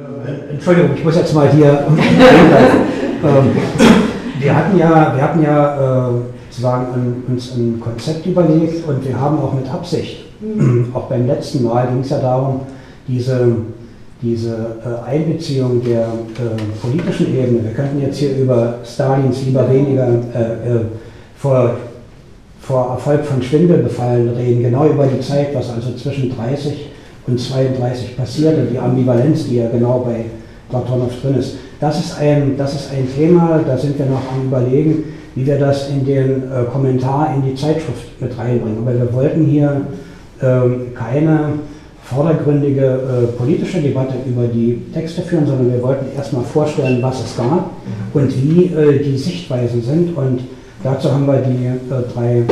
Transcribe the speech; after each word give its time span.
Äh, 0.00 0.54
Entschuldigung, 0.54 0.90
ich 0.96 1.04
muss 1.04 1.16
jetzt 1.16 1.34
mal 1.34 1.50
hier. 1.50 1.86
ähm, 3.24 3.52
wir 4.38 4.56
hatten 4.56 4.78
ja, 4.78 5.12
wir 5.14 5.22
hatten 5.22 5.42
ja 5.42 6.08
äh, 6.08 6.12
sozusagen 6.48 7.22
uns 7.28 7.54
ein 7.54 7.78
Konzept 7.80 8.24
überlegt 8.26 8.86
und 8.88 9.06
wir 9.06 9.20
haben 9.20 9.38
auch 9.38 9.52
mit 9.54 9.70
Absicht, 9.70 10.24
mhm. 10.40 10.90
auch 10.94 11.08
beim 11.08 11.26
letzten 11.26 11.64
Mal 11.64 11.88
ging 11.88 12.00
es 12.00 12.10
ja 12.10 12.18
darum, 12.18 12.62
diese, 13.06 13.48
diese 14.22 14.76
äh, 14.84 15.08
Einbeziehung 15.08 15.82
der 15.84 16.02
äh, 16.02 16.80
politischen 16.80 17.34
Ebene, 17.34 17.64
wir 17.64 17.72
könnten 17.72 18.00
jetzt 18.00 18.18
hier 18.18 18.36
über 18.36 18.76
Stalins 18.84 19.42
lieber 19.44 19.70
weniger 19.70 20.08
äh, 20.34 20.76
äh, 20.76 20.80
vor, 21.36 21.76
vor 22.60 22.90
Erfolg 22.92 23.24
von 23.24 23.42
Schwindelbefallen 23.42 24.30
reden, 24.30 24.62
genau 24.62 24.86
über 24.86 25.06
die 25.06 25.20
Zeit, 25.20 25.54
was 25.54 25.70
also 25.70 25.94
zwischen 25.94 26.34
30 26.34 26.89
und 27.30 27.38
32 27.38 28.16
passiert 28.16 28.58
und 28.58 28.70
die 28.70 28.78
Ambivalenz, 28.78 29.46
die 29.46 29.56
ja 29.56 29.68
genau 29.70 30.00
bei 30.00 30.24
Platonow 30.68 31.10
drin 31.20 31.36
ist. 31.36 31.56
Das 31.80 31.98
ist, 31.98 32.18
ein, 32.18 32.56
das 32.58 32.74
ist 32.74 32.90
ein 32.92 33.08
Thema, 33.14 33.60
da 33.66 33.76
sind 33.76 33.98
wir 33.98 34.06
noch 34.06 34.22
am 34.32 34.46
Überlegen, 34.46 35.04
wie 35.34 35.46
wir 35.46 35.58
das 35.58 35.88
in 35.88 36.04
den 36.04 36.42
äh, 36.42 36.64
Kommentar 36.70 37.34
in 37.34 37.42
die 37.42 37.54
Zeitschrift 37.54 38.20
mit 38.20 38.36
reinbringen. 38.36 38.78
Aber 38.78 38.94
wir 38.94 39.12
wollten 39.12 39.44
hier 39.46 39.82
ähm, 40.42 40.88
keine 40.94 41.54
vordergründige 42.02 42.84
äh, 42.84 43.26
politische 43.38 43.80
Debatte 43.80 44.14
über 44.26 44.46
die 44.46 44.82
Texte 44.92 45.22
führen, 45.22 45.46
sondern 45.46 45.72
wir 45.72 45.82
wollten 45.82 46.06
erstmal 46.16 46.44
vorstellen, 46.44 47.00
was 47.02 47.24
es 47.24 47.36
gab 47.36 47.70
und 48.12 48.42
wie 48.42 48.64
äh, 48.66 49.02
die 49.02 49.16
Sichtweisen 49.16 49.80
sind. 49.80 50.16
Und 50.16 50.40
dazu 50.82 51.12
haben 51.12 51.26
wir 51.26 51.38
die 51.38 51.66
äh, 51.66 52.12
drei 52.12 52.38
äh, 52.38 52.44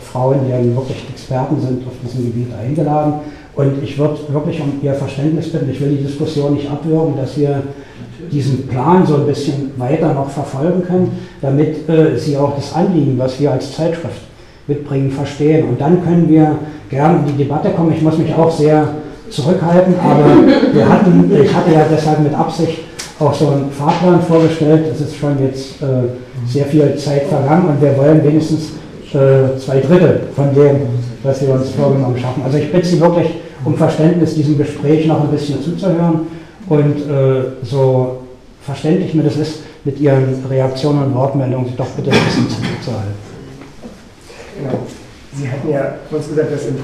Frauen, 0.00 0.40
die 0.46 0.52
dann 0.52 0.76
wirklich 0.76 1.04
Experten 1.10 1.58
sind 1.60 1.86
auf 1.86 1.94
diesem 2.04 2.26
Gebiet, 2.26 2.48
eingeladen. 2.60 3.14
Und 3.58 3.82
ich 3.82 3.98
würde 3.98 4.16
wirklich 4.28 4.60
um 4.60 4.78
Ihr 4.80 4.94
Verständnis 4.94 5.50
bitten, 5.50 5.68
ich 5.68 5.80
will 5.80 5.88
die 5.88 6.04
Diskussion 6.04 6.54
nicht 6.54 6.70
abwürgen, 6.70 7.16
dass 7.16 7.36
wir 7.36 7.60
diesen 8.30 8.68
Plan 8.68 9.04
so 9.04 9.16
ein 9.16 9.26
bisschen 9.26 9.72
weiter 9.76 10.14
noch 10.14 10.30
verfolgen 10.30 10.84
können, 10.84 11.10
damit 11.42 11.88
äh, 11.88 12.16
Sie 12.16 12.36
auch 12.36 12.54
das 12.54 12.72
Anliegen, 12.72 13.18
was 13.18 13.40
wir 13.40 13.50
als 13.50 13.74
Zeitschrift 13.74 14.20
mitbringen, 14.68 15.10
verstehen. 15.10 15.70
Und 15.70 15.80
dann 15.80 16.04
können 16.04 16.28
wir 16.28 16.56
gerne 16.88 17.18
in 17.18 17.26
die 17.26 17.42
Debatte 17.42 17.70
kommen. 17.70 17.92
Ich 17.92 18.00
muss 18.00 18.16
mich 18.16 18.32
auch 18.32 18.48
sehr 18.48 18.90
zurückhalten, 19.28 19.94
aber 19.98 20.72
wir 20.72 20.88
hatten, 20.88 21.28
ich 21.42 21.52
hatte 21.52 21.72
ja 21.72 21.84
deshalb 21.90 22.20
mit 22.20 22.34
Absicht 22.34 22.78
auch 23.18 23.34
so 23.34 23.48
einen 23.48 23.72
Fahrplan 23.72 24.22
vorgestellt. 24.22 24.84
Es 24.92 25.00
ist 25.00 25.16
schon 25.16 25.36
jetzt 25.42 25.82
äh, 25.82 26.46
sehr 26.46 26.66
viel 26.66 26.94
Zeit 26.94 27.24
vergangen 27.24 27.70
und 27.70 27.82
wir 27.82 27.96
wollen 27.98 28.22
wenigstens 28.22 28.74
äh, 29.14 29.58
zwei 29.58 29.80
Drittel 29.80 30.28
von 30.36 30.54
dem, 30.54 30.76
was 31.24 31.42
wir 31.42 31.54
uns 31.54 31.70
vorgenommen 31.70 32.16
schaffen. 32.16 32.40
Also 32.44 32.58
ich 32.58 32.70
bitte 32.70 32.86
Sie 32.86 33.00
wirklich 33.00 33.47
um 33.68 33.76
Verständnis, 33.76 34.34
diesem 34.34 34.56
Gespräch 34.56 35.06
noch 35.06 35.22
ein 35.22 35.30
bisschen 35.30 35.62
zuzuhören 35.62 36.20
und 36.68 36.96
äh, 36.96 37.42
so 37.62 38.22
verständlich 38.62 39.14
mir 39.14 39.24
das 39.24 39.36
ist, 39.36 39.60
mit 39.84 40.00
Ihren 40.00 40.44
Reaktionen 40.48 41.04
und 41.04 41.14
Wortmeldungen 41.14 41.76
doch 41.76 41.88
bitte 41.88 42.10
ein 42.10 42.24
bisschen 42.24 42.48
zurückzuhalten. 42.48 43.14
Genau. 44.58 44.78
Sie 45.34 45.48
hatten 45.48 45.70
ja 45.70 45.94
uns 46.10 46.28
gesagt, 46.28 46.52
dass 46.52 46.66
in 46.66 46.76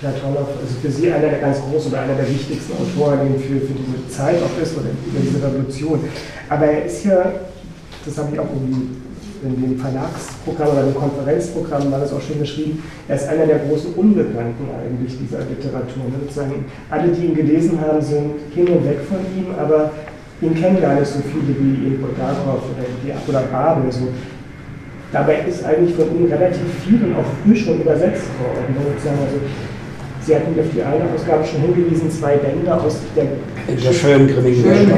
Platonow 0.00 0.48
also 0.60 0.74
für 0.82 0.90
Sie 0.90 1.12
einer 1.12 1.28
der 1.28 1.38
ganz 1.38 1.58
großen 1.60 1.92
oder 1.92 2.00
einer 2.00 2.14
der 2.14 2.28
wichtigsten 2.28 2.72
Autoren 2.72 3.34
für, 3.38 3.60
für 3.60 3.74
diese 3.74 4.08
Zeit 4.08 4.36
auch 4.42 4.62
ist 4.62 4.74
oder 4.76 4.86
über 5.06 5.20
diese 5.20 5.46
Revolution. 5.46 6.00
Aber 6.48 6.64
er 6.66 6.86
ist 6.86 7.04
ja, 7.04 7.32
das 8.04 8.18
habe 8.18 8.30
ich 8.32 8.40
auch 8.40 8.48
irgendwie 8.52 8.88
in 9.42 9.60
dem 9.60 9.78
Verlagsprogramm 9.78 10.68
oder 10.68 10.82
dem 10.82 10.94
Konferenzprogramm 10.94 11.90
war 11.90 12.00
das 12.00 12.12
auch 12.12 12.20
schon 12.20 12.38
geschrieben, 12.38 12.82
er 13.08 13.16
ist 13.16 13.28
einer 13.28 13.46
der 13.46 13.58
großen 13.60 13.94
Unbekannten 13.94 14.64
eigentlich 14.72 15.18
dieser 15.18 15.38
Literatur. 15.44 16.04
Ne? 16.08 16.20
Sozusagen 16.22 16.64
alle, 16.90 17.08
die 17.08 17.26
ihn 17.26 17.34
gelesen 17.34 17.80
haben, 17.80 18.00
sind 18.00 18.34
hin 18.54 18.68
und 18.68 18.84
weg 18.84 18.98
von 19.08 19.18
ihm, 19.36 19.54
aber 19.58 19.90
ihn 20.40 20.54
kennen 20.54 20.80
gar 20.80 20.94
nicht 20.94 21.06
so 21.06 21.20
viele 21.20 21.58
wie 21.58 21.86
ihn 21.86 22.00
Bulgakov 22.00 22.62
oder, 22.72 22.86
oder 23.28 23.46
Babel. 23.46 23.90
So. 23.90 24.08
Dabei 25.12 25.44
ist 25.48 25.64
eigentlich 25.64 25.94
von 25.94 26.06
ihm 26.16 26.26
relativ 26.26 26.66
viel 26.84 27.02
und 27.04 27.16
auch 27.16 27.30
früh 27.42 27.56
schon 27.56 27.80
übersetzt 27.80 28.26
worden. 28.38 28.74
Ne? 28.74 28.80
Also, 28.94 29.38
Sie 30.26 30.34
hatten 30.34 30.58
auf 30.58 30.66
die 30.74 30.82
eine 30.82 31.04
Ausgabe 31.14 31.44
schon 31.44 31.60
hingewiesen, 31.60 32.10
zwei 32.10 32.36
Bände 32.36 32.74
aus 32.74 32.98
der, 33.14 33.26
der 33.68 33.92
schönen 33.92 34.26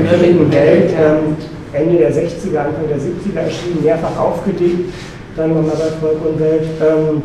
grimmigen 0.09 0.51
Welt. 0.51 0.91
Ähm, 0.99 1.37
Ende 1.73 1.99
der 1.99 2.13
60er, 2.13 2.59
Anfang 2.59 2.89
der 2.89 2.99
70er 2.99 3.41
erschienen, 3.45 3.83
mehrfach 3.83 4.19
aufgelegt, 4.19 4.93
dann 5.37 5.55
nochmal 5.55 5.77
bei 5.77 6.07
Volk 6.07 6.25
und 6.25 6.41
Welt. 6.41 6.65
Ähm, 6.81 7.23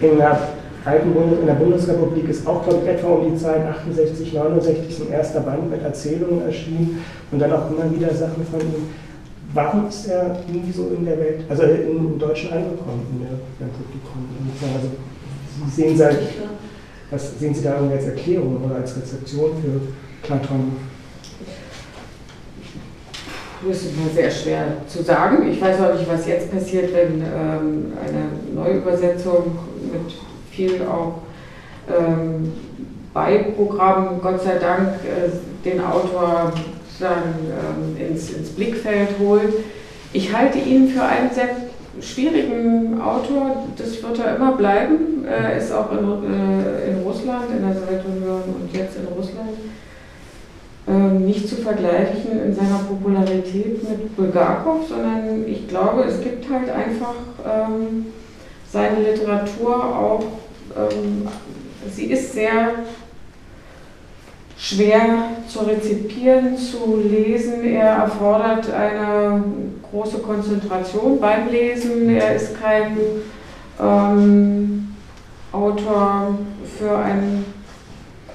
in 0.00 0.18
der 0.18 0.38
alten 0.84 1.12
Bundes 1.12 1.40
in 1.40 1.46
der 1.46 1.54
Bundesrepublik 1.54 2.28
ist 2.28 2.46
auch, 2.46 2.62
glaube 2.62 2.88
etwa 2.88 3.08
um 3.08 3.30
die 3.30 3.36
Zeit 3.36 3.66
68, 3.66 4.32
69 4.32 5.00
ein 5.00 5.12
erster 5.12 5.40
Band 5.40 5.70
mit 5.70 5.82
Erzählungen 5.82 6.42
erschienen 6.42 7.02
und 7.32 7.38
dann 7.38 7.52
auch 7.52 7.70
immer 7.70 7.90
wieder 7.92 8.14
Sachen 8.14 8.46
von 8.50 8.60
ihm. 8.60 8.88
Warum 9.54 9.88
ist 9.88 10.06
er 10.06 10.36
nie 10.52 10.70
so 10.70 10.90
in 10.96 11.04
der 11.04 11.18
Welt, 11.18 11.40
also 11.48 11.62
im 11.62 12.18
Deutschen 12.18 12.52
angekommen, 12.52 13.06
in 13.12 13.20
der, 13.20 13.30
in 13.30 13.58
der 13.58 13.66
Publikum? 13.66 14.28
Also, 14.74 14.88
Sie 15.74 15.82
sehen, 15.82 15.96
Sie, 15.96 16.04
was 17.10 17.38
sehen 17.38 17.54
Sie 17.54 17.62
da 17.62 17.76
als 17.76 18.04
Erklärung 18.04 18.62
oder 18.62 18.76
als 18.76 18.96
Rezeption 18.96 19.52
für 19.62 20.26
Platon? 20.26 20.72
Das 23.68 23.82
ist 23.82 23.96
mir 23.96 24.10
sehr 24.14 24.30
schwer 24.30 24.64
zu 24.86 25.02
sagen. 25.02 25.50
Ich 25.50 25.60
weiß 25.60 25.80
auch 25.80 25.94
nicht, 25.94 26.08
was 26.08 26.26
jetzt 26.26 26.52
passiert, 26.52 26.92
wenn 26.94 27.20
ähm, 27.20 27.92
eine 28.00 28.54
Neuübersetzung 28.54 29.58
mit 29.92 30.14
viel 30.50 30.82
auch 30.82 31.22
ähm, 31.88 32.52
Beiprogramm, 33.12 34.20
Gott 34.22 34.42
sei 34.42 34.58
Dank, 34.58 34.88
äh, 35.04 35.68
den 35.68 35.80
Autor 35.80 36.52
dann 37.00 37.96
ähm, 37.98 38.08
ins, 38.08 38.30
ins 38.30 38.50
Blickfeld 38.50 39.08
holt. 39.18 39.52
Ich 40.12 40.32
halte 40.32 40.58
ihn 40.58 40.88
für 40.88 41.02
einen 41.02 41.30
sehr 41.32 41.48
schwierigen 42.00 43.00
Autor, 43.00 43.64
das 43.76 44.00
wird 44.02 44.18
er 44.18 44.36
immer 44.36 44.52
bleiben. 44.52 45.24
Er 45.24 45.56
ist 45.56 45.72
auch 45.72 45.90
in, 45.90 45.98
äh, 45.98 46.90
in 46.90 47.02
Russland, 47.02 47.46
in 47.50 47.66
der 47.66 47.74
Sowjetunion 47.74 48.42
und 48.60 48.76
jetzt 48.76 48.96
in 48.96 49.06
Russland 49.06 49.50
nicht 50.86 51.48
zu 51.48 51.56
vergleichen 51.56 52.40
in 52.44 52.54
seiner 52.54 52.78
Popularität 52.88 53.82
mit 53.88 54.16
Bulgakov, 54.16 54.86
sondern 54.88 55.44
ich 55.46 55.66
glaube, 55.66 56.04
es 56.04 56.20
gibt 56.20 56.48
halt 56.48 56.70
einfach 56.70 57.14
ähm, 57.44 58.06
seine 58.70 59.00
Literatur 59.00 59.74
auch, 59.74 60.24
ähm, 60.76 61.26
sie 61.92 62.06
ist 62.06 62.32
sehr 62.34 62.70
schwer 64.56 65.30
zu 65.48 65.60
rezipieren, 65.60 66.56
zu 66.56 67.02
lesen. 67.02 67.64
Er 67.64 67.88
erfordert 67.88 68.70
eine 68.72 69.42
große 69.90 70.18
Konzentration 70.18 71.20
beim 71.20 71.48
Lesen. 71.50 72.10
Er 72.16 72.36
ist 72.36 72.60
kein 72.60 72.96
ähm, 73.80 74.94
Autor 75.52 76.38
für 76.78 76.96
ein 76.96 77.44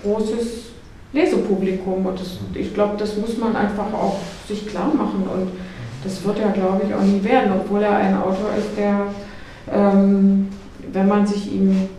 großes 0.04 0.71
Lesepublikum. 1.14 2.06
Und 2.06 2.20
das, 2.20 2.38
ich 2.54 2.74
glaube, 2.74 2.96
das 2.98 3.18
muss 3.18 3.38
man 3.38 3.56
einfach 3.56 3.94
auch 3.94 4.20
sich 4.48 4.68
klar 4.68 4.94
machen. 4.94 5.24
Und 5.24 5.52
das 6.04 6.24
wird 6.24 6.40
er, 6.40 6.50
glaube 6.50 6.82
ich, 6.88 6.94
auch 6.94 7.04
nie 7.04 7.24
werden, 7.24 7.52
obwohl 7.60 7.84
er 7.84 7.96
ein 7.96 8.16
Autor 8.16 8.50
ist, 8.58 8.78
der, 8.78 9.08
ähm, 9.72 10.50
wenn 10.92 11.08
man 11.08 11.26
sich 11.28 11.52
ihm 11.52 11.90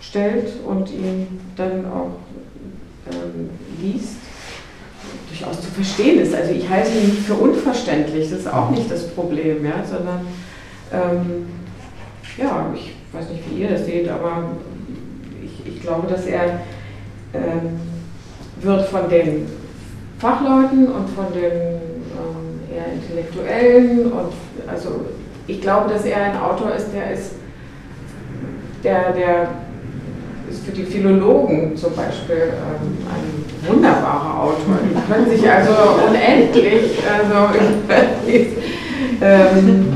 stellt 0.00 0.52
und 0.66 0.90
ihn 0.90 1.40
dann 1.56 1.84
auch 1.86 2.10
ähm, 3.12 3.50
liest, 3.80 4.16
durchaus 5.28 5.60
zu 5.60 5.70
verstehen 5.70 6.20
ist. 6.20 6.34
Also 6.34 6.52
ich 6.52 6.68
halte 6.68 6.90
ihn 6.90 7.08
nicht 7.08 7.20
für 7.20 7.34
unverständlich, 7.34 8.30
das 8.30 8.40
ist 8.40 8.52
auch 8.52 8.70
nicht 8.70 8.90
das 8.90 9.08
Problem, 9.08 9.64
ja, 9.64 9.84
sondern 9.84 10.26
ähm, 10.92 11.46
ja, 12.36 12.72
ich 12.74 12.94
weiß 13.12 13.30
nicht, 13.30 13.42
wie 13.50 13.62
ihr 13.62 13.70
das 13.70 13.84
seht, 13.84 14.08
aber 14.08 14.50
ich, 15.42 15.74
ich 15.74 15.82
glaube, 15.82 16.06
dass 16.06 16.24
er 16.26 16.60
ähm, 17.34 17.80
wird 18.60 18.86
von 18.86 19.08
den 19.08 19.46
Fachleuten 20.18 20.88
und 20.88 21.08
von 21.10 21.32
den 21.32 21.52
ähm, 21.52 22.60
eher 22.74 22.92
Intellektuellen 22.92 24.12
und 24.12 24.32
also 24.66 25.06
ich 25.46 25.60
glaube, 25.60 25.92
dass 25.92 26.04
er 26.04 26.22
ein 26.22 26.36
Autor 26.36 26.74
ist, 26.74 26.88
der 26.92 27.12
ist, 27.12 27.32
der, 28.84 29.12
der 29.12 29.48
ist 30.50 30.64
für 30.64 30.72
die 30.72 30.84
Philologen 30.84 31.76
zum 31.76 31.94
Beispiel 31.94 32.52
ähm, 32.52 32.98
ein 33.08 33.68
wunderbarer 33.68 34.42
Autor. 34.42 34.78
Die 34.84 35.12
können 35.12 35.30
sich 35.30 35.48
also 35.50 35.72
unendlich, 36.06 36.98
also 37.10 37.58
ähm, 39.20 39.92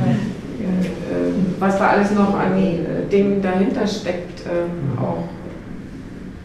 äh, 0.59 1.59
was 1.59 1.79
da 1.79 1.89
alles 1.89 2.13
noch 2.13 2.35
an 2.39 2.57
äh, 2.57 3.11
Dingen 3.11 3.43
dahinter 3.43 3.87
steckt, 3.87 4.41
ähm, 4.47 4.99
auch 4.99 5.25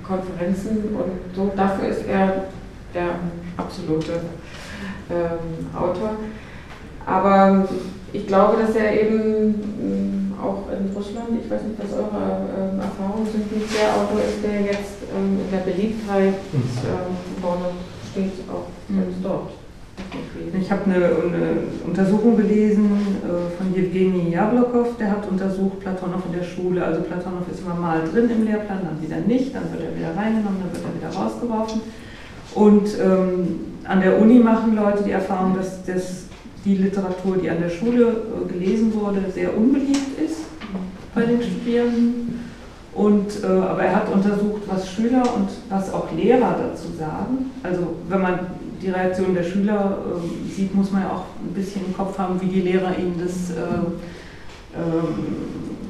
Konferenzen 0.07 0.95
und 0.95 1.35
so. 1.35 1.51
Dafür 1.55 1.89
ist 1.89 2.05
er 2.07 2.45
der 2.93 3.09
absolute 3.57 4.13
ähm, 5.09 5.67
Autor. 5.75 6.11
Aber 7.05 7.67
ich 8.13 8.27
glaube, 8.27 8.61
dass 8.61 8.75
er 8.75 9.01
eben 9.01 9.55
ähm, 9.81 10.33
auch 10.41 10.63
in 10.71 10.95
Russland, 10.95 11.29
ich 11.43 11.49
weiß 11.49 11.63
nicht, 11.63 11.79
was 11.79 11.93
eure 11.93 12.47
ähm, 12.57 12.79
Erfahrungen 12.79 13.27
sind, 13.31 13.51
nicht 13.51 13.73
der 13.73 13.95
Autor 13.95 14.19
ist, 14.21 14.43
der 14.43 14.61
jetzt 14.61 15.03
ähm, 15.15 15.39
in 15.43 15.51
der 15.51 15.63
Beliebtheit 15.63 16.33
mhm. 16.51 17.41
vorne 17.41 17.65
steht 18.11 18.33
auch 18.49 18.67
jetzt 18.89 19.17
dort. 19.23 19.51
Ich 20.59 20.71
habe 20.71 20.85
eine, 20.85 20.95
eine, 20.95 21.49
Untersuchung 21.85 22.37
gelesen 22.37 22.89
äh, 23.23 23.57
von 23.57 23.73
Jewgeni 23.73 24.31
Jablokov, 24.31 24.97
der 24.97 25.11
hat 25.11 25.29
untersucht 25.29 25.79
Platonow 25.79 26.21
in 26.31 26.39
der 26.39 26.45
Schule. 26.45 26.83
Also 26.83 27.01
Platonow 27.01 27.47
ist 27.51 27.61
immer 27.61 27.75
mal 27.75 28.01
drin 28.03 28.29
im 28.29 28.45
Lehrplan, 28.45 28.79
dann 28.83 29.01
wieder 29.01 29.19
nicht, 29.21 29.55
dann 29.55 29.63
wird 29.71 29.83
er 29.83 29.97
wieder 29.97 30.15
reingenommen, 30.15 30.59
dann 30.61 30.71
wird 30.71 30.83
er 30.83 31.09
wieder 31.09 31.17
rausgeworfen. 31.17 31.81
Und 32.55 32.87
ähm, 32.99 33.59
an 33.83 34.01
der 34.01 34.19
Uni 34.19 34.39
machen 34.39 34.75
Leute 34.75 35.03
die 35.03 35.11
Erfahrung, 35.11 35.55
dass 35.55 35.83
das, 35.85 36.25
die 36.65 36.75
Literatur, 36.75 37.37
die 37.37 37.49
an 37.49 37.59
der 37.61 37.69
Schule 37.69 38.07
äh, 38.07 38.51
gelesen 38.51 38.93
wurde, 38.93 39.19
sehr 39.33 39.55
unbeliebt 39.55 40.19
ist 40.23 40.41
bei 41.13 41.25
den 41.25 41.41
Studierenden. 41.41 42.39
Und, 42.93 43.43
äh, 43.43 43.47
aber 43.47 43.83
er 43.83 43.95
hat 43.95 44.11
untersucht, 44.11 44.63
was 44.67 44.89
Schüler 44.89 45.21
und 45.35 45.49
was 45.69 45.93
auch 45.93 46.11
Lehrer 46.11 46.55
dazu 46.59 46.87
sagen. 46.97 47.51
Also 47.61 47.95
wenn 48.09 48.21
man 48.21 48.39
die 48.81 48.89
Reaktion 48.89 49.33
der 49.33 49.43
Schüler 49.43 49.97
äh, 50.05 50.53
sieht, 50.53 50.73
muss 50.75 50.91
man 50.91 51.03
ja 51.03 51.09
auch 51.09 51.25
ein 51.43 51.53
bisschen 51.53 51.85
im 51.85 51.95
Kopf 51.95 52.17
haben, 52.17 52.39
wie 52.41 52.47
die 52.47 52.61
Lehrer 52.61 52.97
ihnen 52.97 53.19
das 53.19 53.51
äh, 53.51 53.63
ähm, 54.75 55.15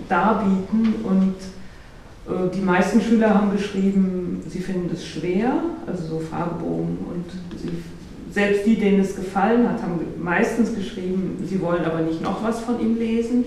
darbieten. 0.08 0.96
Und 1.04 1.36
äh, 2.28 2.50
die 2.54 2.62
meisten 2.62 3.02
Schüler 3.02 3.34
haben 3.34 3.52
geschrieben, 3.52 4.42
sie 4.48 4.60
finden 4.60 4.90
es 4.94 5.06
schwer, 5.06 5.54
also 5.86 6.08
so 6.08 6.20
Fragebogen. 6.20 6.98
Und 7.10 7.60
sie, 7.60 7.70
selbst 8.32 8.66
die, 8.66 8.76
denen 8.76 9.00
es 9.02 9.16
gefallen 9.16 9.68
hat, 9.68 9.82
haben 9.82 10.00
meistens 10.22 10.76
geschrieben, 10.76 11.44
sie 11.48 11.62
wollen 11.62 11.84
aber 11.84 12.02
nicht 12.02 12.22
noch 12.22 12.44
was 12.44 12.60
von 12.60 12.80
ihm 12.80 12.98
lesen, 12.98 13.46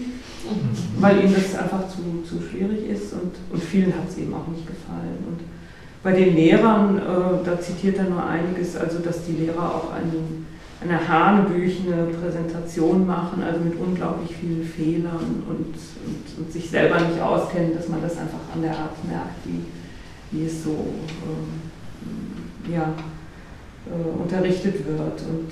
weil 0.98 1.18
ihnen 1.18 1.34
das 1.34 1.54
einfach 1.58 1.88
zu, 1.88 2.22
zu 2.28 2.42
schwierig 2.42 2.88
ist. 2.90 3.12
Und, 3.12 3.32
und 3.52 3.62
vielen 3.62 3.94
hat 3.94 4.08
es 4.08 4.18
eben 4.18 4.34
auch 4.34 4.48
nicht 4.48 4.66
gefallen. 4.66 5.18
Und 5.26 5.40
bei 6.02 6.12
den 6.12 6.34
Lehrern, 6.34 6.98
äh, 6.98 7.44
da 7.44 7.60
zitiert 7.60 7.98
er 7.98 8.04
nur 8.04 8.24
einiges, 8.24 8.76
also 8.76 9.00
dass 9.00 9.24
die 9.24 9.32
Lehrer 9.32 9.74
auch 9.74 9.92
einen, 9.92 10.46
eine 10.80 11.06
hanebüchene 11.06 12.06
Präsentation 12.06 13.06
machen, 13.06 13.42
also 13.42 13.60
mit 13.60 13.78
unglaublich 13.78 14.34
vielen 14.34 14.64
Fehlern 14.64 15.42
und, 15.46 15.66
und, 15.66 16.38
und, 16.38 16.52
sich 16.52 16.70
selber 16.70 16.98
nicht 17.00 17.20
auskennen, 17.20 17.74
dass 17.74 17.88
man 17.88 18.00
das 18.00 18.12
einfach 18.12 18.38
an 18.54 18.62
der 18.62 18.70
Art 18.70 19.04
merkt, 19.06 19.44
wie, 19.44 19.60
wie 20.30 20.46
es 20.46 20.64
so 20.64 20.70
äh, 20.70 22.72
ja, 22.72 22.94
äh, 23.86 24.22
unterrichtet 24.22 24.86
wird. 24.86 25.20
Und 25.20 25.50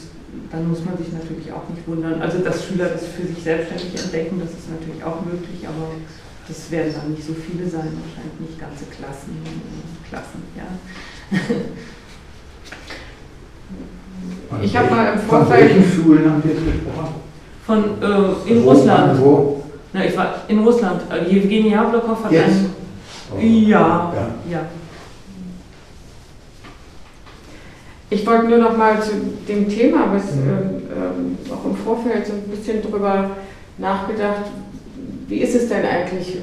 dann 0.51 0.69
muss 0.69 0.83
man 0.83 0.97
sich 0.97 1.13
natürlich 1.13 1.53
auch 1.53 1.69
nicht 1.69 1.87
wundern. 1.87 2.23
Also 2.23 2.39
dass 2.39 2.65
Schüler 2.65 2.87
das 2.87 3.07
für 3.09 3.27
sich 3.27 3.43
selbstständig 3.43 4.03
entdecken, 4.03 4.41
das 4.41 4.53
ist 4.53 4.71
natürlich 4.71 5.05
auch 5.05 5.23
möglich, 5.27 5.69
aber 5.69 5.91
das 6.49 6.71
werden 6.71 6.95
dann 6.97 7.13
nicht 7.13 7.25
so 7.25 7.35
viele 7.35 7.69
sein, 7.69 7.93
wahrscheinlich 8.01 8.41
nicht 8.41 8.59
ganze 8.59 8.87
Klassen. 8.87 9.37
Klassen 10.09 10.43
ja. 10.57 10.65
ich 14.63 14.77
habe 14.77 14.91
mal 14.91 15.13
im 15.13 15.19
Vorfeld. 15.21 15.71
Von 15.71 15.83
welchen 15.83 15.93
Schulen 15.93 16.31
haben 16.31 16.43
wir 16.45 16.55
gesprochen? 16.55 17.15
Von 17.67 17.85
äh, 18.03 18.51
in 18.51 18.65
wo, 18.65 18.71
Russland. 18.71 19.21
Wo? 19.21 19.65
Na, 19.93 20.05
ich 20.05 20.17
war 20.17 20.37
in 20.49 20.59
Russland. 20.61 21.03
Äh, 21.11 21.31
Jewgeni 21.31 21.71
Jablokov 21.71 22.25
hat 22.25 22.33
jetzt? 22.33 22.49
einen. 22.49 22.75
Oh. 23.31 23.39
Ja, 23.39 24.13
ja, 24.15 24.29
ja. 24.51 24.61
Ich 28.11 28.27
wollte 28.27 28.47
nur 28.47 28.59
noch 28.59 28.77
mal 28.77 29.03
zu 29.03 29.13
dem 29.47 29.69
Thema, 29.69 30.11
was 30.15 30.35
mhm. 30.35 30.49
ähm, 30.49 31.39
auch 31.53 31.65
im 31.67 31.77
Vorfeld 31.77 32.27
so 32.27 32.33
ein 32.33 32.45
bisschen 32.45 32.81
drüber 32.81 33.31
nachgedacht, 33.77 34.47
wie 35.29 35.39
ist 35.39 35.55
es 35.55 35.69
denn 35.69 35.85
eigentlich, 35.85 36.39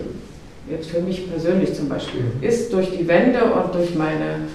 jetzt 0.70 0.90
für 0.90 1.02
mich 1.02 1.30
persönlich 1.30 1.74
zum 1.74 1.90
Beispiel, 1.90 2.26
ist 2.42 2.74
durch 2.74 2.92
die 2.92 3.08
Wände 3.08 3.44
und 3.44 3.74
durch 3.74 3.96
meine 3.96 4.48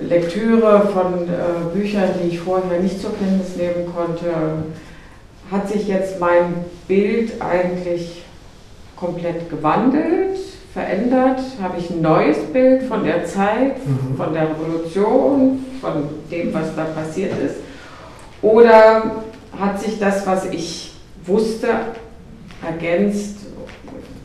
Lektüre 0.00 0.88
von 0.92 1.24
äh, 1.24 1.76
Büchern, 1.76 2.10
die 2.22 2.28
ich 2.28 2.40
vorher 2.40 2.80
nicht 2.80 3.00
zur 3.00 3.16
Kenntnis 3.16 3.56
nehmen 3.56 3.92
konnte, 3.92 4.32
hat 5.50 5.68
sich 5.68 5.88
jetzt 5.88 6.20
mein 6.20 6.64
Bild 6.86 7.40
eigentlich 7.42 8.22
komplett 8.94 9.50
gewandelt, 9.50 10.38
verändert? 10.72 11.40
Habe 11.60 11.78
ich 11.78 11.90
ein 11.90 12.02
neues 12.02 12.38
Bild 12.52 12.82
von 12.84 13.04
der 13.04 13.24
Zeit, 13.24 13.78
mhm. 13.84 14.16
von 14.16 14.32
der 14.32 14.50
Revolution, 14.50 15.64
von 15.80 16.04
dem, 16.30 16.52
was 16.52 16.74
da 16.76 16.84
passiert 16.84 17.32
ist? 17.44 17.56
Oder 18.42 19.22
hat 19.58 19.80
sich 19.80 19.98
das, 19.98 20.26
was 20.26 20.46
ich 20.46 20.92
wusste, 21.24 21.68
ergänzt, 22.64 23.38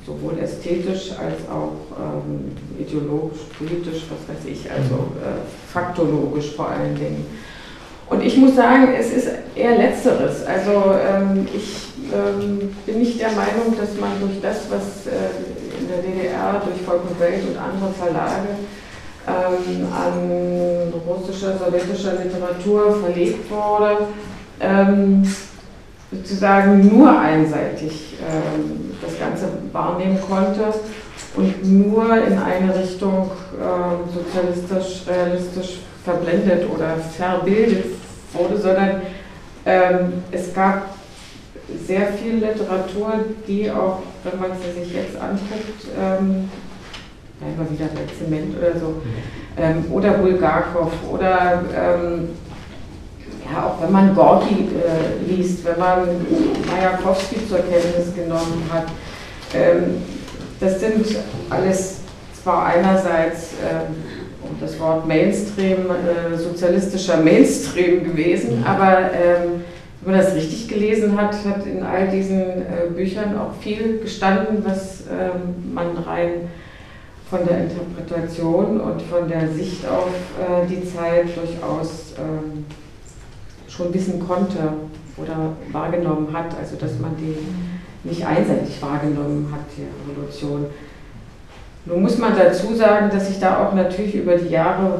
sowohl 0.05 0.39
ästhetisch 0.39 1.11
als 1.11 1.47
auch 1.49 1.95
ähm, 1.97 2.51
ideologisch, 2.79 3.41
politisch, 3.57 4.03
was 4.09 4.35
weiß 4.35 4.45
ich, 4.45 4.69
also 4.69 5.11
äh, 5.21 5.71
faktologisch 5.71 6.55
vor 6.55 6.69
allen 6.69 6.95
Dingen. 6.95 7.25
Und 8.09 8.21
ich 8.23 8.37
muss 8.37 8.55
sagen, 8.55 8.89
es 8.99 9.11
ist 9.13 9.27
eher 9.55 9.77
letzteres. 9.77 10.45
Also 10.45 10.71
ähm, 10.71 11.47
ich 11.55 11.93
ähm, 12.13 12.75
bin 12.85 12.99
nicht 12.99 13.19
der 13.19 13.31
Meinung, 13.31 13.75
dass 13.79 13.97
man 13.99 14.19
durch 14.19 14.41
das, 14.41 14.69
was 14.69 15.07
äh, 15.07 15.79
in 15.79 15.87
der 15.87 15.97
DDR 15.97 16.61
durch 16.63 16.81
Volk 16.85 17.01
und 17.09 17.19
Welt 17.19 17.41
und 17.47 17.57
andere 17.57 17.91
Verlage 17.93 18.49
ähm, 19.27 19.87
an 19.91 20.93
russischer, 21.07 21.57
sowjetischer 21.57 22.13
Literatur 22.23 22.99
verlegt 23.01 23.49
wurde, 23.49 24.07
ähm, 24.59 25.23
sozusagen 26.13 26.87
nur 26.87 27.19
einseitig 27.19 28.17
äh, 28.19 29.05
das 29.05 29.19
Ganze 29.19 29.47
wahrnehmen 29.71 30.19
konnte 30.21 30.73
und 31.35 31.65
nur 31.65 32.05
in 32.17 32.37
eine 32.37 32.75
Richtung 32.77 33.31
äh, 33.59 34.11
sozialistisch, 34.13 35.07
realistisch 35.07 35.79
verblendet 36.03 36.69
oder 36.69 36.95
verbildet 36.97 37.85
wurde, 38.33 38.57
sondern 38.57 39.01
ähm, 39.65 40.13
es 40.31 40.53
gab 40.53 40.95
sehr 41.85 42.07
viel 42.13 42.35
Literatur, 42.35 43.13
die 43.47 43.71
auch, 43.71 43.99
wenn 44.23 44.39
man 44.39 44.51
sie 44.57 44.81
sich 44.81 44.93
jetzt 44.93 45.15
anguckt, 45.15 45.87
ähm, 45.99 46.49
immer 47.41 47.69
wieder 47.69 47.85
bei 47.85 48.01
Zement 48.17 48.57
oder 48.57 48.79
so, 48.79 49.01
ähm, 49.57 49.85
oder 49.91 50.11
Bulgakov 50.11 50.91
oder 51.11 51.63
ähm, 51.75 52.29
ja, 53.51 53.67
auch 53.67 53.81
wenn 53.81 53.91
man 53.91 54.15
Gorki 54.15 54.69
äh, 54.75 55.29
liest, 55.29 55.65
wenn 55.65 55.79
man 55.79 56.07
Majakowski 56.69 57.47
zur 57.47 57.59
Kenntnis 57.59 58.13
genommen 58.15 58.69
hat, 58.71 58.85
ähm, 59.53 60.01
das 60.59 60.79
sind 60.79 61.05
alles 61.49 62.01
zwar 62.41 62.65
einerseits 62.67 63.51
ähm, 63.61 63.95
um 64.43 64.59
das 64.59 64.79
Wort 64.79 65.07
Mainstream, 65.07 65.85
äh, 65.89 66.37
sozialistischer 66.37 67.17
Mainstream 67.17 68.03
gewesen, 68.03 68.59
mhm. 68.59 68.65
aber 68.65 69.11
ähm, 69.13 69.63
wenn 70.01 70.15
man 70.15 70.21
das 70.21 70.35
richtig 70.35 70.67
gelesen 70.67 71.17
hat, 71.17 71.33
hat 71.45 71.65
in 71.65 71.81
all 71.81 72.09
diesen 72.09 72.41
äh, 72.41 72.89
Büchern 72.93 73.37
auch 73.37 73.53
viel 73.61 73.99
gestanden, 73.99 74.63
was 74.65 75.03
ähm, 75.09 75.73
man 75.73 75.97
rein 75.97 76.49
von 77.29 77.39
der 77.47 77.61
Interpretation 77.61 78.81
und 78.81 79.01
von 79.01 79.27
der 79.27 79.47
Sicht 79.49 79.87
auf 79.87 80.09
äh, 80.39 80.67
die 80.67 80.83
Zeit 80.83 81.25
durchaus 81.35 82.13
ähm, 82.19 82.65
schon 83.75 83.93
wissen 83.93 84.19
konnte 84.25 84.73
oder 85.17 85.53
wahrgenommen 85.71 86.27
hat, 86.33 86.57
also 86.59 86.75
dass 86.75 86.99
man 86.99 87.15
die 87.17 87.37
nicht 88.07 88.25
einseitig 88.25 88.81
wahrgenommen 88.81 89.49
hat, 89.51 89.61
die 89.77 89.87
Revolution. 90.11 90.65
Nun 91.85 92.01
muss 92.01 92.17
man 92.17 92.35
dazu 92.35 92.75
sagen, 92.75 93.09
dass 93.11 93.27
sich 93.27 93.39
da 93.39 93.65
auch 93.65 93.73
natürlich 93.73 94.15
über 94.15 94.35
die 94.35 94.49
Jahre 94.49 94.99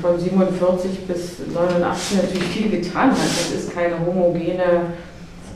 von 0.00 0.18
47 0.18 1.06
bis 1.06 1.38
89 1.54 2.22
natürlich 2.22 2.48
viel 2.48 2.70
getan 2.70 3.10
hat. 3.10 3.18
Das 3.18 3.52
ist 3.52 3.74
keine 3.74 3.94
homogene 4.04 4.92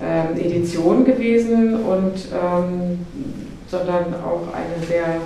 äh, 0.00 0.40
Edition 0.40 1.04
gewesen, 1.04 1.74
und, 1.74 2.14
ähm, 2.32 3.06
sondern 3.68 4.14
auch 4.24 4.48
eine 4.54 4.86
sehr 4.86 5.16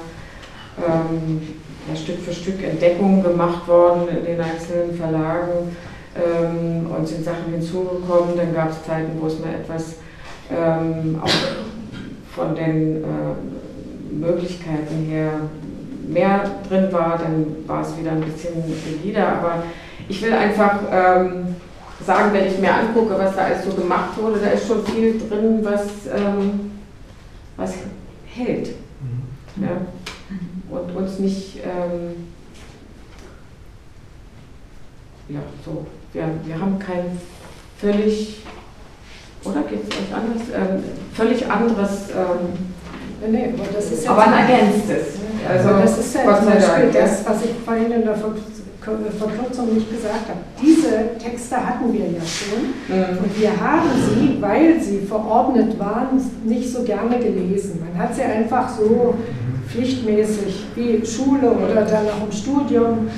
ähm, 0.78 1.42
ja, 1.88 1.96
Stück 1.96 2.20
für 2.20 2.32
Stück 2.32 2.62
Entdeckungen 2.62 3.22
gemacht 3.22 3.66
worden 3.68 4.08
in 4.08 4.24
den 4.24 4.40
einzelnen 4.40 4.94
Verlagen 4.96 5.76
ähm, 6.16 6.86
und 6.90 7.06
sind 7.06 7.24
Sachen 7.24 7.52
hinzugekommen. 7.52 8.36
Dann 8.36 8.54
gab 8.54 8.70
es 8.70 8.84
Zeiten, 8.84 9.12
wo 9.20 9.26
es 9.26 9.38
mal 9.40 9.54
etwas 9.54 9.96
ähm, 10.50 11.20
auch 11.22 11.30
von 12.34 12.54
den 12.54 13.02
äh, 13.02 14.14
Möglichkeiten 14.14 15.06
her 15.08 15.40
mehr 16.08 16.44
drin 16.68 16.92
war, 16.92 17.18
dann 17.18 17.66
war 17.66 17.82
es 17.82 17.98
wieder 17.98 18.12
ein 18.12 18.20
bisschen 18.20 18.54
solider. 18.62 19.28
Aber 19.28 19.64
ich 20.08 20.22
will 20.22 20.32
einfach 20.32 20.80
ähm, 20.90 21.56
sagen, 22.04 22.32
wenn 22.32 22.46
ich 22.46 22.58
mir 22.58 22.72
angucke, 22.72 23.18
was 23.18 23.34
da 23.34 23.42
alles 23.42 23.64
so 23.64 23.72
gemacht 23.72 24.16
wurde, 24.20 24.38
da 24.38 24.50
ist 24.50 24.66
schon 24.66 24.84
viel 24.84 25.18
drin, 25.18 25.60
was, 25.62 25.82
ähm, 26.14 26.72
was 27.56 27.74
hält. 28.26 28.68
Mhm. 29.00 29.64
Ja? 29.64 29.70
Und 30.70 30.96
uns 30.96 31.18
nicht 31.18 31.58
ähm, 31.64 32.26
ja, 35.28 35.40
so 35.64 35.86
wir, 36.16 36.24
wir 36.44 36.60
haben 36.60 36.78
kein 36.78 37.18
völlig, 37.78 38.42
oder 39.44 39.62
geht 39.62 39.82
es 39.82 39.90
euch 39.90 40.14
anders? 40.14 40.42
Ähm, 40.54 40.82
völlig 41.12 41.50
anderes. 41.50 42.08
Ähm, 42.10 43.30
nee, 43.30 43.52
aber 43.54 43.68
das 43.74 43.92
ist 43.92 44.08
aber 44.08 44.26
ein 44.26 44.32
ergänztes. 44.32 45.20
Also, 45.46 45.68
das 45.68 45.98
ist 45.98 46.14
ja 46.14 46.36
zum 46.38 46.46
Beispiel 46.46 46.90
das, 46.92 47.24
was 47.26 47.44
ich 47.44 47.50
vorhin 47.64 47.92
in 47.92 48.04
der 48.04 48.16
Verkürzung 48.16 49.74
nicht 49.74 49.90
gesagt 49.90 50.28
habe. 50.28 50.40
Diese 50.60 51.18
Texte 51.22 51.56
hatten 51.56 51.92
wir 51.92 52.06
ja 52.06 52.20
schon 52.24 52.72
mhm. 52.88 53.18
und 53.18 53.40
wir 53.40 53.50
haben 53.50 53.90
sie, 54.08 54.40
weil 54.40 54.80
sie 54.80 55.00
verordnet 55.00 55.78
waren, 55.78 56.20
nicht 56.44 56.72
so 56.72 56.82
gerne 56.82 57.18
gelesen. 57.18 57.80
Man 57.84 58.02
hat 58.02 58.14
sie 58.14 58.22
einfach 58.22 58.68
so 58.70 59.14
pflichtmäßig 59.68 60.64
wie 60.74 61.04
Schule 61.04 61.50
oder 61.50 61.82
dann 61.82 62.06
auch 62.06 62.24
im 62.24 62.32
Studium 62.32 63.08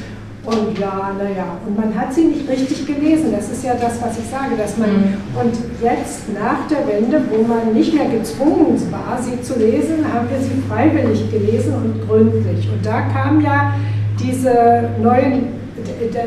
und 0.48 0.78
ja, 0.78 1.14
naja, 1.18 1.58
und 1.66 1.76
man 1.76 1.94
hat 1.94 2.14
sie 2.14 2.24
nicht 2.24 2.48
richtig 2.48 2.86
gelesen. 2.86 3.32
Das 3.32 3.50
ist 3.50 3.62
ja 3.62 3.74
das, 3.74 4.00
was 4.00 4.18
ich 4.18 4.24
sage, 4.30 4.56
dass 4.56 4.78
man, 4.78 4.90
mhm. 4.90 5.16
und 5.38 5.54
jetzt 5.82 6.32
nach 6.32 6.66
der 6.68 6.86
Wende, 6.86 7.20
wo 7.30 7.42
man 7.42 7.74
nicht 7.74 7.92
mehr 7.92 8.08
gezwungen 8.08 8.80
war, 8.90 9.20
sie 9.20 9.42
zu 9.42 9.58
lesen, 9.58 10.10
haben 10.10 10.26
wir 10.30 10.38
sie 10.40 10.62
freiwillig 10.66 11.30
gelesen 11.30 11.74
und 11.74 12.08
gründlich. 12.08 12.66
Und 12.72 12.84
da 12.84 13.02
kam 13.02 13.42
ja 13.42 13.74
diese 14.18 14.88
neuen, 15.02 15.48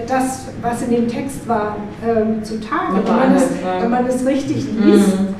das, 0.08 0.50
was 0.62 0.84
in 0.84 0.92
dem 0.92 1.08
Text 1.08 1.48
war, 1.48 1.78
äh, 2.06 2.44
zutage. 2.44 2.98
Wenn 3.04 3.16
man, 3.16 3.36
es, 3.36 3.44
wenn 3.82 3.90
man 3.90 4.06
es 4.06 4.24
richtig 4.24 4.68
liest, 4.86 5.20
mhm. 5.20 5.36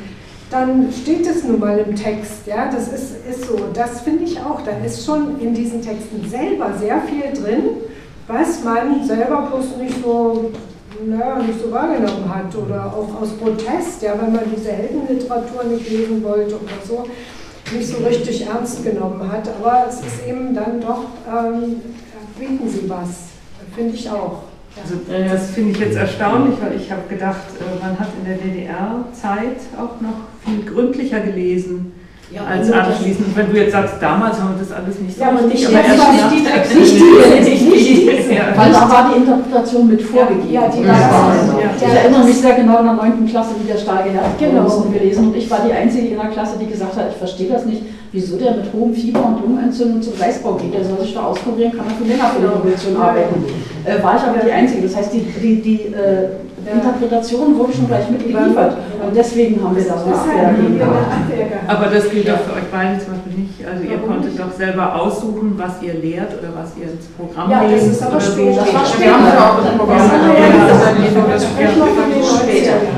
dann 0.50 0.88
steht 0.92 1.28
es 1.28 1.44
nun 1.44 1.60
mal 1.60 1.78
im 1.78 1.96
Text. 1.96 2.48
Ja, 2.48 2.66
das 2.66 2.88
ist, 2.88 3.28
ist 3.30 3.46
so. 3.46 3.60
Das 3.76 4.02
finde 4.02 4.24
ich 4.24 4.40
auch. 4.40 4.62
Da 4.64 4.72
ist 4.84 5.06
schon 5.06 5.40
in 5.40 5.54
diesen 5.54 5.84
Texten 5.84 6.28
selber 6.28 6.74
sehr 6.80 7.00
viel 7.02 7.40
drin 7.40 7.64
was 8.32 8.64
man 8.64 9.04
selber 9.06 9.50
bloß 9.50 9.78
nicht 9.78 10.04
so, 10.04 10.52
naja, 11.06 11.40
nicht 11.40 11.62
so 11.62 11.72
wahrgenommen 11.72 12.34
hat 12.34 12.56
oder 12.56 12.86
auch 12.86 13.22
aus 13.22 13.32
Protest, 13.32 14.02
ja, 14.02 14.14
wenn 14.20 14.32
man 14.32 14.44
diese 14.56 14.72
Heldenliteratur 14.72 15.64
nicht 15.66 15.90
lesen 15.90 16.24
wollte 16.24 16.56
oder 16.56 16.80
so, 16.88 17.06
nicht 17.76 17.88
so 17.88 17.98
richtig 17.98 18.48
ernst 18.48 18.84
genommen 18.84 19.30
hat. 19.32 19.48
Aber 19.60 19.86
es 19.90 19.96
ist 19.96 20.28
eben 20.28 20.54
dann 20.54 20.80
doch, 20.80 21.06
ähm, 21.28 21.82
bieten 22.40 22.70
sie 22.70 22.90
was, 22.90 23.30
finde 23.76 23.96
ich 23.96 24.10
auch. 24.10 24.44
Also 24.82 24.96
das 25.06 25.52
finde 25.52 25.72
ich 25.72 25.80
jetzt 25.80 25.98
erstaunlich, 25.98 26.56
weil 26.62 26.78
ich 26.78 26.90
habe 26.90 27.02
gedacht, 27.10 27.48
äh, 27.60 27.84
man 27.84 28.00
hat 28.00 28.08
in 28.18 28.26
der 28.26 28.38
DDR-Zeit 28.38 29.58
auch 29.78 30.00
noch 30.00 30.28
viel 30.46 30.64
gründlicher 30.64 31.20
gelesen 31.20 31.92
ja, 32.34 32.46
als 32.46 32.72
abschließend. 32.72 33.36
Wenn 33.36 33.52
du 33.52 33.58
jetzt 33.58 33.74
sagst, 33.74 33.96
damals 34.00 34.40
haben 34.40 34.56
wir 34.56 34.64
das 34.64 34.72
alles 34.72 35.00
nicht 35.00 35.16
so 35.16 35.22
ja, 35.22 35.30
aber 35.30 35.42
nicht, 35.42 35.68
aber 35.68 35.78
nicht, 35.78 36.32
nicht, 36.32 36.72
die 36.72 36.80
nicht, 36.80 36.98
die, 37.00 37.66
nicht 37.70 37.88
die, 37.90 38.40
weil 38.56 38.72
da 38.72 38.90
war 38.90 39.12
die 39.12 39.18
Interpretation 39.20 39.88
mit 39.88 40.02
vorgegeben. 40.02 40.52
Ja, 40.52 40.68
die 40.70 40.88
war. 40.88 41.36
Ja. 41.60 41.70
Ich 41.76 41.94
erinnere 41.94 42.24
mich 42.24 42.38
sehr 42.38 42.56
genau 42.56 42.80
in 42.80 42.86
der 42.86 42.94
9. 42.94 43.28
Klasse, 43.28 43.56
wie 43.62 43.68
der 43.68 43.78
Steige 43.78 44.18
genau. 44.40 44.64
mussten 44.64 44.94
wir 44.94 45.02
lesen 45.02 45.28
und 45.28 45.36
ich 45.36 45.50
war 45.52 45.60
die 45.68 45.74
Einzige 45.74 46.08
in 46.08 46.18
der 46.18 46.30
Klasse, 46.30 46.58
die 46.60 46.68
gesagt 46.68 46.96
hat, 46.96 47.10
ich 47.12 47.18
verstehe 47.18 47.50
das 47.50 47.66
nicht, 47.66 47.84
wieso 48.12 48.38
der 48.38 48.58
mit 48.58 48.66
hohem 48.74 48.94
Fieber 48.94 49.26
und 49.26 49.42
Lungenentzündung 49.42 50.02
zum 50.02 50.16
Gleisbau 50.16 50.54
geht. 50.54 50.74
Der 50.74 50.84
soll 50.84 51.00
sich 51.00 51.14
da 51.14 51.24
auskurieren, 51.24 51.72
kann 51.72 51.86
er 51.88 51.96
viel 51.96 52.08
länger 52.08 52.30
für 52.30 52.42
die 52.42 52.48
Revolution 52.48 52.98
arbeiten. 52.98 53.46
Äh, 53.86 54.04
war 54.04 54.16
ich 54.18 54.22
aber 54.22 54.40
die 54.46 54.52
Einzige. 54.52 54.84
Das 54.84 54.96
heißt, 54.96 55.14
die, 55.14 55.22
die, 55.22 55.62
die 55.62 55.82
äh, 55.94 56.28
ja. 56.66 56.74
Interpretation 56.74 57.58
wurde 57.58 57.74
schon 57.74 57.88
gleich 57.88 58.10
mitgeliefert. 58.10 58.78
Und 59.02 59.16
deswegen 59.16 59.64
haben 59.64 59.76
wir 59.76 59.84
da 59.84 59.98
so 59.98 60.12
Abwehr 60.12 60.54
Aber 61.68 61.88
das 61.88 62.10
gilt 62.10 62.28
doch 62.28 62.40
für 62.42 62.54
euch 62.54 62.70
beide 62.72 63.00
zum 63.00 63.14
Beispiel 63.14 63.34
nicht. 63.42 63.66
Also 63.66 63.84
ihr 63.84 63.98
konntet 63.98 64.38
doch 64.38 64.52
selber 64.52 64.96
aussuchen, 64.96 65.54
was 65.58 65.82
ihr 65.82 65.94
lehrt 65.96 66.34
oder 66.38 66.50
was 66.54 66.76
ihr 66.78 66.92
ins 66.92 67.08
Programm 67.18 67.50
ja, 67.50 67.64
das 67.64 67.84
ist 67.88 68.04
aber 68.04 68.20
später. 68.20 68.62
Das 68.62 68.74
war 68.74 68.86
später. 68.86 69.22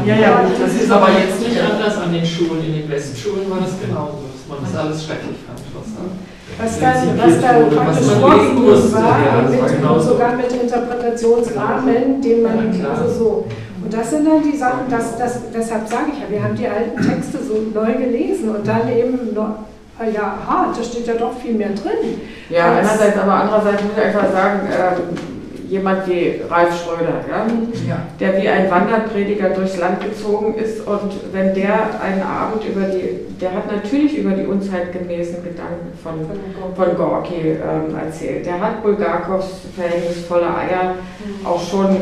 Ja, 0.05 0.15
ja, 0.15 0.41
das 0.59 0.73
ist 0.81 0.91
aber 0.91 1.09
jetzt 1.11 1.39
nicht 1.39 1.59
anders 1.61 1.97
an 1.97 2.11
den 2.11 2.25
Schulen. 2.25 2.65
In 2.65 2.73
den 2.73 2.89
Westschulen 2.89 3.49
war 3.49 3.59
das 3.59 3.79
genauso, 3.79 4.22
das 4.73 4.81
alles 4.81 5.05
schrecklich 5.05 5.37
fand. 5.45 5.59
Was 6.59 6.79
dann, 6.79 7.17
was 7.17 7.41
dann 7.41 7.69
praktisch 7.69 8.11
vorgegeben 8.19 8.93
war, 8.93 9.49
mit, 9.49 9.75
genau 9.75 9.99
sogar 9.99 10.35
mit 10.35 10.51
Interpretationsrahmen, 10.51 12.21
den 12.21 12.43
man, 12.43 12.85
also 12.91 13.07
so. 13.11 13.45
Und 13.83 13.93
das 13.93 14.09
sind 14.11 14.27
dann 14.27 14.43
die 14.43 14.55
Sachen, 14.55 14.85
das, 14.89 15.17
das, 15.17 15.39
deshalb 15.53 15.87
sage 15.87 16.11
ich 16.13 16.19
ja, 16.19 16.29
wir 16.29 16.43
haben 16.43 16.55
die 16.55 16.67
alten 16.67 17.01
Texte 17.01 17.39
so 17.43 17.55
neu 17.73 17.93
gelesen 17.93 18.55
und 18.55 18.67
dann 18.67 18.87
eben 18.87 19.33
noch, 19.33 19.65
ah 19.99 20.05
ja, 20.13 20.37
aha, 20.45 20.73
da 20.75 20.83
steht 20.83 21.07
ja 21.07 21.15
doch 21.15 21.33
viel 21.37 21.55
mehr 21.55 21.69
drin. 21.69 22.21
Ja, 22.49 22.75
einerseits, 22.75 23.17
aber 23.17 23.33
andererseits 23.33 23.83
muss 23.83 23.91
ich 23.97 24.03
einfach 24.03 24.31
sagen, 24.31 24.59
ähm, 24.71 25.32
jemand 25.73 26.07
wie 26.07 26.41
Ralf 26.49 26.83
Schröder, 26.83 27.25
ja? 27.27 27.47
ja? 27.87 27.97
der 28.19 28.41
wie 28.41 28.47
ein 28.47 28.69
Wanderprediger 28.69 29.49
durchs 29.49 29.77
Land 29.77 30.01
gezogen 30.01 30.53
ist 30.55 30.85
und 30.85 31.11
wenn 31.31 31.53
der 31.55 31.99
einen 31.99 32.21
Abend 32.21 32.63
über 32.63 32.81
die, 32.81 33.39
der 33.41 33.53
hat 33.53 33.71
natürlich 33.71 34.17
über 34.19 34.31
die 34.31 34.45
unzeitgemäßen 34.45 35.43
Gedanken 35.43 35.97
von, 36.01 36.13
von 36.75 36.95
Gorki 36.95 37.57
ähm, 37.57 37.95
erzählt. 38.05 38.45
Der 38.45 38.61
hat 38.61 38.83
Bulgakows 38.83 39.61
verhängnisvolle 39.75 40.45
Eier 40.45 40.93
mhm. 40.93 41.45
auch 41.45 41.61
schon 41.61 41.97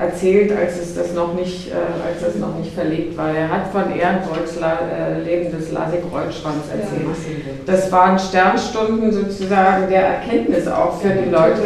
erzählt, 0.00 0.52
als 0.56 0.78
es 0.78 0.94
das 0.94 1.12
noch 1.12 1.34
nicht, 1.34 1.70
äh, 1.70 1.74
als 1.74 2.22
das 2.24 2.36
noch 2.36 2.56
nicht 2.56 2.72
verlegt 2.72 3.18
war. 3.18 3.30
Er 3.34 3.50
hat 3.50 3.66
von 3.70 3.94
Ehrenbrücks 3.94 4.56
äh, 4.56 5.20
Leben 5.22 5.50
des 5.50 5.72
Lasik 5.72 6.00
Kreuzschwanz 6.10 6.64
erzählt. 6.72 7.06
Das 7.66 7.92
waren 7.92 8.18
Sternstunden 8.18 9.12
sozusagen 9.12 9.90
der 9.90 10.02
Erkenntnis 10.02 10.66
auch 10.68 11.00
für 11.00 11.10
die 11.10 11.28
Leute 11.28 11.62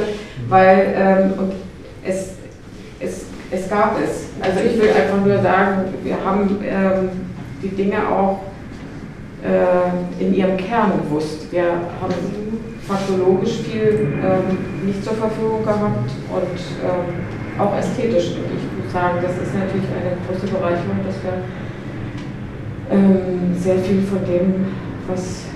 weil 0.55 0.95
ähm, 0.97 1.33
und 1.37 1.53
es, 2.05 2.35
es, 3.01 3.27
es 3.51 3.69
gab 3.69 3.99
es. 4.01 4.27
Also 4.41 4.61
ich 4.61 4.81
will 4.81 4.91
einfach 4.91 5.27
nur 5.27 5.43
sagen, 5.43 5.93
wir 6.05 6.17
haben 6.25 6.59
ähm, 6.63 7.11
die 7.61 7.71
Dinge 7.71 8.09
auch 8.09 8.41
äh, 9.43 10.23
in 10.23 10.33
ihrem 10.33 10.57
Kern 10.57 10.93
gewusst. 11.03 11.51
Wir 11.51 11.65
haben 12.01 12.15
faktologisch 12.87 13.63
viel 13.63 14.07
ähm, 14.23 14.87
nicht 14.87 15.03
zur 15.03 15.15
Verfügung 15.15 15.65
gehabt 15.65 16.11
und 16.31 16.61
ähm, 16.85 17.59
auch 17.61 17.77
ästhetisch. 17.77 18.37
Und 18.37 18.47
ich 18.55 18.85
muss 18.85 18.93
sagen, 18.93 19.19
das 19.23 19.33
ist 19.33 19.55
natürlich 19.55 19.89
eine 19.91 20.15
große 20.29 20.47
Bereicherung, 20.55 21.01
dass 21.05 21.17
wir 21.25 21.43
ähm, 22.97 23.57
sehr 23.59 23.79
viel 23.79 24.03
von 24.03 24.25
dem, 24.25 24.67
was 25.09 25.47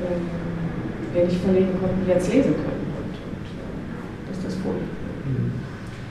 ähm, 0.00 0.24
wir 1.12 1.24
nicht 1.24 1.42
verlegen 1.42 1.78
konnten, 1.78 2.08
jetzt 2.08 2.32
lesen 2.32 2.54
können. 2.54 2.81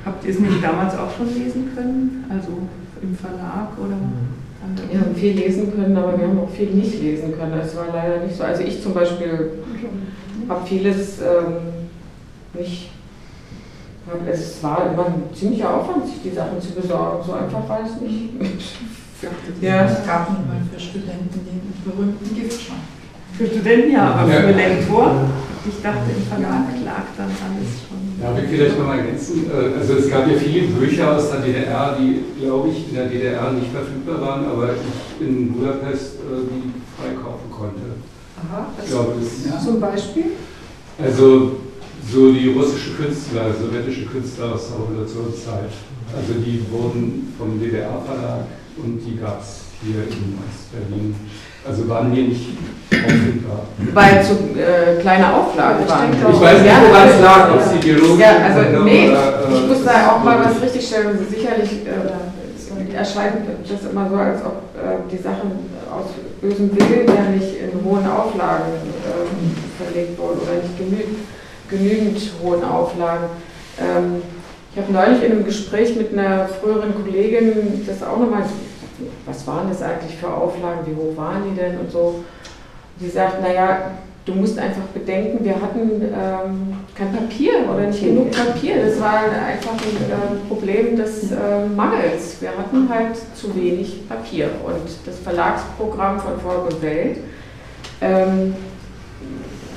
Habt 0.05 0.25
ihr 0.25 0.31
es 0.31 0.39
nicht 0.39 0.63
damals 0.63 0.95
auch 0.95 1.15
schon 1.15 1.27
lesen 1.27 1.71
können? 1.75 2.25
Also 2.29 2.49
im 3.01 3.15
Verlag 3.15 3.69
oder? 3.77 3.97
Wir 4.89 4.99
haben 4.99 5.15
viel 5.15 5.33
lesen 5.33 5.73
können, 5.73 5.95
aber 5.97 6.17
wir 6.17 6.27
haben 6.27 6.39
auch 6.39 6.49
viel 6.49 6.69
nicht 6.69 7.01
lesen 7.01 7.33
können. 7.37 7.59
Es 7.59 7.75
war 7.75 7.87
leider 7.93 8.23
nicht 8.23 8.37
so. 8.37 8.43
Also 8.43 8.63
ich 8.63 8.81
zum 8.81 8.93
Beispiel 8.93 9.51
habe 10.47 10.65
vieles 10.65 11.19
ähm, 11.19 11.89
nicht. 12.53 12.91
Es 14.29 14.61
war 14.63 14.91
immer 14.91 15.05
ein 15.05 15.23
ziemlicher 15.33 15.73
Aufwand, 15.73 16.05
sich 16.05 16.21
die 16.23 16.35
Sachen 16.35 16.59
zu 16.59 16.71
besorgen. 16.73 17.23
So 17.25 17.33
einfach 17.33 17.67
war 17.67 17.81
es 17.85 18.01
nicht. 18.01 18.29
ja. 19.61 19.85
Es 19.85 20.05
gab 20.05 20.29
nicht 20.29 20.47
mal 20.47 20.57
für 20.71 20.79
Studenten 20.79 21.29
den 21.33 21.73
berühmten 21.85 22.35
Giftschein. 22.35 22.77
Für 23.33 23.47
Studenten 23.47 23.91
ja, 23.91 24.11
aber 24.15 24.31
für 24.31 24.51
Lektor. 24.51 25.29
Ich 25.67 25.81
dachte, 25.81 26.11
im 26.15 26.23
Verlag 26.23 26.65
lag 26.83 27.05
dann 27.17 27.27
alles 27.27 27.71
schon. 27.87 27.90
Darf 28.21 28.37
ich 28.37 28.49
vielleicht 28.49 28.77
nochmal 28.77 28.99
ergänzen? 28.99 29.49
Äh, 29.49 29.79
also 29.79 29.93
es 29.95 30.09
gab 30.09 30.27
ja 30.27 30.37
viele 30.37 30.67
Bücher 30.67 31.15
aus 31.15 31.31
der 31.31 31.39
DDR, 31.39 31.97
die, 31.99 32.39
glaube 32.39 32.69
ich, 32.69 32.89
in 32.89 32.95
der 32.95 33.07
DDR 33.07 33.51
nicht 33.51 33.71
verfügbar 33.71 34.21
waren, 34.21 34.45
aber 34.45 34.69
ich 34.73 35.27
in 35.27 35.53
Budapest 35.53 36.15
äh, 36.15 36.45
die 36.45 36.71
freikaufen 36.95 37.49
konnte. 37.49 37.81
Aha, 38.37 38.67
ich 38.81 38.89
glaube, 38.89 39.13
das, 39.19 39.51
ja. 39.51 39.59
zum 39.59 39.79
Beispiel? 39.79 40.25
Also 41.01 41.53
so 42.11 42.31
die 42.31 42.49
russischen 42.49 42.95
Künstler, 42.97 43.53
sowjetische 43.53 44.05
Künstler 44.05 44.53
aus 44.53 44.69
der 44.69 44.83
Revolutionszeit. 44.85 45.71
Also 46.15 46.33
die 46.45 46.63
wurden 46.69 47.33
vom 47.37 47.59
DDR-Verlag 47.59 48.45
und 48.77 48.99
die 48.99 49.17
gab 49.17 49.41
es 49.41 49.61
hier 49.81 50.03
in 50.03 50.37
Berlin. 50.71 51.15
Also 51.67 51.87
waren 51.87 52.11
hier 52.11 52.23
nicht 52.23 52.57
auffindbar. 52.91 53.61
Weil 53.93 54.23
zu 54.23 54.33
äh, 54.59 54.99
kleine 54.99 55.33
Auflagen 55.33 55.87
waren. 55.87 56.11
Ich 56.11 56.41
weiß 56.41 56.61
nicht, 56.61 56.73
woran 56.89 57.07
es 57.07 57.21
lag, 57.21 57.53
ob 57.53 57.59
es 57.61 57.75
ideologisch 57.75 58.19
ja, 58.19 58.31
also, 58.43 58.83
nee, 58.83 59.09
oder, 59.09 59.49
äh, 59.49 59.53
ich 59.53 59.67
muss 59.67 59.85
da 59.85 60.11
auch 60.11 60.23
mal 60.23 60.39
was 60.39 60.61
richtigstellen. 60.61 61.19
Sicherlich 61.29 61.71
äh, 61.85 62.95
erscheint 62.95 63.35
das 63.63 63.91
immer 63.91 64.09
so, 64.09 64.15
als 64.15 64.41
ob 64.43 64.63
äh, 64.75 65.09
die 65.11 65.17
Sachen 65.17 65.69
aus 65.91 66.11
bösem 66.41 66.71
Willen 66.75 67.07
ja 67.07 67.29
nicht 67.31 67.55
in 67.55 67.83
hohen 67.85 68.05
Auflagen 68.07 68.73
ähm, 69.05 69.55
verlegt 69.77 70.17
wurden 70.17 70.39
oder 70.39 70.61
nicht 70.61 70.77
genügend, 70.77 71.19
genügend 71.69 72.31
hohen 72.43 72.63
Auflagen. 72.63 73.25
Ähm, 73.79 74.21
ich 74.73 74.81
habe 74.81 74.91
neulich 74.93 75.23
in 75.23 75.31
einem 75.33 75.45
Gespräch 75.45 75.95
mit 75.95 76.17
einer 76.17 76.47
früheren 76.47 76.93
Kollegin 76.95 77.85
das 77.85 78.01
auch 78.01 78.17
nochmal 78.17 78.43
was 79.25 79.45
waren 79.47 79.69
das 79.69 79.81
eigentlich 79.81 80.17
für 80.17 80.33
Auflagen, 80.33 80.79
wie 80.85 80.95
hoch 80.95 81.15
waren 81.17 81.43
die 81.49 81.55
denn 81.55 81.79
und 81.79 81.91
so. 81.91 82.23
Sie 82.99 83.09
sagt, 83.09 83.41
naja, 83.41 83.91
du 84.25 84.33
musst 84.33 84.57
einfach 84.59 84.83
bedenken, 84.93 85.43
wir 85.43 85.55
hatten 85.55 86.01
ähm, 86.01 86.73
kein 86.95 87.11
Papier 87.11 87.53
oder 87.69 87.87
nicht 87.87 88.03
genug 88.03 88.31
Papier. 88.31 88.85
Das 88.85 88.99
war 89.01 89.23
einfach 89.23 89.73
ein 89.73 90.37
äh, 90.37 90.47
Problem 90.47 90.95
des 90.95 91.31
äh, 91.31 91.65
Mangels. 91.75 92.41
Wir 92.41 92.49
hatten 92.49 92.87
halt 92.89 93.17
zu 93.35 93.55
wenig 93.55 94.07
Papier. 94.07 94.49
Und 94.63 94.89
das 95.05 95.17
Verlagsprogramm 95.19 96.19
von 96.19 96.39
Volk 96.39 96.71
und 96.71 96.81
Welt 96.81 97.17
ähm, 98.01 98.55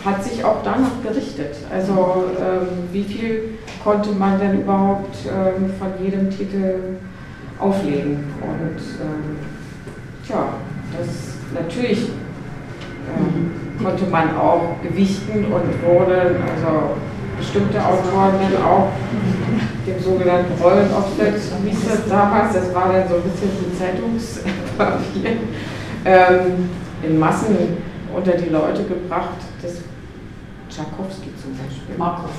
hat 0.04 0.22
sich 0.22 0.44
auch 0.44 0.58
danach 0.62 1.02
gerichtet. 1.02 1.56
Also 1.72 2.26
ähm, 2.38 2.88
wie 2.92 3.04
viel 3.04 3.58
konnte 3.82 4.10
man 4.12 4.38
denn 4.38 4.60
überhaupt 4.60 5.16
ähm, 5.26 5.72
von 5.78 6.04
jedem 6.04 6.30
Titel 6.30 6.98
auflegen. 7.64 8.18
Und 8.40 8.80
ähm, 9.00 9.36
ja, 10.28 10.54
das 10.96 11.08
natürlich 11.54 12.10
ähm, 13.08 13.50
konnte 13.82 14.06
man 14.06 14.36
auch 14.36 14.76
gewichten 14.82 15.44
und 15.46 15.82
wurde, 15.82 16.36
also 16.54 16.96
bestimmte 17.38 17.84
Autoren 17.84 18.34
dann 18.40 18.62
auch 18.62 18.92
dem 19.86 20.00
sogenannten 20.00 20.60
Rollenopset, 20.62 21.34
hieß 21.64 21.88
das 21.88 22.08
damals, 22.08 22.54
das 22.54 22.74
war 22.74 22.92
dann 22.92 23.08
so 23.08 23.16
ein 23.16 23.22
bisschen 23.22 23.50
wie 23.60 23.76
Zeitungspapier, 23.76 25.36
ähm, 26.04 26.70
in 27.02 27.18
Massen 27.18 27.56
unter 28.14 28.32
die 28.32 28.48
Leute 28.48 28.84
gebracht. 28.84 29.40
Das 29.60 29.72
Tchaikovsky 30.70 31.30
zum 31.40 31.52
Beispiel. 31.52 31.96
Markov. 31.98 32.30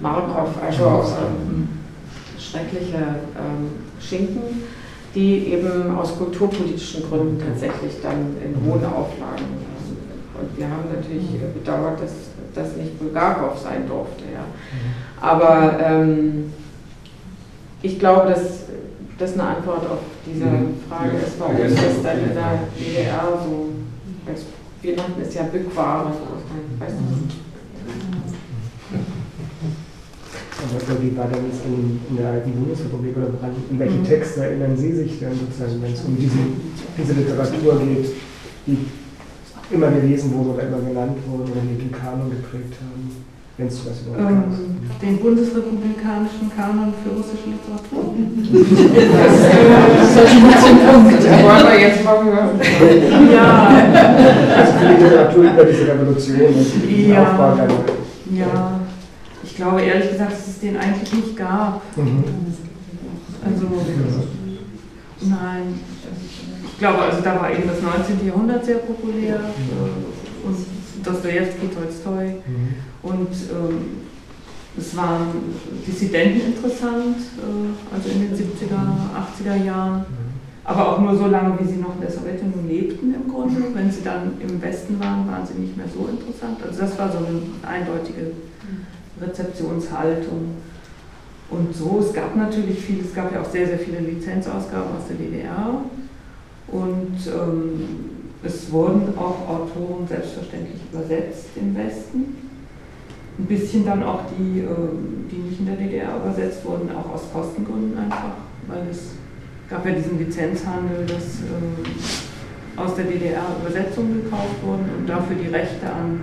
Markov, 0.00 0.50
also 0.62 1.12
ähm, 1.18 1.68
schreckliche 2.38 2.96
ähm, 2.96 3.85
Schinken, 4.00 4.62
die 5.14 5.52
eben 5.52 5.96
aus 5.96 6.16
kulturpolitischen 6.16 7.08
Gründen 7.08 7.38
tatsächlich 7.38 7.94
dann 8.02 8.36
in 8.44 8.54
hohen 8.64 8.84
Auflagen. 8.84 9.44
Und 10.38 10.58
wir 10.58 10.66
haben 10.66 10.84
natürlich 10.94 11.40
bedauert, 11.54 12.00
dass 12.02 12.12
das 12.54 12.76
nicht 12.76 12.98
Bulgakov 12.98 13.58
sein 13.58 13.88
durfte. 13.88 14.24
Ja. 14.24 14.44
Aber 15.20 15.78
ähm, 15.82 16.52
ich 17.82 17.98
glaube, 17.98 18.28
dass 18.28 18.64
das 19.18 19.32
eine 19.34 19.44
Antwort 19.44 19.90
auf 19.90 20.00
diese 20.26 20.44
mhm. 20.44 20.74
Frage 20.88 21.16
ist, 21.16 21.40
warum 21.40 21.56
ist 21.56 21.76
das 21.76 22.02
dann 22.02 22.18
in 22.18 22.34
der 22.34 22.58
DDR 22.78 23.38
so, 23.42 23.68
wir 24.82 24.96
nannten 24.96 25.22
es 25.22 25.34
ja 25.34 25.42
Bückware. 25.44 26.12
Weißt 26.78 26.94
du? 26.94 28.15
Aber 30.74 31.02
wie 31.02 31.16
war 31.16 31.26
denn 31.26 31.50
das 31.50 31.60
in, 31.64 32.00
in 32.10 32.16
der 32.16 32.30
alten 32.32 32.52
Bundesrepublik 32.52 33.16
oder 33.16 33.32
woran, 33.32 33.52
in 33.70 33.78
welche 33.78 33.98
mhm. 33.98 34.04
Texte 34.04 34.44
erinnern 34.44 34.76
Sie 34.76 34.92
sich 34.92 35.18
denn 35.20 35.32
sozusagen, 35.34 35.80
wenn 35.82 35.92
es 35.92 36.02
um 36.02 36.16
diese, 36.18 36.38
diese 36.98 37.12
Literatur 37.12 37.78
geht, 37.80 38.10
die 38.66 38.78
immer 39.70 39.90
gelesen 39.90 40.34
wurde 40.34 40.50
oder 40.50 40.62
immer 40.68 40.80
genannt 40.88 41.18
wurde 41.26 41.52
oder 41.52 41.60
die 41.62 41.78
den 41.78 41.92
Kanon 41.92 42.30
geprägt 42.30 42.74
haben? 42.80 43.26
Wenn 43.58 43.68
es 43.68 43.82
sowas 43.82 43.96
überhaupt 44.04 44.20
ähm, 44.20 44.42
gab. 44.86 45.00
Den 45.00 45.16
bundesrepublikanischen 45.16 46.52
Kanon 46.54 46.92
für 47.00 47.08
russische 47.16 47.48
Literatur. 47.56 48.12
das 50.12 50.24
ist 50.24 50.66
ein 50.66 50.78
Punkt. 50.84 51.24
Das 51.24 51.36
wollen 51.42 51.64
wir 51.72 51.80
jetzt 51.80 52.04
mal 52.04 52.20
hören. 52.22 52.60
Ja. 53.32 53.48
Also 54.56 54.72
für 54.76 54.86
die 54.92 55.02
Literatur 55.04 55.44
über 55.44 55.64
diese 55.64 55.88
Revolution 55.88 56.36
und 56.36 56.68
den 56.86 57.10
ja. 57.10 57.22
Aufbau 57.22 57.56
der 57.56 58.38
Ja. 58.38 58.85
Ich 59.46 59.56
glaube 59.56 59.80
ehrlich 59.80 60.10
gesagt, 60.10 60.32
dass 60.32 60.46
es 60.48 60.58
den 60.58 60.76
eigentlich 60.76 61.12
nicht 61.12 61.36
gab. 61.36 61.80
Mhm. 61.96 62.24
Also, 63.44 63.66
nein. 65.20 65.80
Ich 66.64 66.78
glaube, 66.78 66.98
also 66.98 67.22
da 67.22 67.40
war 67.40 67.50
eben 67.50 67.66
das 67.66 67.80
19. 67.80 68.26
Jahrhundert 68.26 68.64
sehr 68.64 68.78
populär 68.78 69.40
und 70.44 70.56
Dostoevsky, 71.02 71.68
Tolstoi 71.68 72.34
mhm. 72.46 72.74
und 73.02 73.28
ähm, 73.30 74.06
es 74.76 74.94
waren 74.94 75.28
Dissidenten 75.86 76.52
interessant, 76.52 77.16
äh, 77.16 77.94
also 77.94 78.08
in 78.10 78.28
den 78.28 78.36
70er, 78.36 79.54
80er 79.56 79.64
Jahren, 79.64 80.04
aber 80.64 80.92
auch 80.92 81.00
nur 81.00 81.16
so 81.16 81.26
lange, 81.26 81.58
wie 81.60 81.64
sie 81.64 81.78
noch 81.78 81.94
in 81.94 82.00
der 82.02 82.10
Sowjetunion 82.10 82.68
lebten 82.68 83.14
im 83.14 83.32
Grunde. 83.32 83.62
Wenn 83.72 83.90
sie 83.90 84.02
dann 84.02 84.32
im 84.40 84.60
Westen 84.60 84.98
waren, 84.98 85.26
waren 85.28 85.46
sie 85.46 85.54
nicht 85.60 85.76
mehr 85.76 85.86
so 85.86 86.08
interessant. 86.08 86.58
Also 86.66 86.80
das 86.80 86.98
war 86.98 87.10
so 87.10 87.18
eine 87.18 87.40
eindeutige 87.62 88.32
Rezeptionshaltung. 89.20 90.56
Und 91.48 91.74
so, 91.74 92.00
es 92.00 92.12
gab 92.12 92.34
natürlich 92.34 92.80
viel, 92.80 93.00
es 93.00 93.14
gab 93.14 93.32
ja 93.32 93.40
auch 93.40 93.48
sehr, 93.48 93.66
sehr 93.66 93.78
viele 93.78 94.00
Lizenzausgaben 94.00 94.96
aus 94.96 95.06
der 95.08 95.16
DDR. 95.16 95.82
Und 96.68 97.16
ähm, 97.26 97.80
es 98.42 98.70
wurden 98.72 99.16
auch 99.16 99.48
Autoren 99.48 100.06
selbstverständlich 100.08 100.80
übersetzt 100.92 101.46
im 101.56 101.76
Westen. 101.76 102.36
Ein 103.38 103.44
bisschen 103.46 103.84
dann 103.84 104.02
auch 104.02 104.22
die, 104.38 104.60
ähm, 104.60 105.26
die 105.30 105.36
nicht 105.36 105.60
in 105.60 105.66
der 105.66 105.76
DDR 105.76 106.16
übersetzt 106.16 106.64
wurden, 106.64 106.90
auch 106.90 107.14
aus 107.14 107.22
Kostengründen 107.32 107.96
einfach, 107.98 108.32
weil 108.66 108.88
es 108.90 109.12
gab 109.68 109.84
ja 109.86 109.92
diesen 109.92 110.18
Lizenzhandel, 110.18 111.06
dass 111.06 111.40
ähm, 111.40 111.84
aus 112.76 112.94
der 112.94 113.04
DDR 113.04 113.42
Übersetzungen 113.60 114.22
gekauft 114.22 114.62
wurden 114.64 114.88
und 114.98 115.08
dafür 115.08 115.36
die 115.36 115.48
Rechte 115.48 115.86
an 115.86 116.20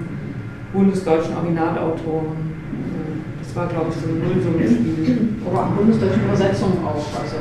bundesdeutschen 0.74 1.36
Originalautoren 1.36 2.53
war, 3.56 3.68
glaube 3.68 3.88
ich, 3.90 3.96
so 4.02 4.08
ein 4.10 4.20
Nullsummenspiel. 4.20 5.36
Aber 5.46 5.64
an 5.64 5.76
bundesdeutschen 5.76 6.24
Übersetzungen 6.26 6.80
auch. 6.84 6.96
Also, 6.96 7.38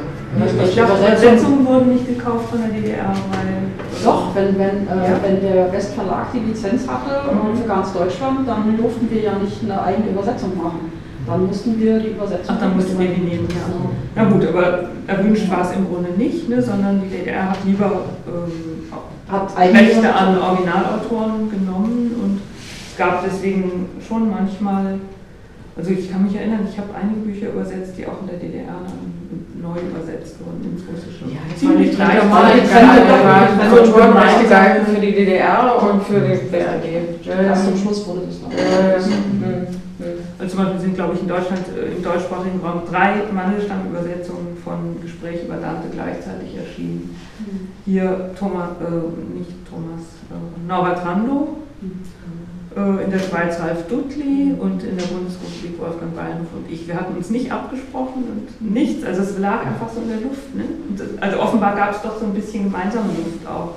ich 0.65 0.75
glaube, 0.75 0.93
Übersetzungen 0.99 1.67
wurden 1.67 1.93
nicht 1.93 2.07
gekauft 2.07 2.51
von 2.51 2.61
der 2.61 2.71
DDR, 2.71 3.13
weil. 3.31 3.73
Doch, 4.05 4.35
wenn, 4.35 4.59
wenn, 4.59 4.89
äh, 4.89 5.11
ja. 5.11 5.17
wenn 5.23 5.41
der 5.41 5.73
Westverlag 5.73 6.33
die 6.33 6.41
Lizenz 6.41 6.89
hatte 6.89 7.31
mhm. 7.31 7.57
für 7.57 7.69
ganz 7.69 7.93
Deutschland, 7.93 8.49
dann 8.49 8.77
durften 8.77 9.09
wir 9.11 9.21
ja 9.21 9.33
nicht 9.39 9.63
eine 9.63 9.81
eigene 9.81 10.11
Übersetzung 10.11 10.57
machen. 10.57 10.93
Dann 11.27 11.47
mussten 11.47 11.79
wir 11.79 12.01
die 12.01 12.09
Übersetzung. 12.09 12.57
Ach, 12.57 12.61
dann 12.61 12.75
mussten 12.75 12.99
wir 12.99 13.09
die 13.09 13.21
nehmen, 13.21 13.47
ja. 13.49 13.63
Na 14.17 14.25
gut, 14.25 14.45
aber 14.49 14.91
erwünscht 15.07 15.49
war 15.49 15.63
es 15.63 15.77
im 15.77 15.87
Grunde 15.87 16.11
nicht, 16.17 16.49
ne, 16.49 16.61
sondern 16.61 17.01
die 17.01 17.17
DDR 17.17 17.51
hat 17.51 17.59
lieber 17.65 18.03
ähm, 18.27 18.73
hat 19.33 19.57
Rechte 19.57 20.15
an 20.15 20.39
Originalautoren 20.39 21.49
genommen 21.51 22.15
und 22.23 22.41
es 22.91 22.97
gab 22.99 23.25
deswegen 23.25 23.87
schon 24.07 24.31
manchmal 24.31 24.99
also 25.75 25.91
ich 25.91 26.11
kann 26.11 26.25
mich 26.25 26.37
erinnern, 26.37 26.69
ich 26.71 26.77
habe 26.79 26.89
einige 26.95 27.21
Bücher 27.21 27.49
übersetzt, 27.49 27.95
die 27.97 28.07
auch 28.07 28.21
in 28.21 28.27
der 28.27 28.37
DDR 28.37 28.77
dann 28.85 29.23
neu 29.57 29.81
übersetzt 29.81 30.37
wurden 30.41 30.69
ins 30.69 30.83
Russische. 30.85 31.25
Ja, 31.33 31.41
das 31.49 31.65
war 31.65 31.75
nicht 31.75 31.97
gleich 31.97 32.29
mal 32.29 32.53
die 32.53 33.91
Autorenrechte 33.91 34.49
gehalten 34.49 34.87
für 34.87 35.01
die 35.01 35.13
DDR 35.13 35.83
und 35.83 36.03
für 36.03 36.21
die 36.21 36.45
BRD. 36.51 37.27
Erst 37.27 37.65
zum 37.65 37.77
Schluss 37.77 38.07
wurde 38.07 38.23
das 38.27 38.41
noch. 38.41 38.51
Also 40.39 40.57
zum 40.57 40.65
Beispiel 40.65 40.81
sind, 40.81 40.95
glaube 40.97 41.15
ich, 41.15 41.21
in 41.23 41.29
Deutschland 41.29 41.63
äh, 41.79 41.95
im 41.95 42.03
deutschsprachigen 42.03 42.59
Raum 42.61 42.83
drei 42.91 43.23
Mandelstamm-Übersetzungen 43.33 44.57
von 44.65 45.01
Gespräch 45.01 45.45
über 45.45 45.55
Dante 45.55 45.87
gleichzeitig 45.93 46.57
erschienen. 46.57 47.17
Mhm. 47.39 47.69
Hier 47.85 48.31
Thomas, 48.37 48.71
äh, 48.81 49.39
nicht 49.39 49.53
Thomas, 49.71 50.03
äh, 50.29 50.67
Norbert 50.67 51.07
Rando. 51.07 51.59
Mhm 51.81 52.01
in 52.77 53.11
der 53.11 53.19
Schweiz 53.19 53.61
Ralf 53.61 53.87
Dudley 53.89 54.55
und 54.59 54.83
in 54.83 54.97
der 54.97 55.05
Bundesrepublik 55.07 55.79
Wolfgang 55.79 56.15
Beinhof 56.17 56.49
und 56.57 56.71
ich. 56.71 56.89
Wir 56.89 56.95
hatten 56.95 57.17
uns 57.17 57.31
nicht 57.31 57.53
abgesprochen 57.53 58.25
und 58.25 58.73
nichts, 58.73 59.05
also 59.05 59.23
es 59.23 59.39
lag 59.39 59.67
einfach 59.67 59.89
so 59.89 60.01
in 60.01 60.09
der 60.09 60.21
Luft. 60.21 60.55
Ne? 60.55 60.65
also 61.21 61.41
offenbar 61.41 61.77
gab 61.77 61.95
es 61.95 62.03
doch 62.03 62.19
so 62.19 62.25
ein 62.25 62.35
bisschen 62.35 62.65
gemeinsame 62.65 63.09
Luft 63.09 63.47
auch. 63.47 63.77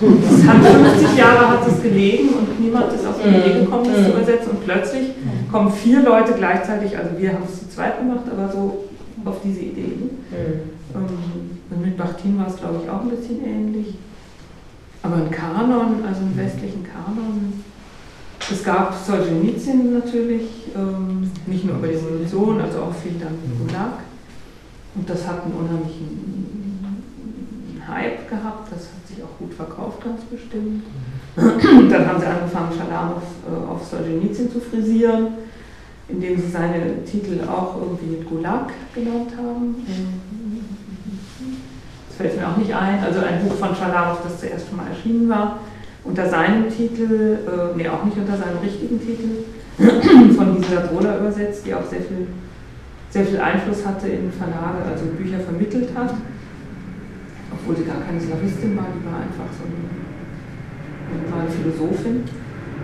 Es 0.00 0.46
hat 0.46 0.64
50 0.64 1.18
Jahre 1.18 1.48
hat 1.48 1.66
es 1.68 1.82
gelegen 1.82 2.30
und 2.30 2.60
niemand 2.60 2.92
ist 2.92 3.06
auf 3.06 3.16
die 3.22 3.28
Idee 3.28 3.60
gekommen, 3.60 3.86
das 3.92 4.04
zu 4.04 4.10
übersetzen 4.10 4.50
und 4.50 4.64
plötzlich 4.64 5.10
kommen 5.52 5.70
vier 5.70 6.02
Leute 6.02 6.32
gleichzeitig, 6.32 6.96
also 6.96 7.10
wir 7.18 7.32
haben 7.32 7.44
es 7.46 7.60
zu 7.60 7.68
zweit 7.68 7.98
gemacht, 7.98 8.24
aber 8.30 8.50
so 8.50 8.84
auf 9.24 9.36
diese 9.44 9.60
Idee. 9.60 9.82
Ne? 9.82 10.10
Ähm, 10.34 11.06
und 11.70 11.82
mit 11.82 11.96
Bachtin 11.96 12.38
war 12.38 12.48
es 12.48 12.56
glaube 12.56 12.80
ich 12.82 12.90
auch 12.90 13.02
ein 13.02 13.10
bisschen 13.10 13.44
ähnlich. 13.44 13.94
Aber 15.02 15.16
ein 15.16 15.30
Kanon, 15.30 16.04
also 16.06 16.22
einen 16.22 16.36
westlichen 16.36 16.82
Kanon, 16.82 17.62
es 18.50 18.62
gab 18.62 18.94
Solzhenitsyn 18.94 19.94
natürlich, 19.94 20.48
ähm, 20.76 21.30
nicht 21.46 21.64
nur 21.64 21.76
über 21.76 21.88
die 21.88 21.94
Revolution, 21.94 22.60
also 22.60 22.78
auch 22.82 22.94
viel 22.94 23.14
dann 23.18 23.34
im 23.44 23.66
Gulag. 23.66 24.00
Und 24.94 25.10
das 25.10 25.26
hat 25.26 25.44
einen 25.44 25.54
unheimlichen 25.54 27.04
Hype 27.86 28.28
gehabt, 28.28 28.70
das 28.70 28.80
hat 28.80 29.06
sich 29.06 29.22
auch 29.22 29.38
gut 29.38 29.52
verkauft, 29.52 30.02
ganz 30.02 30.22
bestimmt. 30.22 30.84
dann 31.36 32.06
haben 32.06 32.20
sie 32.20 32.26
angefangen, 32.26 32.72
Schalamow 32.76 33.22
äh, 33.46 33.70
auf 33.70 33.84
Solzhenitsyn 33.84 34.50
zu 34.50 34.60
frisieren, 34.60 35.28
indem 36.08 36.40
sie 36.40 36.48
seine 36.48 37.04
Titel 37.04 37.40
auch 37.48 37.76
irgendwie 37.80 38.16
mit 38.16 38.28
Gulag 38.28 38.72
genannt 38.94 39.32
haben. 39.36 39.76
Das 42.08 42.16
fällt 42.16 42.40
mir 42.40 42.48
auch 42.48 42.56
nicht 42.56 42.74
ein. 42.74 43.02
Also 43.02 43.20
ein 43.20 43.42
Buch 43.44 43.54
von 43.56 43.74
Schalamow, 43.74 44.18
das 44.22 44.40
zuerst 44.40 44.68
schon 44.68 44.78
mal 44.78 44.86
erschienen 44.88 45.28
war 45.28 45.58
unter 46.06 46.28
seinem 46.28 46.68
Titel, 46.70 47.38
äh, 47.46 47.76
nee, 47.76 47.88
auch 47.88 48.04
nicht 48.04 48.16
unter 48.16 48.36
seinem 48.36 48.58
richtigen 48.62 49.00
Titel, 49.00 49.44
von 50.36 50.56
Gisela 50.56 50.86
Drohler 50.86 51.18
übersetzt, 51.18 51.66
die 51.66 51.74
auch 51.74 51.84
sehr 51.84 52.00
viel, 52.00 52.28
sehr 53.10 53.26
viel 53.26 53.38
Einfluss 53.38 53.84
hatte 53.84 54.08
in 54.08 54.30
Verlage, 54.32 54.86
also 54.88 55.06
Bücher 55.18 55.40
vermittelt 55.40 55.90
hat. 55.94 56.14
Obwohl 57.52 57.76
sie 57.76 57.84
gar 57.84 58.00
keine 58.06 58.20
Slawistin 58.20 58.76
war, 58.76 58.86
die 58.94 59.04
war 59.04 59.20
einfach 59.20 59.50
so 59.50 59.66
eine, 59.66 61.30
war 61.30 61.40
eine 61.42 61.50
Philosophin 61.50 62.22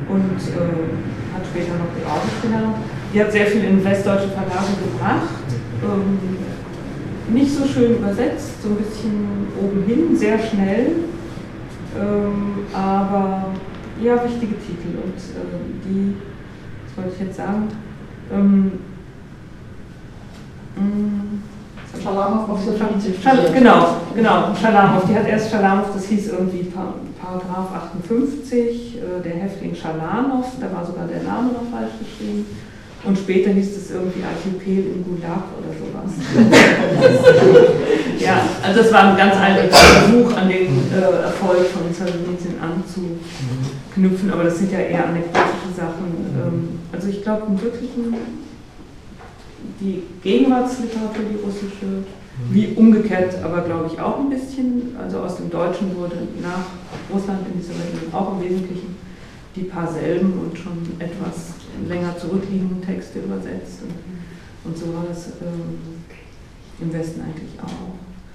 und 0.09 0.37
äh, 0.37 1.35
hat 1.35 1.47
später 1.47 1.79
noch 1.79 1.93
die 1.95 2.05
Orden 2.05 2.31
gelernt. 2.43 2.77
Die 3.15 3.21
hat 3.21 3.33
sehr 3.33 3.47
viel 3.47 3.65
in 3.65 3.85
westdeutsche 3.85 4.29
Verlage 4.29 4.75
gebracht. 4.83 5.47
Ähm, 5.83 6.19
nicht 7.33 7.55
so 7.55 7.65
schön 7.67 7.97
übersetzt, 7.97 8.63
so 8.63 8.71
ein 8.71 8.77
bisschen 8.77 9.47
oben 9.61 9.85
hin, 9.87 10.17
sehr 10.17 10.39
schnell 10.39 11.13
ähm, 12.01 12.67
aber 12.73 13.47
ja, 14.03 14.15
wichtige 14.25 14.55
Titel 14.59 14.99
und 15.03 15.17
äh, 15.17 15.85
die, 15.85 16.17
was 16.87 16.97
wollte 16.97 17.15
ich 17.15 17.27
jetzt 17.27 17.37
sagen, 17.37 17.69
ähm, 18.33 18.73
Schalamow 22.03 22.51
auf 22.51 22.61
so 22.65 22.73
Genau, 23.53 23.97
genau, 24.15 24.55
Schalamow. 24.61 25.03
Die 25.09 25.15
hat 25.15 25.29
erst 25.29 25.51
Schalamow, 25.51 25.87
das 25.95 26.07
hieß 26.07 26.33
irgendwie 26.33 26.73
Paragraph 27.21 27.69
58, 28.03 28.97
äh, 28.97 29.23
der 29.23 29.35
Häftling 29.35 29.75
Schalamow, 29.75 30.47
da 30.61 30.75
war 30.75 30.85
sogar 30.85 31.07
der 31.07 31.23
Name 31.23 31.53
noch 31.53 31.71
falsch 31.71 31.93
geschrieben. 32.01 32.47
Und 33.05 33.19
später 33.19 33.51
hieß 33.51 33.77
es 33.77 33.91
irgendwie 33.91 34.23
Archipel 34.23 34.95
im 34.95 35.05
Gulag 35.05 35.43
oder 35.59 35.75
sowas. 35.75 36.13
ja, 38.21 38.43
also 38.63 38.81
es 38.81 38.93
war 38.93 39.11
ein 39.11 39.17
ganz 39.17 39.35
einfacher 39.35 40.07
Versuch, 40.07 40.37
an 40.37 40.49
den 40.49 40.62
äh, 40.93 41.23
Erfolg 41.23 41.67
von 41.69 41.93
Solzhenitsyn 41.93 42.61
anzuknüpfen, 42.61 44.31
aber 44.31 44.45
das 44.45 44.59
sind 44.59 44.73
ja 44.73 44.79
eher 44.79 45.09
anekdotische 45.09 45.73
Sachen. 45.75 46.13
Ähm, 46.37 46.79
also 46.93 47.09
ich 47.09 47.23
glaube, 47.23 47.47
im 47.49 47.61
wirklichen 47.61 48.15
die 49.81 50.03
Gegenwartsliteratur, 50.23 51.25
die 51.31 51.45
russische, 51.45 52.05
wie 52.51 52.69
umgekehrt, 52.77 53.37
aber 53.43 53.63
glaube 53.63 53.91
ich 53.93 54.01
auch 54.01 54.21
ein 54.21 54.31
bisschen, 54.31 54.97
also 55.01 55.21
aus 55.21 55.37
dem 55.37 55.51
Deutschen 55.51 55.97
wurde 55.97 56.17
nach 56.43 56.67
Russland 57.13 57.41
in 57.53 57.61
dieser 57.61 57.75
Region 57.75 58.13
auch 58.13 58.33
im 58.33 58.49
Wesentlichen 58.49 58.97
die 59.55 59.65
paar 59.65 59.87
selben 59.87 60.33
und 60.33 60.57
schon 60.57 60.79
etwas 60.99 61.55
länger 61.89 62.17
zurückliegenden 62.17 62.81
Texte 62.81 63.19
übersetzt. 63.21 63.83
Und, 63.83 64.71
und 64.71 64.79
so 64.79 64.95
war 64.95 65.05
das 65.09 65.27
ähm, 65.43 65.79
im 66.81 66.93
Westen 66.93 67.21
eigentlich 67.21 67.61
auch. 67.63 67.93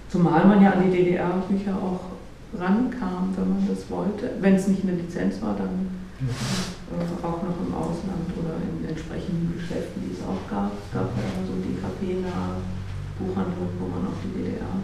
Zumal 0.10 0.46
man 0.46 0.62
ja 0.62 0.72
an 0.72 0.84
die 0.86 0.96
DDR-Bücher 0.96 1.76
auch 1.76 2.16
rankam, 2.60 3.34
wenn 3.36 3.50
man 3.50 3.67
das 3.67 3.89
wollte. 3.89 4.32
Wenn 4.39 4.56
es 4.56 4.67
nicht 4.67 4.84
eine 4.84 4.93
Lizenz 4.93 5.41
war, 5.41 5.56
dann 5.56 5.89
äh, 6.20 7.26
auch 7.26 7.41
noch 7.43 7.58
im 7.62 7.74
Ausland 7.74 8.28
oder 8.38 8.58
in 8.58 8.89
entsprechenden 8.89 9.54
Geschäften, 9.56 10.02
die 10.02 10.13
es 10.13 10.22
auch 10.26 10.41
gab. 10.50 10.72
Es 10.74 10.89
gab 10.93 11.10
ja 11.15 11.28
so 11.46 11.54
die 11.62 11.78
KP-nahe 11.78 12.62
Buchhandlung, 13.20 13.70
wo 13.80 13.88
man 13.88 14.08
auch 14.08 14.20
die 14.24 14.34
DDR 14.38 14.78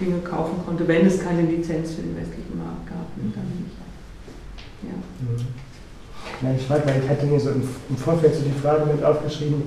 Dinge 0.00 0.18
kaufen 0.20 0.64
konnte, 0.64 0.86
wenn 0.88 1.06
es 1.06 1.20
keine 1.20 1.42
Lizenz 1.42 1.94
für 1.94 2.02
den 2.02 2.16
westlichen 2.16 2.58
Markt 2.58 2.86
gab, 2.86 3.06
dann 3.16 3.48
nicht. 3.58 3.76
Ja. 4.82 4.98
Ja, 6.42 6.54
ich 6.56 6.66
frage, 6.66 6.82
weil 6.86 7.02
ich 7.02 7.08
hatte 7.08 7.26
mir 7.26 7.38
so 7.38 7.50
im, 7.50 7.62
im 7.88 7.96
Vorfeld 7.96 8.34
so 8.34 8.42
die 8.42 8.58
Frage 8.60 8.86
mit 8.86 9.04
aufgeschrieben, 9.04 9.62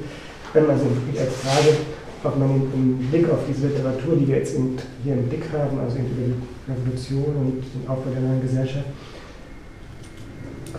wenn 0.53 0.67
man 0.67 0.77
so 0.77 0.85
als 0.85 1.35
Frage, 1.35 1.77
ob 2.25 2.37
man 2.39 2.49
im 2.73 2.97
Blick 3.09 3.29
auf 3.29 3.39
diese 3.47 3.67
Literatur, 3.67 4.15
die 4.15 4.27
wir 4.27 4.37
jetzt 4.37 4.55
hier 5.03 5.13
im 5.13 5.27
Blick 5.29 5.43
haben, 5.53 5.79
also 5.79 5.97
über 5.97 6.09
die 6.17 6.33
Revolution 6.71 7.35
und 7.35 7.61
den 7.61 7.87
Aufbau 7.87 8.11
der 8.11 8.21
neuen 8.21 8.41
Gesellschaft, 8.41 8.85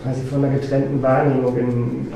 quasi 0.03 0.23
von 0.23 0.45
einer 0.45 0.59
getrennten 0.59 1.01
Wahrnehmung 1.03 1.57
in, 1.57 2.07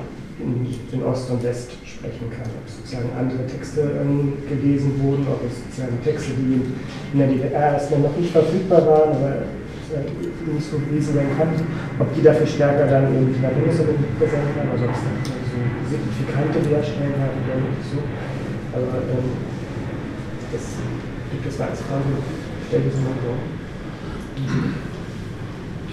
in, 0.41 0.67
in 0.93 1.03
Ost 1.05 1.31
und 1.31 1.43
West 1.43 1.73
sprechen 1.85 2.31
kann. 2.31 2.49
Ob 2.49 2.67
sozusagen 2.69 3.11
andere 3.19 3.47
Texte 3.47 3.81
ähm, 4.03 4.35
gelesen 4.49 5.01
wurden, 5.03 5.27
ob 5.29 5.41
es 5.47 5.63
sozusagen 5.65 6.03
Texte, 6.03 6.33
die 6.37 6.61
in 7.13 7.19
der 7.19 7.29
DDR 7.29 7.75
erstmal 7.75 8.01
noch 8.01 8.17
nicht 8.17 8.33
verfügbar 8.33 8.87
waren, 8.87 9.11
aber 9.11 9.45
nicht 9.91 10.71
so 10.71 10.79
gewesen 10.79 11.15
sein 11.15 11.31
kann, 11.37 11.51
ob 11.99 12.15
die 12.15 12.23
dafür 12.23 12.47
stärker 12.47 12.87
dann 12.87 13.11
in 13.11 13.35
der 13.43 13.51
Bundesrepublik 13.51 14.19
präsent 14.19 14.47
waren, 14.57 14.71
also 14.71 14.85
ob 14.87 14.95
es 14.95 15.03
dann 15.03 15.19
so 15.27 15.59
signifikante 15.91 16.59
Leerstellen 16.63 17.19
hat 17.19 17.35
oder 17.35 17.59
nicht 17.59 17.87
so. 17.91 17.99
Aber 18.73 18.83
ähm, 18.83 19.31
das 20.53 20.63
gibt 21.33 21.47
es 21.47 21.59
mal 21.59 21.69
als 21.69 21.81
Frage, 21.81 22.05
stell 22.69 22.83
das 22.83 22.95
mal 22.97 23.15
vor. 23.25 23.35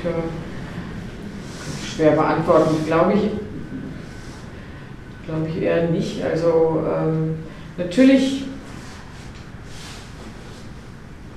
Tja, 0.01 0.11
schwer 1.85 2.11
beantworten, 2.11 2.85
glaube 2.85 3.13
ich. 3.13 3.31
Glaube 5.25 5.49
ich 5.49 5.61
eher 5.61 5.89
nicht. 5.89 6.23
Also 6.23 6.83
ähm, 6.87 7.39
natürlich 7.77 8.47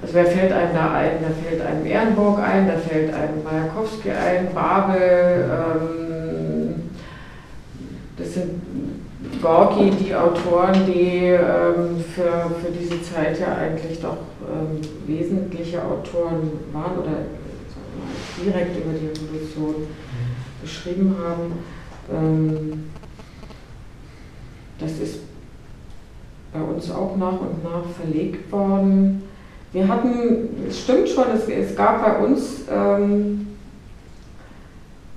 also 0.02 0.14
wer 0.14 0.26
fällt 0.26 0.52
einem 0.52 0.74
da 0.74 0.94
ein? 0.94 1.10
Da 1.20 1.28
fällt 1.28 1.60
einem 1.60 1.86
Ehrenburg 1.86 2.40
ein, 2.40 2.66
da 2.66 2.76
fällt 2.76 3.12
einem 3.12 3.44
Majakowski 3.44 4.10
ein, 4.10 4.52
Babel, 4.54 5.50
ähm, 5.50 6.74
das 8.16 8.34
sind 8.34 8.60
Gorki, 9.40 9.90
die 9.90 10.14
Autoren, 10.14 10.86
die 10.86 11.28
ähm, 11.28 12.04
für, 12.14 12.50
für 12.60 12.70
diese 12.72 13.02
Zeit 13.02 13.38
ja 13.40 13.54
eigentlich 13.54 14.00
doch 14.00 14.18
ähm, 14.42 14.80
wesentliche 15.06 15.82
Autoren 15.82 16.50
waren 16.72 16.98
oder 16.98 17.10
mal, 17.10 17.24
direkt 18.44 18.76
über 18.76 18.92
die 18.92 19.06
Revolution 19.06 19.86
geschrieben 20.62 21.16
haben. 21.22 21.52
Ähm, 22.12 22.90
das 24.78 24.92
ist 24.98 25.20
bei 26.52 26.60
uns 26.60 26.90
auch 26.90 27.16
nach 27.16 27.40
und 27.40 27.62
nach 27.62 27.84
verlegt 27.98 28.50
worden. 28.50 29.22
Wir 29.72 29.86
hatten, 29.86 30.66
es 30.68 30.80
stimmt 30.80 31.08
schon, 31.08 31.24
es, 31.34 31.48
es 31.48 31.76
gab 31.76 32.04
bei 32.04 32.18
uns 32.18 32.62
ähm, 32.70 33.46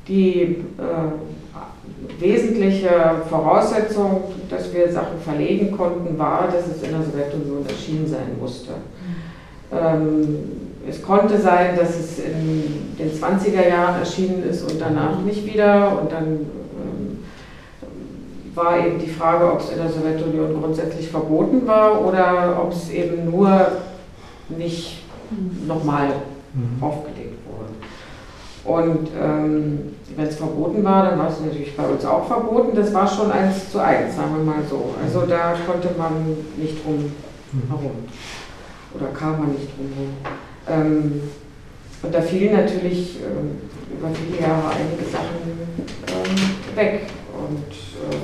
die 0.08 0.42
äh, 0.42 1.12
wesentliche 2.20 2.90
Voraussetzung, 3.30 4.24
dass 4.50 4.74
wir 4.74 4.92
Sachen 4.92 5.20
verlegen 5.24 5.76
konnten, 5.76 6.18
war, 6.18 6.48
dass 6.48 6.68
es 6.68 6.84
in 6.84 6.92
der 6.92 7.02
Sowjetunion 7.04 7.66
erschienen 7.68 8.08
sein 8.08 8.38
musste. 8.40 8.74
Ähm, 9.72 10.38
es 10.88 11.02
konnte 11.02 11.40
sein, 11.40 11.78
dass 11.78 11.98
es 11.98 12.20
in 12.20 12.96
den 13.00 13.12
20er 13.12 13.70
Jahren 13.70 14.00
erschienen 14.00 14.44
ist 14.44 14.70
und 14.70 14.82
danach 14.82 15.20
nicht 15.22 15.46
wieder. 15.46 16.00
Und 16.00 16.12
dann 16.12 16.26
ähm, 16.26 17.20
war 18.54 18.86
eben 18.86 19.00
die 19.00 19.10
Frage, 19.10 19.52
ob 19.52 19.62
es 19.62 19.72
in 19.72 19.78
der 19.78 19.90
Sowjetunion 19.90 20.62
grundsätzlich 20.62 21.10
verboten 21.10 21.66
war 21.66 22.06
oder 22.06 22.60
ob 22.62 22.74
es 22.74 22.92
eben 22.92 23.32
nur 23.32 23.68
nicht 24.50 25.04
nochmal 25.68 26.08
mhm. 26.54 26.84
aufgelegt 26.84 27.14
wurde. 27.18 27.23
Und 28.66 29.10
ähm, 29.22 29.94
wenn 30.16 30.28
es 30.28 30.38
verboten 30.38 30.84
war, 30.84 31.10
dann 31.10 31.20
war 31.20 31.28
es 31.28 31.42
natürlich 31.42 31.76
bei 31.76 31.84
uns 31.84 32.06
auch 32.06 32.26
verboten. 32.28 32.74
Das 32.76 32.94
war 32.94 33.08
schon 33.08 33.32
eins 33.32 33.70
zu 33.70 33.80
eins, 33.80 34.16
sagen 34.16 34.38
wir 34.38 34.44
mal 34.44 34.64
so. 34.70 34.96
Also 35.04 35.26
da 35.26 35.54
konnte 35.68 35.90
man 35.98 36.38
nicht 36.56 36.82
drum 36.84 37.12
mhm. 37.52 37.68
herum. 37.70 37.92
Oder 38.96 39.08
kam 39.08 39.40
man 39.40 39.52
nicht 39.52 39.68
drum 39.76 39.92
herum. 39.94 40.14
Ähm, 40.70 41.24
und 42.04 42.14
da 42.14 42.22
fielen 42.22 42.54
natürlich 42.54 43.18
ähm, 43.18 43.58
über 43.98 44.10
viele 44.14 44.40
Jahre 44.42 44.70
einige 44.70 45.04
Sachen 45.10 45.42
ähm, 46.08 46.76
weg. 46.76 47.08
Und 47.34 47.74
ähm, 48.12 48.22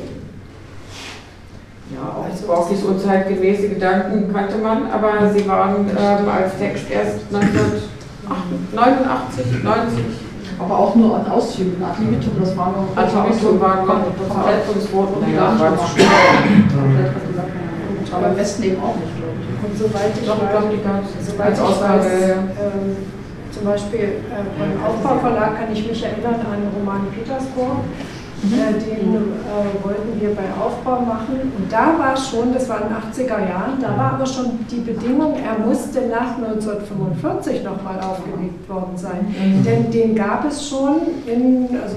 ja, 1.96 2.04
auch 2.16 2.26
also 2.26 2.48
Borkis 2.48 2.84
unzeitgemäße 2.84 3.70
Gedanken 3.70 4.32
kannte 4.32 4.58
man, 4.58 4.92
aber 4.92 5.34
sie 5.34 5.48
waren 5.48 5.90
ähm, 5.90 6.30
als 6.30 6.56
Text 6.60 6.92
erst 6.92 7.22
1989, 7.34 9.64
90. 9.64 10.29
Aber 10.60 10.78
auch 10.78 10.96
nur 10.96 11.16
an 11.16 11.32
Auszügen, 11.32 11.82
Ad 11.82 12.04
libitum, 12.04 12.34
das 12.40 12.56
war 12.58 12.74
noch. 12.76 12.96
Ad 12.96 13.12
libitum 13.16 13.60
war 13.62 13.78
komplett 13.78 14.64
vom 14.66 15.00
Roten 15.00 15.34
ja, 15.34 15.58
war 15.58 15.78
zu 15.78 15.86
Aber 18.16 18.28
im 18.28 18.38
Westen 18.38 18.64
eben 18.64 18.84
auch 18.84 18.96
nicht, 18.96 19.16
glaube 19.16 19.40
ich. 19.40 19.48
Und 19.64 19.78
soweit 19.78 20.12
ich 20.20 20.28
Doch, 20.28 20.42
weiß, 20.42 20.64
die 20.72 20.84
gab 20.84 21.04
es 21.04 21.12
ich 21.28 21.62
Ausgabe, 21.62 22.06
ähm, 22.06 22.98
zum 23.52 23.64
Beispiel 23.66 24.00
äh, 24.00 24.44
beim 24.60 24.84
Aufbauverlag 24.86 25.60
kann 25.60 25.72
ich 25.74 25.88
mich 25.88 26.04
erinnern 26.04 26.36
an 26.36 26.68
Roman 26.76 27.08
Petersburg 27.12 27.84
Mhm. 28.44 28.80
Den 28.80 29.16
äh, 29.16 29.84
wollten 29.84 30.20
wir 30.20 30.30
bei 30.36 30.44
Aufbau 30.62 31.02
machen. 31.02 31.52
Und 31.58 31.72
da 31.72 31.98
war 31.98 32.16
schon, 32.16 32.54
das 32.54 32.70
war 32.70 32.82
in 32.82 32.88
den 32.88 33.28
80er 33.28 33.50
Jahren, 33.50 33.82
da 33.82 33.98
war 33.98 34.14
aber 34.14 34.26
schon 34.26 34.66
die 34.70 34.80
Bedingung, 34.80 35.36
er 35.36 35.66
musste 35.66 36.08
nach 36.08 36.38
1945 36.38 37.64
nochmal 37.64 38.00
aufgelegt 38.00 38.68
worden 38.70 38.96
sein. 38.96 39.28
Mhm. 39.28 39.64
Denn 39.64 39.92
den 39.92 40.16
gab 40.16 40.46
es 40.46 40.70
schon 40.70 41.02
in, 41.26 41.68
also 41.82 41.96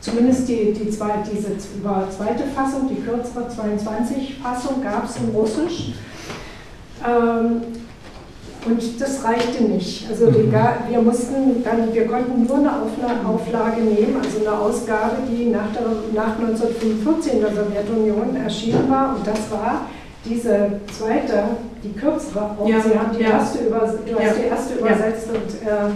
zumindest 0.00 0.48
die, 0.48 0.72
die 0.72 0.90
zwei, 0.90 1.12
diese 1.32 1.56
zweite 1.58 2.44
Fassung, 2.54 2.88
die 2.88 3.00
kürzere 3.00 3.44
22-Fassung 3.44 4.82
gab 4.82 5.08
es 5.08 5.16
in 5.16 5.30
Russisch. 5.34 5.94
Ähm, 7.06 7.62
und 8.64 9.00
das 9.00 9.24
reichte 9.24 9.64
nicht. 9.64 10.08
Also 10.08 10.30
die, 10.30 10.46
mhm. 10.46 10.54
wir 10.88 11.02
mussten 11.02 11.64
dann, 11.64 11.92
wir 11.92 12.06
konnten 12.06 12.46
nur 12.46 12.58
eine 12.58 13.28
Auflage 13.28 13.80
nehmen, 13.82 14.16
also 14.22 14.38
eine 14.38 14.56
Ausgabe, 14.56 15.16
die 15.28 15.46
nach, 15.46 15.72
der, 15.72 15.82
nach 16.14 16.38
1945 16.38 17.34
in 17.34 17.40
der 17.40 17.50
Sowjetunion 17.54 18.36
erschienen 18.36 18.88
war. 18.88 19.16
Und 19.16 19.26
das 19.26 19.50
war 19.50 19.86
diese 20.24 20.80
zweite, 20.96 21.44
die 21.82 21.92
kürzere. 21.92 22.54
Und 22.58 22.68
ja, 22.68 22.80
Sie 22.80 22.96
haben 22.96 23.16
die 23.16 23.22
ja. 23.22 23.30
erste, 23.30 23.64
über, 23.64 23.80
du 23.80 24.18
hast 24.18 24.36
die 24.38 24.46
erste 24.46 24.74
übersetzt 24.74 25.28
und 25.28 25.68
äh, 25.68 25.90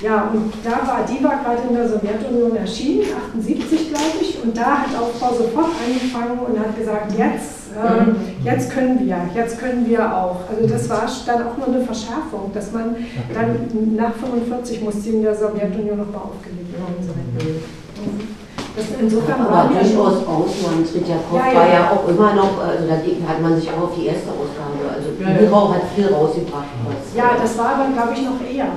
ja, 0.00 0.30
und 0.32 0.52
da 0.62 0.86
war, 0.86 1.04
die 1.04 1.22
war 1.24 1.42
gerade 1.42 1.66
in 1.68 1.74
der 1.74 1.88
Sowjetunion 1.88 2.56
erschienen, 2.56 3.06
78 3.34 3.88
glaube 3.88 4.18
ich, 4.20 4.40
und 4.40 4.56
da 4.56 4.82
hat 4.82 4.90
auch 4.96 5.10
Frau 5.18 5.34
sofort 5.34 5.70
angefangen 5.84 6.38
und 6.38 6.56
hat 6.56 6.78
gesagt, 6.78 7.18
jetzt, 7.18 7.67
äh, 7.72 8.44
jetzt 8.44 8.70
können 8.70 8.98
wir, 9.00 9.18
jetzt 9.34 9.58
können 9.58 9.86
wir 9.88 10.00
auch. 10.16 10.40
Also 10.50 10.68
das 10.68 10.88
war 10.88 11.06
dann 11.26 11.46
auch 11.46 11.56
nur 11.56 11.66
eine 11.66 11.84
Verschärfung, 11.84 12.50
dass 12.54 12.72
man 12.72 12.96
dann 13.32 13.96
nach 13.96 14.14
45 14.14 14.82
musste 14.82 15.10
in 15.10 15.22
der 15.22 15.34
Sowjetunion 15.34 15.98
nochmal 15.98 16.22
aufgelegt 16.22 16.72
worden 16.78 17.00
sein. 17.00 17.56
Mhm. 17.96 18.38
Das 18.76 18.86
insofern 19.00 19.40
aber 19.40 19.70
durchaus 19.74 20.22
Ausland. 20.22 20.86
Tretjakov 20.86 21.34
ja, 21.34 21.52
ja. 21.52 21.58
war 21.58 21.68
ja 21.68 21.90
auch 21.90 22.08
immer 22.08 22.34
noch, 22.34 22.62
also 22.62 22.86
da 22.86 22.94
hat 22.94 23.42
man 23.42 23.56
sich 23.56 23.68
auch 23.70 23.90
auf 23.90 23.94
die 23.98 24.06
erste 24.06 24.30
Ausgabe, 24.30 24.86
also 24.86 25.08
ja, 25.18 25.40
Mirau 25.40 25.74
hat 25.74 25.82
viel 25.96 26.06
rausgebracht. 26.06 26.70
Ja, 27.16 27.32
das 27.42 27.58
war 27.58 27.74
aber, 27.74 27.92
glaube 27.92 28.12
ich, 28.14 28.22
noch 28.22 28.38
eher. 28.38 28.70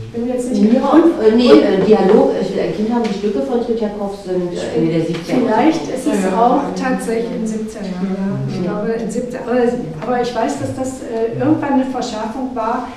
Ich 0.00 0.12
bin 0.12 0.28
jetzt 0.28 0.50
nicht 0.50 0.72
Mirau, 0.72 0.96
äh, 0.96 1.34
nee, 1.36 1.50
äh, 1.50 1.84
Dialog, 1.84 2.30
ich 2.40 2.54
will 2.54 2.62
ein 2.62 2.74
Kind 2.74 2.92
haben, 2.92 3.02
die 3.02 3.18
Stücke 3.18 3.42
von 3.42 3.64
Tretjakov 3.64 4.16
sind 4.24 4.52
äh, 4.54 4.76
Ende 4.76 4.92
der 4.92 5.02
70er. 5.02 5.44
Vielleicht 5.44 5.82
ist 5.88 6.06
es 6.06 6.32
auch 6.32 6.62
tatsächlich 6.74 7.32
in 7.32 7.46
17 7.46 7.82
Jahren, 7.84 8.16
ja. 8.16 8.54
Ich 8.54 8.62
glaube 8.62 8.92
in 8.92 9.10
17 9.10 9.40
aber, 9.40 9.60
aber 10.00 10.22
ich 10.22 10.34
weiß, 10.34 10.60
dass 10.60 10.74
das 10.74 11.02
äh, 11.02 11.38
irgendwann 11.38 11.74
eine 11.74 11.84
Verschärfung 11.84 12.54
war, 12.54 12.88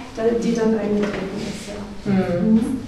die 0.42 0.54
dann 0.56 0.80
eingetreten 0.80 1.40
ist. 1.40 1.68
Ja. 1.68 2.12
Mhm. 2.14 2.54
Mhm. 2.54 2.80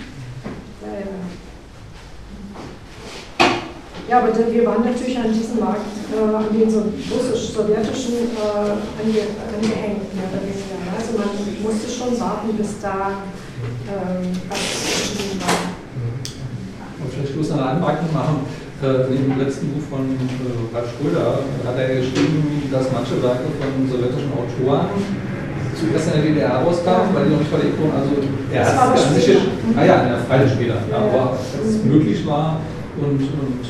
Ja, 4.12 4.20
aber 4.20 4.36
wir 4.36 4.66
waren 4.66 4.84
natürlich 4.84 5.18
an 5.18 5.32
diesem 5.32 5.60
Markt, 5.60 5.88
äh, 6.12 6.36
an 6.36 6.52
den 6.52 6.70
so 6.70 6.84
russisch-sowjetischen 7.16 8.36
äh, 8.36 8.76
ange, 9.00 9.24
angehängt, 9.56 10.04
mehr 10.12 10.28
oder 10.28 10.44
weniger. 10.44 10.76
Also 10.92 11.18
man 11.18 11.30
musste 11.64 11.90
schon 11.90 12.20
warten, 12.20 12.52
bis 12.58 12.82
da 12.82 13.24
ähm, 13.88 14.32
was 14.50 14.60
geschrieben 14.60 15.40
war. 15.42 15.72
Und 17.02 17.14
vielleicht 17.14 17.34
bloß 17.34 17.52
eine 17.52 17.66
Anmerkung 17.66 18.14
machen. 18.14 18.46
Äh, 18.82 19.14
in 19.14 19.30
dem 19.30 19.38
letzten 19.38 19.70
Buch 19.70 19.86
von 19.90 20.02
äh, 20.10 20.74
Ralf 20.74 20.90
Schröder 20.98 21.46
hat 21.66 21.78
er 21.78 22.02
geschrieben, 22.02 22.66
dass 22.72 22.92
manche 22.92 23.22
Werke 23.22 23.46
von 23.62 23.86
sowjetischen 23.86 24.34
Autoren 24.34 24.90
zuerst 25.78 26.08
in 26.10 26.14
der 26.14 26.32
DDR 26.32 26.66
rauskamen, 26.66 27.14
weil 27.14 27.26
die 27.26 27.32
noch 27.32 27.40
nicht 27.40 27.54
verlegt 27.54 27.78
wurden. 27.78 27.94
Also 27.94 28.12
er 28.52 28.66
hat 28.66 28.98
es 28.98 29.06
an 29.06 29.14
sich, 29.14 29.38
ah 29.78 29.86
ja, 29.86 29.96
ja, 30.10 30.18
freilich 30.28 30.52
später, 30.54 30.82
ja, 30.90 30.98
aber 30.98 31.38
es 31.38 31.84
möglich 31.84 32.26
war 32.26 32.58
und, 32.98 33.22
und 33.22 33.62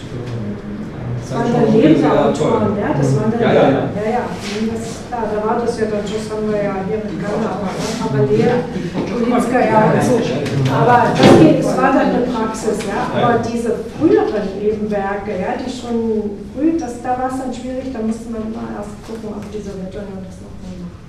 das 1.32 1.40
waren 1.40 1.54
dann 1.54 1.74
Lebensautoren, 1.74 2.78
ja, 2.78 2.94
das 2.94 3.16
waren 3.16 3.32
dann 3.32 3.40
ja, 3.40 3.54
ja, 3.54 3.64
ja. 3.64 3.84
ja, 3.96 4.10
ja. 4.12 4.24
Das, 4.68 5.08
klar, 5.08 5.26
da 5.32 5.48
war 5.48 5.60
das 5.64 5.80
ja 5.80 5.86
dann, 5.88 6.04
das 6.04 6.28
haben 6.28 6.52
wir 6.52 6.60
ja 6.60 6.76
hier 6.88 7.00
mit 7.00 7.16
Ghana, 7.24 7.50
aber 7.56 7.72
parallel, 8.04 8.68
Ulitska, 9.16 9.60
ja, 9.64 9.96
und 9.96 10.04
so. 10.04 10.20
Aber 10.76 11.16
das, 11.16 11.40
geht, 11.40 11.64
das 11.64 11.78
war 11.78 11.94
dann 11.94 12.12
eine 12.12 12.28
Praxis, 12.28 12.78
ja, 12.84 13.00
aber 13.16 13.40
diese 13.40 13.80
früheren 13.96 14.60
Nebenwerke, 14.60 15.32
ja, 15.40 15.56
die 15.56 15.72
schon 15.72 16.36
früh, 16.52 16.78
das, 16.78 17.02
da 17.02 17.16
war 17.16 17.32
es 17.32 17.40
dann 17.40 17.54
schwierig, 17.54 17.94
da 17.94 18.00
musste 18.04 18.28
man 18.30 18.52
mal 18.52 18.76
erst 18.76 19.00
gucken, 19.08 19.32
ob 19.32 19.48
diese 19.56 19.72
Ritter 19.72 20.04
das 20.04 20.36
noch 20.44 20.52
mal 20.60 20.76
machen. 20.84 21.00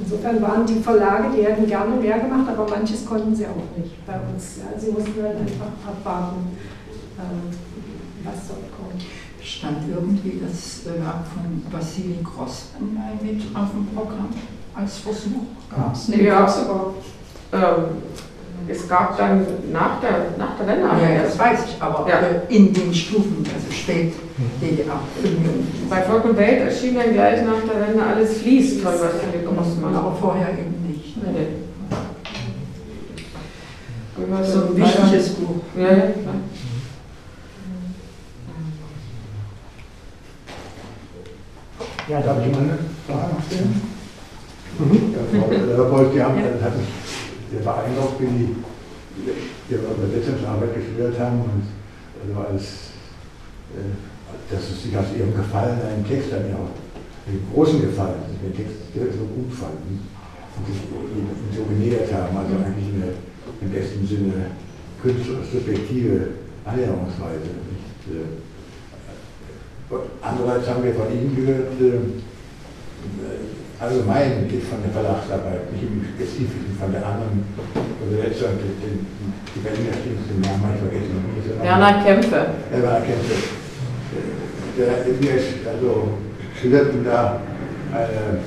Insofern 0.00 0.42
waren 0.42 0.66
die 0.66 0.82
Verlage, 0.82 1.30
die 1.36 1.44
hätten 1.44 1.66
gerne 1.66 1.94
mehr 1.94 2.18
gemacht, 2.18 2.46
aber 2.50 2.66
manches 2.68 3.06
konnten 3.06 3.34
sie 3.34 3.46
auch 3.46 3.78
nicht 3.78 4.04
bei 4.06 4.14
uns. 4.14 4.58
Ja. 4.58 4.78
Sie 4.78 4.90
mussten 4.90 5.22
halt 5.22 5.38
einfach 5.38 5.70
abwarten, 5.86 6.58
was 8.24 8.48
dort 8.48 8.60
kommt. 8.76 9.02
Stand 9.42 9.78
irgendwie 9.88 10.40
das 10.44 10.84
Werk 10.84 11.24
von 11.32 11.62
Vassili 11.70 12.18
Grossman 12.22 13.18
mit 13.22 13.42
auf 13.54 13.70
dem 13.70 13.86
Programm 13.94 14.28
als 14.74 14.98
Versuch? 14.98 15.46
Gab 15.74 15.94
es? 15.94 16.08
Nee, 16.08 16.24
ja, 16.24 16.46
ähm, 17.52 17.84
es 18.68 18.86
gab 18.86 19.16
dann 19.16 19.46
nach 19.72 20.00
der, 20.00 20.34
nach 20.36 20.56
der 20.58 20.66
Wende. 20.66 20.84
Ja, 20.84 21.22
das 21.22 21.38
weiß 21.38 21.60
ich, 21.66 21.82
aber 21.82 22.06
ja. 22.08 22.18
Äh, 22.18 22.54
in 22.54 22.72
den 22.72 22.92
Stufen, 22.92 23.44
also 23.54 23.72
spät 23.72 24.12
DDR. 24.60 25.00
Bei 25.88 26.02
Volk 26.02 26.24
und 26.26 26.36
Welt 26.36 26.60
erschien 26.60 26.94
dann 26.94 27.12
gleich 27.14 27.42
nach 27.44 27.62
der 27.62 27.88
Wende 27.88 28.04
alles 28.04 28.38
fließt 28.38 28.82
von 28.82 28.92
Vassili 28.92 29.44
Grossman. 29.44 29.94
Aber 29.94 30.14
vorher 30.14 30.50
eben 30.50 30.86
nicht. 30.86 31.16
Nee. 31.16 31.46
So 34.44 34.62
ein 34.62 34.76
wichtiges 34.76 35.28
Buch. 35.30 35.60
Ja, 35.76 35.86
ja, 35.86 35.96
klar. 35.96 36.34
Ja, 42.08 42.22
darf 42.22 42.40
ich 42.40 42.52
mal 42.52 42.64
eine 42.64 42.78
Frage 43.04 43.34
noch 43.36 43.44
stellen? 43.44 43.82
Mhm. 44.80 45.12
Ja, 45.12 45.20
Frau 45.28 45.50
Leopold, 45.52 46.12
Sie 46.14 46.22
haben, 46.22 46.38
ja. 46.40 46.56
hat 46.64 46.72
mich 46.72 46.88
sehr 47.52 47.60
beeindruckt, 47.60 48.16
wie 48.20 48.32
Sie 48.32 48.56
Ihre 49.68 49.92
Übersetzungsarbeit 49.92 50.72
geschildert 50.72 51.20
haben 51.20 51.40
und 51.44 51.68
also 52.16 52.48
als, 52.48 52.96
äh, 53.76 53.92
dass 54.48 54.70
es 54.72 54.82
sich 54.82 54.96
aus 54.96 55.12
Ihrem 55.12 55.36
Gefallen 55.36 55.76
einen 55.84 56.06
Text 56.08 56.32
an 56.32 56.48
mir 56.48 56.56
auch 56.56 56.72
einen 57.28 57.44
großen 57.52 57.82
Gefallen, 57.82 58.24
dass 58.24 58.32
Sie 58.32 58.40
den 58.40 58.56
Text 58.56 58.88
so 58.96 59.28
gut 59.28 59.52
fanden 59.52 60.00
und 60.56 60.64
sich 60.64 60.80
so 61.52 61.68
genähert 61.68 62.08
haben, 62.08 62.32
also 62.32 62.56
mhm. 62.56 62.64
eigentlich 62.64 62.88
eine, 62.88 63.20
im 63.60 63.68
besten 63.68 64.06
Sinne 64.08 64.56
künstlerisch 65.02 65.52
subjektive 65.52 66.40
Annäherungsweise. 66.64 67.52
Nicht? 67.68 68.16
Äh, 68.16 68.48
Andererseits 70.20 70.68
haben 70.68 70.84
wir 70.84 70.92
von 70.92 71.08
Ihnen 71.08 71.32
gehört, 71.34 71.80
äh, 71.80 72.28
allgemein 73.80 74.44
von 74.68 74.82
der 74.84 74.92
Verlagsarbeit, 74.92 75.72
nicht 75.72 75.84
im 75.84 76.04
Spezifischen 76.04 76.76
von 76.78 76.92
der 76.92 77.00
anderen 77.06 77.40
Übersetzer, 78.04 78.52
den, 78.60 79.06
die 79.48 79.60
Berliner 79.64 79.96
Stimmen, 79.96 80.28
den 80.28 80.40
Namen 80.44 80.60
habe 80.60 80.76
ich 80.76 80.82
vergessen. 80.84 81.24
Werner 81.62 82.04
Kämpfe. 82.04 82.40
Werner 82.68 83.00
Kämpfe. 83.00 83.36
Der, 84.76 85.08
mir 85.08 85.34
ist, 85.40 85.64
also 85.64 86.20
schilderten 86.60 87.04
da 87.04 87.40
eine, 87.94 88.44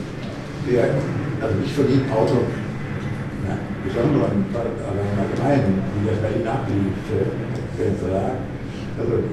der, 0.69 0.83
also 1.41 1.55
nicht 1.57 1.73
von 1.73 1.89
ihm 1.89 2.05
Auto, 2.13 2.45
ja, 3.49 3.57
besonderen, 3.81 4.45
aber 4.53 5.01
im 5.01 5.17
Allgemeinen, 5.17 5.81
wie 5.97 6.07
das 6.07 6.21
Berlin 6.21 6.47
ablief 6.47 6.93
für 7.09 7.81
den 7.81 7.97
Verlag. 7.97 8.45
Also 8.99 9.25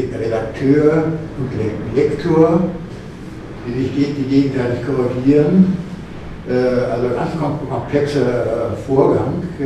Redakteur 0.00 1.04
und 1.38 1.50
Lektor, 1.96 2.60
die 3.66 3.82
sich 3.82 3.90
die 3.94 4.22
gegenseitig 4.22 4.86
korrigieren. 4.86 5.76
Äh, 6.48 6.52
also 6.52 7.06
ein 7.06 7.14
ganz 7.14 7.30
komplexer 7.70 8.20
äh, 8.20 8.76
Vorgang. 8.86 9.42
Äh, 9.58 9.64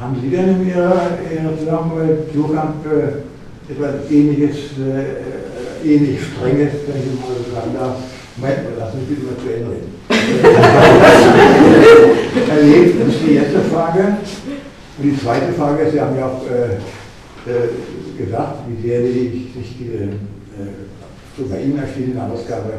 haben 0.00 0.16
Sie 0.20 0.30
denn 0.30 0.60
in 0.60 0.68
Ihrer, 0.68 1.18
Ihrer 1.30 1.56
Zusammenarbeit 1.58 2.18
Suchkampf 2.34 2.84
etwas 3.68 4.10
ähnliches, 4.10 4.56
ähnlich 5.84 6.18
strenges, 6.20 6.72
wenn 6.86 6.96
ich 7.00 7.06
mal 7.20 7.36
so 7.38 7.44
sagen 7.54 7.72
darf? 7.78 7.96
Moment, 8.36 8.58
lass 8.76 8.92
mich 8.94 9.06
bitte 9.06 9.22
mal 9.22 9.36
zu 9.36 9.48
Ende 9.54 9.70
reden. 9.70 9.92
Erlebt, 12.50 12.94
das 13.00 13.08
ist 13.14 13.22
die 13.24 13.34
erste 13.36 13.60
Frage. 13.72 14.02
Und 14.98 15.04
die 15.04 15.16
zweite 15.16 15.52
Frage 15.52 15.84
ist, 15.84 15.92
Sie 15.92 16.00
haben 16.00 16.18
ja 16.18 16.26
auch 16.26 16.42
gesagt, 18.16 18.56
wie 18.68 18.88
sehr 18.88 19.00
die 19.00 19.50
sich 19.54 19.76
diese 19.78 20.04
äh, 20.04 20.72
so 21.36 21.46
bei 21.46 21.62
Ihnen 21.62 21.78
erschienene 21.78 22.22
Ausgabe 22.22 22.72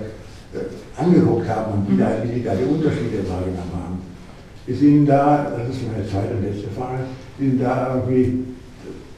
äh, 0.53 1.01
angeguckt 1.01 1.47
haben 1.47 1.73
und 1.73 1.91
wie, 1.91 1.97
da, 1.97 2.11
wie 2.23 2.41
da 2.41 2.55
die 2.55 2.63
Unterschiede 2.63 3.27
wahrgenommen 3.27 3.71
haben. 3.73 4.01
Ist 4.67 4.81
Ihnen 4.81 5.05
da, 5.05 5.51
das 5.57 5.75
ist 5.75 5.87
meine 5.87 6.07
zweite 6.07 6.35
und 6.35 6.43
letzte 6.43 6.69
Frage, 6.69 7.03
ist 7.37 7.43
Ihnen 7.43 7.59
da 7.59 7.95
irgendwie, 7.95 8.45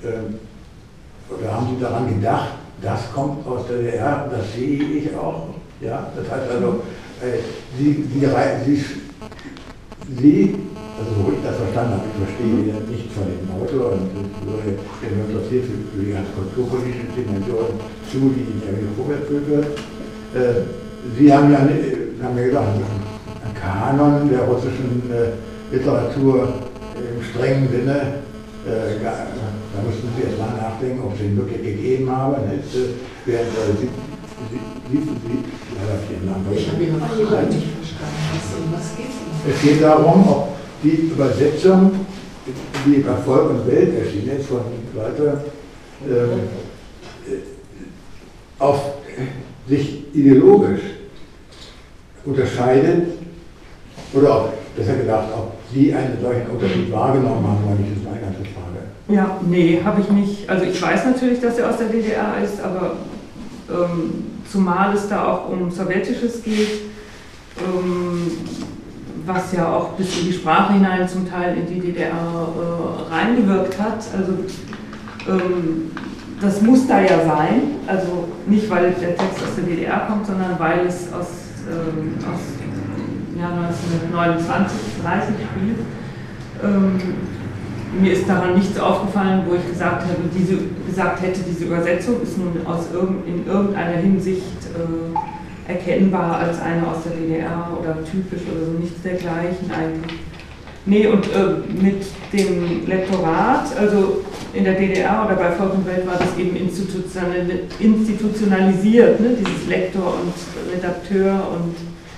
äh, 0.03 1.33
oder 1.33 1.53
haben 1.53 1.67
Sie 1.75 1.81
daran 1.81 2.07
gedacht, 2.07 2.53
das 2.81 3.11
kommt 3.13 3.45
aus 3.47 3.67
der 3.67 3.77
DDR, 3.77 4.29
das 4.31 4.53
sehe 4.53 4.81
ich 4.81 5.15
auch. 5.15 5.49
Ja? 5.81 6.11
Das 6.15 6.29
heißt 6.29 6.51
also, 6.51 6.83
äh, 7.21 7.39
Sie, 7.77 8.05
Sie, 8.13 8.25
Sie, 8.65 8.85
Sie 10.21 10.55
also 10.97 11.09
wo 11.21 11.31
ich 11.31 11.41
das 11.45 11.55
verstanden 11.61 11.93
habe, 12.01 12.09
ich 12.09 12.17
verstehe 12.17 12.53
wieder 12.57 12.81
nicht 12.89 13.13
von 13.13 13.29
dem 13.29 13.45
Autor 13.53 13.93
und 13.93 14.09
würde 14.49 14.81
mir 15.13 15.29
interessiert 15.29 15.69
für 15.69 16.01
die 16.01 16.11
ganz 16.11 16.27
kulturpolitische 16.33 17.13
Dimension 17.13 17.77
zu, 18.09 18.33
die 18.33 18.49
in 18.49 18.57
der 18.65 18.73
vorwärts 18.97 19.29
wird. 19.29 19.77
Äh, 20.33 20.65
Sie 21.15 21.31
haben 21.31 21.51
ja, 21.53 21.61
haben 21.61 22.37
ja 22.37 22.45
gesagt, 22.45 22.67
ein 23.45 23.53
Kanon 23.53 24.29
der 24.29 24.41
russischen 24.41 25.05
äh, 25.13 25.37
Literatur 25.71 26.49
im 26.97 27.21
strengen 27.21 27.69
Sinne, 27.69 28.25
äh, 28.65 28.97
da 28.97 29.77
müssten 29.85 30.09
Sie 30.17 30.25
erst 30.25 30.39
mal 30.41 30.57
nachdenken, 30.57 30.99
ob 31.05 31.15
Sie 31.15 31.25
ihn 31.25 31.37
wirklich 31.37 31.61
gegeben 31.61 32.09
haben. 32.09 32.41
Nicht? 32.49 32.73
Während 33.25 33.53
Sie, 33.53 33.85
Sie, 33.85 34.59
Sie, 34.89 34.97
Sie, 34.97 35.37
ich 36.57 36.67
habe 36.67 36.83
Ihre 36.83 36.97
Frage 36.99 37.47
nicht 37.53 37.69
verstanden. 37.77 38.73
Was 38.73 38.97
geht 38.97 39.13
es? 39.13 39.55
Es 39.55 39.61
geht 39.61 39.81
darum, 39.83 40.27
ob 40.27 40.56
die 40.83 41.11
Übersetzung, 41.11 42.05
die 42.85 42.99
bei 42.99 43.15
Volk 43.25 43.49
und 43.49 43.67
Welt 43.67 43.97
erschienen 43.97 44.39
ist, 44.39 44.47
von 44.47 44.61
Walter, 44.93 45.43
ähm, 46.07 46.39
äh, 47.27 48.59
auf 48.59 48.79
sich 49.67 50.03
ideologisch 50.13 50.81
unterscheidet 52.25 53.07
oder 54.13 54.45
ob, 54.45 54.75
besser 54.75 54.95
gedacht, 54.95 55.27
ob 55.35 55.53
Sie 55.73 55.93
einen 55.93 56.17
solchen 56.21 56.47
Unterschied 56.47 56.91
wahrgenommen 56.91 57.45
haben, 57.45 57.59
weil 57.65 57.85
ich 57.85 57.95
das 57.95 58.03
meine 58.03 58.21
ganze 58.21 58.41
Frage. 58.41 58.67
Ja, 59.09 59.39
nee, 59.45 59.81
habe 59.83 60.01
ich 60.01 60.09
nicht. 60.09 60.49
Also 60.49 60.65
ich 60.65 60.81
weiß 60.81 61.05
natürlich, 61.05 61.41
dass 61.41 61.57
er 61.57 61.69
aus 61.69 61.77
der 61.77 61.87
DDR 61.87 62.35
ist, 62.43 62.61
aber 62.61 62.97
ähm, 63.69 64.25
zumal 64.49 64.95
es 64.95 65.09
da 65.09 65.27
auch 65.27 65.49
um 65.49 65.69
Sowjetisches 65.69 66.43
geht, 66.43 66.81
ähm, 67.59 68.31
was 69.27 69.51
ja 69.51 69.67
auch 69.67 69.89
bis 69.93 70.19
in 70.19 70.27
die 70.27 70.33
Sprache 70.33 70.73
hinein 70.73 71.07
zum 71.07 71.29
Teil 71.29 71.57
in 71.57 71.67
die 71.67 71.79
DDR 71.79 72.11
äh, 72.11 73.13
reingewirkt 73.13 73.77
hat. 73.79 74.05
Also 74.17 74.33
ähm, 75.27 75.91
das 76.39 76.61
muss 76.61 76.87
da 76.87 77.01
ja 77.01 77.25
sein, 77.25 77.77
also 77.87 78.27
nicht 78.45 78.69
weil 78.69 78.91
der 78.91 79.17
Text 79.17 79.43
aus 79.43 79.55
der 79.57 79.65
DDR 79.65 79.99
kommt, 80.07 80.25
sondern 80.25 80.57
weil 80.57 80.85
es 80.87 81.11
aus, 81.11 81.27
ähm, 81.67 82.15
aus 82.21 82.39
ja, 83.37 83.49
1929, 83.49 84.77
30 85.03 85.35
spielt. 85.35 85.79
Ähm, 86.63 86.99
mir 87.99 88.13
ist 88.13 88.27
daran 88.27 88.55
nichts 88.55 88.79
aufgefallen, 88.79 89.43
wo 89.47 89.55
ich 89.55 89.67
gesagt, 89.67 90.03
habe, 90.03 90.15
diese, 90.37 90.57
gesagt 90.87 91.21
hätte, 91.21 91.39
diese 91.41 91.65
Übersetzung 91.65 92.21
ist 92.21 92.37
nun 92.37 92.65
aus 92.65 92.85
irgend, 92.93 93.27
in 93.27 93.47
irgendeiner 93.47 93.97
Hinsicht 93.97 94.43
äh, 94.75 95.17
erkennbar 95.67 96.39
als 96.39 96.61
eine 96.61 96.87
aus 96.87 97.03
der 97.03 97.11
DDR 97.13 97.75
oder 97.79 97.97
typisch 98.05 98.41
oder 98.51 98.65
so, 98.65 98.71
nichts 98.79 99.01
dergleichen 99.01 99.71
eigentlich. 99.71 100.19
Nee, 100.85 101.07
und 101.07 101.25
äh, 101.25 101.55
mit 101.81 102.05
dem 102.31 102.85
Lektorat, 102.87 103.75
also 103.77 104.23
in 104.53 104.63
der 104.63 104.75
DDR 104.75 105.25
oder 105.25 105.35
bei 105.35 105.51
Volk 105.51 105.73
und 105.73 105.85
Welt 105.85 106.07
war 106.07 106.15
das 106.17 106.37
eben 106.37 106.55
institutionalisiert, 106.55 109.19
ne? 109.19 109.35
dieses 109.37 109.67
Lektor 109.67 110.13
und 110.13 110.33
Redakteur 110.73 111.45
und 111.53 111.75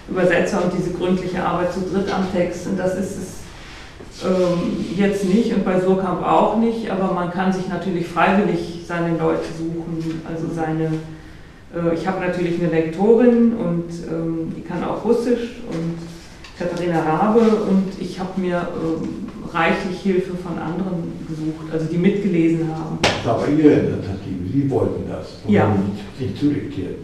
Übersetzer 0.08 0.64
und 0.64 0.72
diese 0.78 0.92
gründliche 0.92 1.44
Arbeit 1.44 1.74
zu 1.74 1.80
dritt 1.82 2.14
am 2.14 2.32
Text. 2.32 2.68
Und 2.68 2.78
das 2.78 2.94
ist 2.96 3.18
es 3.18 3.40
ähm, 4.24 4.86
jetzt 4.96 5.26
nicht 5.26 5.52
und 5.54 5.66
bei 5.66 5.80
Surkamp 5.80 6.24
auch 6.24 6.58
nicht, 6.58 6.92
aber 6.92 7.12
man 7.14 7.32
kann 7.32 7.52
sich 7.52 7.68
natürlich 7.70 8.06
freiwillig 8.08 8.84
seine 8.88 9.18
Leute 9.18 9.48
suchen, 9.58 10.22
also 10.28 10.48
seine. 10.54 10.92
Äh, 11.74 11.96
ich 11.96 12.08
habe 12.08 12.26
natürlich 12.26 12.60
eine 12.62 12.70
Lektorin 12.70 13.54
und 13.54 13.90
ähm, 14.10 14.54
die 14.56 14.62
kann 14.62 14.84
auch 14.84 15.04
Russisch 15.04 15.62
und 15.72 15.98
Katharina 16.58 17.02
Rabe 17.02 17.40
und 17.40 17.86
ich 18.00 18.20
habe 18.20 18.40
mir 18.40 18.68
ähm, 18.76 19.28
reichlich 19.54 20.02
Hilfe 20.02 20.36
von 20.36 20.58
anderen 20.58 21.14
gesucht, 21.28 21.72
also 21.72 21.86
die 21.86 21.98
mitgelesen 21.98 22.68
haben. 22.68 23.00
Das 23.02 23.26
war 23.26 23.36
aber 23.36 23.48
Ihre 23.48 23.72
Initiative, 23.72 24.50
Sie 24.52 24.70
wollten 24.70 25.10
das, 25.10 25.38
und 25.46 25.54
ja. 25.54 25.70
nicht, 25.70 26.20
nicht 26.20 26.40
zudiktieren. 26.40 26.96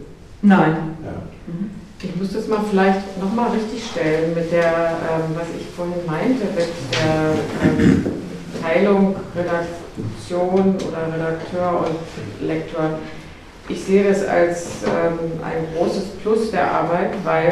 Nein. 0.42 0.76
Ja. 1.02 1.12
Mhm. 1.46 1.70
Ich 2.02 2.14
muss 2.14 2.32
das 2.32 2.46
mal 2.46 2.60
vielleicht 2.70 3.18
nochmal 3.18 3.50
richtig 3.52 3.82
stellen 3.82 4.34
mit 4.34 4.52
der, 4.52 4.98
ähm, 5.00 5.34
was 5.34 5.46
ich 5.58 5.66
vorhin 5.74 6.04
meinte, 6.06 6.44
mit 6.54 6.68
der 6.92 7.32
ähm, 7.64 8.06
Teilung 8.62 9.16
Redaktion 9.34 10.74
oder 10.76 11.14
Redakteur 11.14 11.86
und 11.86 12.46
Lektor. 12.46 12.98
Ich 13.68 13.84
sehe 13.84 14.04
das 14.04 14.26
als 14.26 14.84
ähm, 14.84 15.18
ein 15.44 15.76
großes 15.76 16.04
Plus 16.22 16.50
der 16.50 16.70
Arbeit, 16.70 17.10
weil 17.24 17.50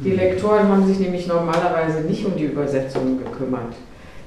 die 0.00 0.12
Lektoren 0.12 0.68
haben 0.68 0.86
sich 0.86 0.98
nämlich 0.98 1.26
normalerweise 1.26 2.00
nicht 2.00 2.24
um 2.24 2.36
die 2.36 2.46
Übersetzungen 2.46 3.18
gekümmert. 3.22 3.74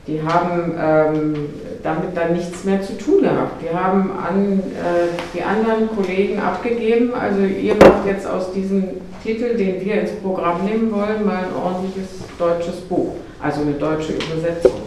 Die 0.07 0.21
haben 0.21 0.75
ähm, 0.79 1.49
damit 1.81 2.15
dann 2.15 2.33
nichts 2.33 2.63
mehr 2.63 2.79
zu 2.81 2.95
tun 2.95 3.23
gehabt. 3.23 3.59
Die 3.59 3.75
haben 3.75 4.11
an 4.11 4.59
äh, 4.59 5.07
die 5.33 5.41
anderen 5.41 5.89
Kollegen 5.95 6.39
abgegeben, 6.39 7.11
also 7.15 7.41
ihr 7.41 7.73
macht 7.73 8.05
jetzt 8.05 8.27
aus 8.27 8.53
diesem 8.53 8.83
Titel, 9.23 9.57
den 9.57 9.83
wir 9.83 10.01
ins 10.01 10.11
Programm 10.21 10.63
nehmen 10.63 10.91
wollen, 10.91 11.25
mal 11.25 11.45
ein 11.45 11.55
ordentliches 11.55 12.19
deutsches 12.37 12.81
Buch, 12.81 13.15
also 13.41 13.61
eine 13.61 13.73
deutsche 13.73 14.13
Übersetzung. 14.13 14.83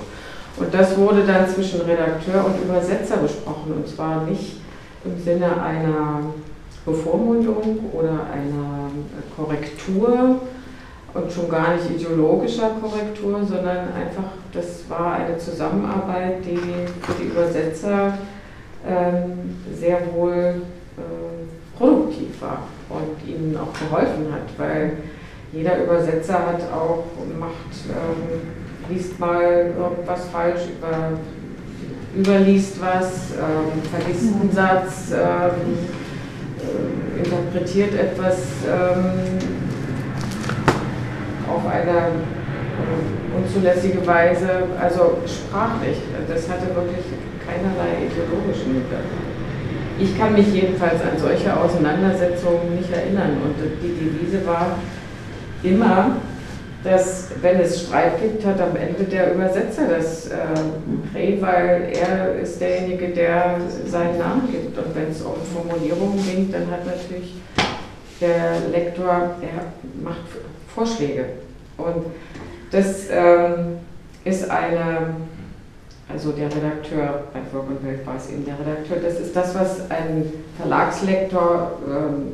Und 0.56 0.72
das 0.72 0.96
wurde 0.96 1.24
dann 1.26 1.48
zwischen 1.48 1.80
Redakteur 1.80 2.44
und 2.46 2.62
Übersetzer 2.62 3.16
besprochen, 3.16 3.72
und 3.76 3.88
zwar 3.88 4.24
nicht 4.24 4.57
im 5.04 5.22
Sinne 5.22 5.60
einer 5.62 6.20
Bevormundung 6.84 7.90
oder 7.92 8.26
einer 8.32 8.90
Korrektur, 9.36 10.40
und 11.14 11.32
schon 11.32 11.48
gar 11.48 11.74
nicht 11.74 11.90
ideologischer 11.90 12.70
Korrektur, 12.80 13.40
sondern 13.44 13.92
einfach, 13.94 14.32
das 14.52 14.88
war 14.88 15.14
eine 15.14 15.38
Zusammenarbeit, 15.38 16.44
die 16.44 16.56
für 16.56 17.22
die 17.22 17.28
Übersetzer 17.28 18.18
ähm, 18.86 19.56
sehr 19.74 20.00
wohl 20.12 20.62
äh, 20.96 21.76
produktiv 21.78 22.40
war 22.40 22.64
und 22.90 23.28
ihnen 23.28 23.56
auch 23.56 23.72
geholfen 23.78 24.26
hat, 24.32 24.58
weil 24.58 24.98
jeder 25.52 25.82
Übersetzer 25.82 26.34
hat 26.34 26.60
auch 26.72 27.04
macht, 27.38 27.54
ähm, 27.88 28.94
liest 28.94 29.18
mal 29.18 29.72
irgendwas 29.78 30.28
falsch, 30.28 30.62
über, 30.78 31.18
überliest 32.16 32.80
was, 32.80 33.32
ähm, 33.36 33.82
vergisst 33.90 34.34
einen 34.34 34.50
Satz, 34.52 35.12
ähm, 35.12 35.78
äh, 36.58 37.18
interpretiert 37.18 37.94
etwas 37.94 38.36
ähm, 38.66 39.38
auf 41.48 41.66
eine 41.66 41.98
äh, 41.98 43.36
unzulässige 43.36 44.06
Weise, 44.06 44.48
also 44.80 45.18
sprachlich. 45.26 45.98
Das 46.28 46.48
hatte 46.48 46.74
wirklich 46.74 47.04
keinerlei 47.46 48.06
ideologischen 48.06 48.74
Hintergrund. 48.74 49.28
Ich 50.00 50.16
kann 50.16 50.32
mich 50.32 50.52
jedenfalls 50.52 51.02
an 51.02 51.18
solche 51.18 51.56
Auseinandersetzungen 51.56 52.76
nicht 52.76 52.92
erinnern 52.92 53.38
und 53.42 53.54
die 53.82 53.94
Devise 53.98 54.46
war 54.46 54.78
immer, 55.62 56.16
dass 56.84 57.30
wenn 57.42 57.60
es 57.60 57.82
Streit 57.82 58.20
gibt, 58.20 58.44
hat 58.46 58.60
am 58.60 58.76
Ende 58.76 59.04
der 59.04 59.34
Übersetzer 59.34 59.88
das 59.88 60.28
äh, 60.28 61.40
weil 61.40 61.92
er 61.92 62.38
ist 62.40 62.60
derjenige, 62.60 63.08
der 63.08 63.56
seinen 63.86 64.18
Namen 64.18 64.48
gibt. 64.50 64.78
Und 64.78 64.94
wenn 64.94 65.10
es 65.10 65.20
um 65.22 65.34
Formulierungen 65.52 66.24
ging, 66.24 66.52
dann 66.52 66.70
hat 66.70 66.86
natürlich 66.86 67.34
der 68.20 68.60
Lektor, 68.70 69.08
er 69.40 70.02
macht 70.02 70.18
Vorschläge. 70.72 71.24
Und 71.76 72.06
das 72.70 73.06
ähm, 73.10 73.78
ist 74.24 74.50
eine, 74.50 75.14
also 76.08 76.32
der 76.32 76.46
Redakteur, 76.46 77.24
bei 77.32 77.40
Volk 77.50 77.70
und 77.70 77.84
Welt 77.84 78.06
war 78.06 78.16
es 78.16 78.30
eben 78.30 78.44
der 78.44 78.58
Redakteur, 78.58 78.98
das 79.02 79.20
ist 79.20 79.34
das, 79.34 79.54
was 79.54 79.90
ein 79.90 80.32
Verlagslektor 80.58 81.72
ähm, 81.86 82.32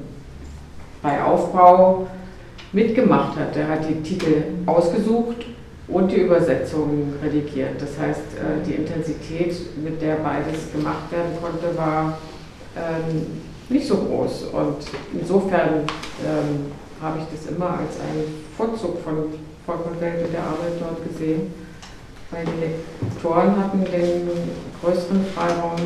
bei 1.02 1.22
Aufbau 1.22 2.06
mitgemacht 2.74 3.38
hat. 3.38 3.54
Der 3.54 3.68
hat 3.68 3.88
die 3.88 4.02
Titel 4.02 4.42
ausgesucht 4.66 5.46
und 5.88 6.10
die 6.10 6.22
Übersetzung 6.22 7.14
redigiert. 7.22 7.80
Das 7.80 7.98
heißt, 7.98 8.20
äh, 8.20 8.66
die 8.66 8.74
Intensität, 8.74 9.54
mit 9.82 10.02
der 10.02 10.16
beides 10.16 10.72
gemacht 10.72 11.10
werden 11.10 11.32
konnte, 11.40 11.76
war 11.78 12.18
ähm, 12.76 13.26
nicht 13.68 13.86
so 13.86 13.96
groß. 13.96 14.44
Und 14.52 14.76
insofern 15.18 15.84
ähm, 16.24 16.72
habe 17.00 17.18
ich 17.18 17.38
das 17.38 17.54
immer 17.54 17.70
als 17.70 18.00
einen 18.00 18.44
Vorzug 18.56 19.00
von 19.02 19.14
Volk 19.66 19.86
und 19.86 20.00
Welt 20.00 20.26
und 20.26 20.32
der 20.32 20.42
Arbeit 20.42 20.72
dort 20.80 21.06
gesehen, 21.08 21.52
weil 22.30 22.44
die 22.44 23.08
Lektoren 23.08 23.56
hatten 23.56 23.84
den 23.84 24.28
größeren 24.82 25.24
Freiraum 25.34 25.76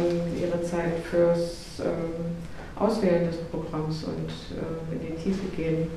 ihre 0.40 0.62
Zeit 0.62 1.04
fürs 1.10 1.80
ähm, 1.80 2.36
Auswählen 2.76 3.26
des 3.26 3.36
Programms 3.50 4.04
und 4.04 4.30
äh, 4.56 4.94
in 4.94 5.16
die 5.16 5.22
Tiefe 5.22 5.46
gehen. 5.56 5.90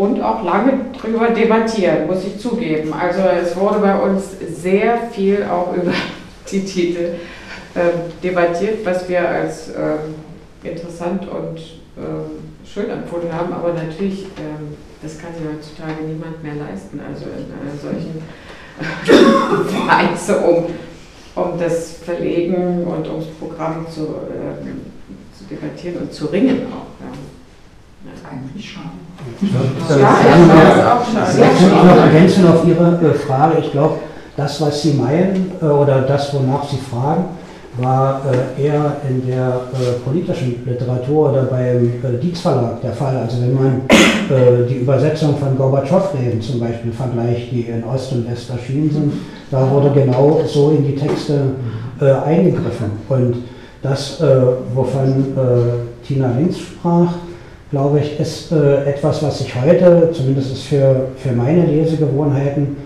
Und 0.00 0.22
auch 0.22 0.42
lange 0.42 0.80
darüber 0.96 1.28
debattieren, 1.28 2.06
muss 2.06 2.24
ich 2.24 2.38
zugeben. 2.38 2.90
Also 2.94 3.20
es 3.20 3.54
wurde 3.54 3.80
bei 3.80 3.94
uns 4.00 4.30
sehr 4.50 4.96
viel 5.12 5.44
auch 5.44 5.74
über 5.76 5.92
die 6.50 6.64
Titel 6.64 7.16
äh, 7.74 7.80
debattiert, 8.22 8.78
was 8.82 9.06
wir 9.10 9.28
als 9.28 9.68
äh, 9.68 9.96
interessant 10.66 11.28
und 11.28 11.58
ähm, 11.98 12.30
schön 12.64 12.88
empfunden 12.88 13.30
haben, 13.30 13.52
aber 13.52 13.74
natürlich, 13.74 14.24
ähm, 14.38 14.74
das 15.02 15.18
kann 15.18 15.34
sich 15.34 15.42
heutzutage 15.44 16.02
niemand 16.02 16.42
mehr 16.42 16.54
leisten. 16.54 16.98
Also 17.06 17.26
in 17.26 17.52
einer 17.52 17.76
solchen 17.78 18.22
Weise, 19.86 20.38
um, 20.38 20.64
um 21.34 21.58
das 21.58 21.98
Verlegen 21.98 22.84
und 22.84 23.06
ums 23.06 23.26
Programm 23.38 23.86
zu, 23.90 24.00
ähm, 24.00 24.80
zu 25.36 25.44
debattieren 25.44 25.98
und 25.98 26.10
zu 26.14 26.24
ringen 26.24 26.68
auch. 26.72 27.04
Ja. 27.04 27.12
Eigentlich. 28.30 28.76
Ja, 29.42 30.20
ich 31.54 31.84
noch 31.84 31.96
ergänzen 31.96 32.46
auf 32.48 32.66
Ihre 32.66 32.98
äh, 33.02 33.14
Frage. 33.14 33.58
Ich 33.60 33.72
glaube, 33.72 33.96
das, 34.36 34.60
was 34.60 34.82
Sie 34.82 34.92
meinen 34.94 35.52
äh, 35.60 35.64
oder 35.64 36.02
das, 36.02 36.32
wonach 36.34 36.68
Sie 36.68 36.76
fragen, 36.76 37.24
war 37.78 38.22
äh, 38.58 38.62
eher 38.62 38.96
in 39.08 39.26
der 39.26 39.62
politischen 40.04 40.64
Literatur 40.66 41.30
oder 41.30 41.44
beim 41.44 41.92
Dietz 42.20 42.40
Verlag 42.40 42.80
der 42.82 42.92
Fall. 42.92 43.16
Also 43.16 43.40
wenn 43.42 43.54
man 43.54 43.82
die 44.68 44.76
Übersetzung 44.76 45.36
von 45.38 45.56
Gorbatschow-Reden 45.56 46.40
zum 46.40 46.60
Beispiel 46.60 46.92
vergleicht, 46.92 47.50
die 47.50 47.62
in 47.62 47.82
Ost 47.84 48.12
und 48.12 48.30
West 48.30 48.50
erschienen 48.50 48.90
sind, 48.90 49.12
da 49.50 49.68
wurde 49.70 49.90
genau 49.90 50.40
so 50.46 50.70
in 50.70 50.84
die 50.84 50.94
Texte 50.94 51.40
eingegriffen. 52.00 52.92
Und 53.08 53.36
das, 53.82 54.22
wovon 54.74 55.24
Tina 56.06 56.32
Linz 56.38 56.58
sprach, 56.58 57.12
glaube 57.70 58.00
ich, 58.00 58.18
ist 58.18 58.50
etwas, 58.52 59.22
was 59.22 59.38
sich 59.38 59.54
heute, 59.54 60.10
zumindest 60.12 60.58
für, 60.64 61.08
für 61.16 61.32
meine 61.32 61.66
Lesegewohnheiten, 61.66 62.76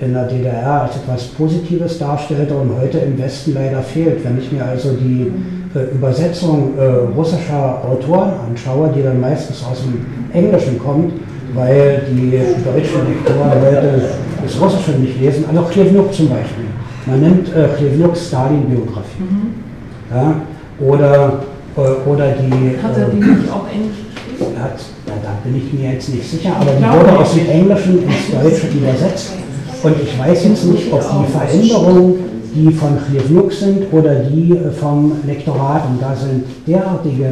in 0.00 0.12
der 0.14 0.24
DDR 0.24 0.82
als 0.82 0.96
etwas 0.96 1.24
Positives 1.28 1.98
darstellte 1.98 2.54
und 2.54 2.70
heute 2.80 2.98
im 2.98 3.18
Westen 3.18 3.54
leider 3.54 3.82
fehlt. 3.82 4.24
Wenn 4.24 4.38
ich 4.38 4.52
mir 4.52 4.64
also 4.64 4.92
die 4.92 5.32
äh, 5.74 5.94
Übersetzung 5.94 6.78
äh, 6.78 6.84
russischer 7.16 7.82
Autoren 7.84 8.32
anschaue, 8.48 8.92
die 8.94 9.02
dann 9.02 9.20
meistens 9.20 9.64
aus 9.64 9.82
dem 9.82 10.06
Englischen 10.32 10.78
kommt, 10.78 11.12
weil 11.54 12.02
die 12.10 12.30
deutschen 12.64 13.08
Lektoren 13.08 13.50
heute 13.60 14.02
das 14.42 14.60
Russische 14.60 14.92
nicht 14.92 15.20
lesen, 15.20 15.44
also 15.48 15.62
Klevnuk 15.62 16.14
zum 16.14 16.28
Beispiel. 16.28 16.64
Man 17.06 17.20
nimmt 17.20 17.48
äh, 17.48 17.68
Klevnuks 17.76 18.28
Stalin-Biografie. 18.28 19.22
Mhm. 19.22 20.14
Ja, 20.14 20.40
oder, 20.80 21.26
äh, 21.26 21.30
oder 21.78 22.32
die. 22.32 22.82
Hat 22.82 22.96
er 22.96 23.08
die 23.08 23.20
äh, 23.20 23.34
nicht 23.36 23.52
auch 23.52 23.66
Englisch 23.72 23.98
geschrieben? 24.10 24.62
Hat, 24.62 24.78
da, 25.06 25.12
da 25.22 25.30
bin 25.44 25.56
ich 25.56 25.72
mir 25.72 25.92
jetzt 25.92 26.08
nicht 26.08 26.28
sicher, 26.28 26.56
aber 26.60 26.72
die 26.72 26.82
wurde 26.82 27.18
aus 27.18 27.34
dem 27.34 27.48
Englischen 27.48 28.02
ins 28.02 28.30
Deutsche 28.30 28.66
übersetzt. 28.76 29.32
Und 29.82 29.94
ich 30.02 30.18
weiß 30.18 30.44
jetzt 30.44 30.64
nicht, 30.64 30.92
ob 30.92 31.00
die 31.00 31.32
Veränderungen, 31.32 32.14
die 32.54 32.72
von 32.72 32.98
Klevnuk 33.06 33.52
sind 33.52 33.92
oder 33.92 34.16
die 34.16 34.52
äh, 34.52 34.70
vom 34.70 35.12
Lektorat, 35.24 35.84
und 35.88 36.02
da 36.02 36.16
sind 36.16 36.44
derartige 36.66 37.24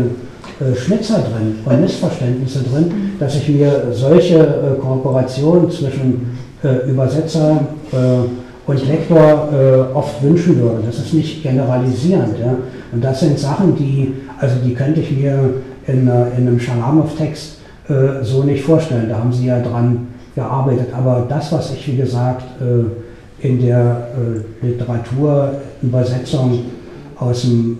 äh, 0.61 0.76
Schnitzer 0.76 1.18
drin 1.18 1.59
und 1.64 1.80
Missverständnisse 1.80 2.61
drin, 2.61 3.14
dass 3.18 3.34
ich 3.34 3.49
mir 3.49 3.88
solche 3.90 4.78
Kooperationen 4.80 5.70
zwischen 5.70 6.38
Übersetzer 6.88 7.61
und 8.66 8.88
Lektor 8.88 9.49
oft 9.94 10.22
wünschen 10.22 10.61
würde. 10.61 10.78
Das 10.86 10.99
ist 10.99 11.12
nicht 11.12 11.42
generalisierend. 11.42 12.38
Ja? 12.40 12.57
Und 12.93 13.05
das 13.05 13.20
sind 13.20 13.39
Sachen, 13.39 13.76
die, 13.76 14.14
also 14.39 14.57
die 14.64 14.74
könnte 14.74 15.01
ich 15.01 15.11
mir 15.11 15.39
in, 15.87 16.03
in 16.03 16.09
einem 16.09 16.59
Schalamow-Text 16.59 17.59
so 18.22 18.43
nicht 18.43 18.64
vorstellen. 18.64 19.09
Da 19.09 19.18
haben 19.18 19.32
Sie 19.32 19.47
ja 19.47 19.61
dran 19.61 20.09
gearbeitet. 20.34 20.89
Aber 20.93 21.24
das, 21.28 21.53
was 21.53 21.72
ich, 21.72 21.87
wie 21.87 21.97
gesagt, 21.97 22.45
in 23.41 23.61
der 23.61 24.09
Literaturübersetzung 24.61 26.64
aus 27.18 27.43
dem 27.43 27.78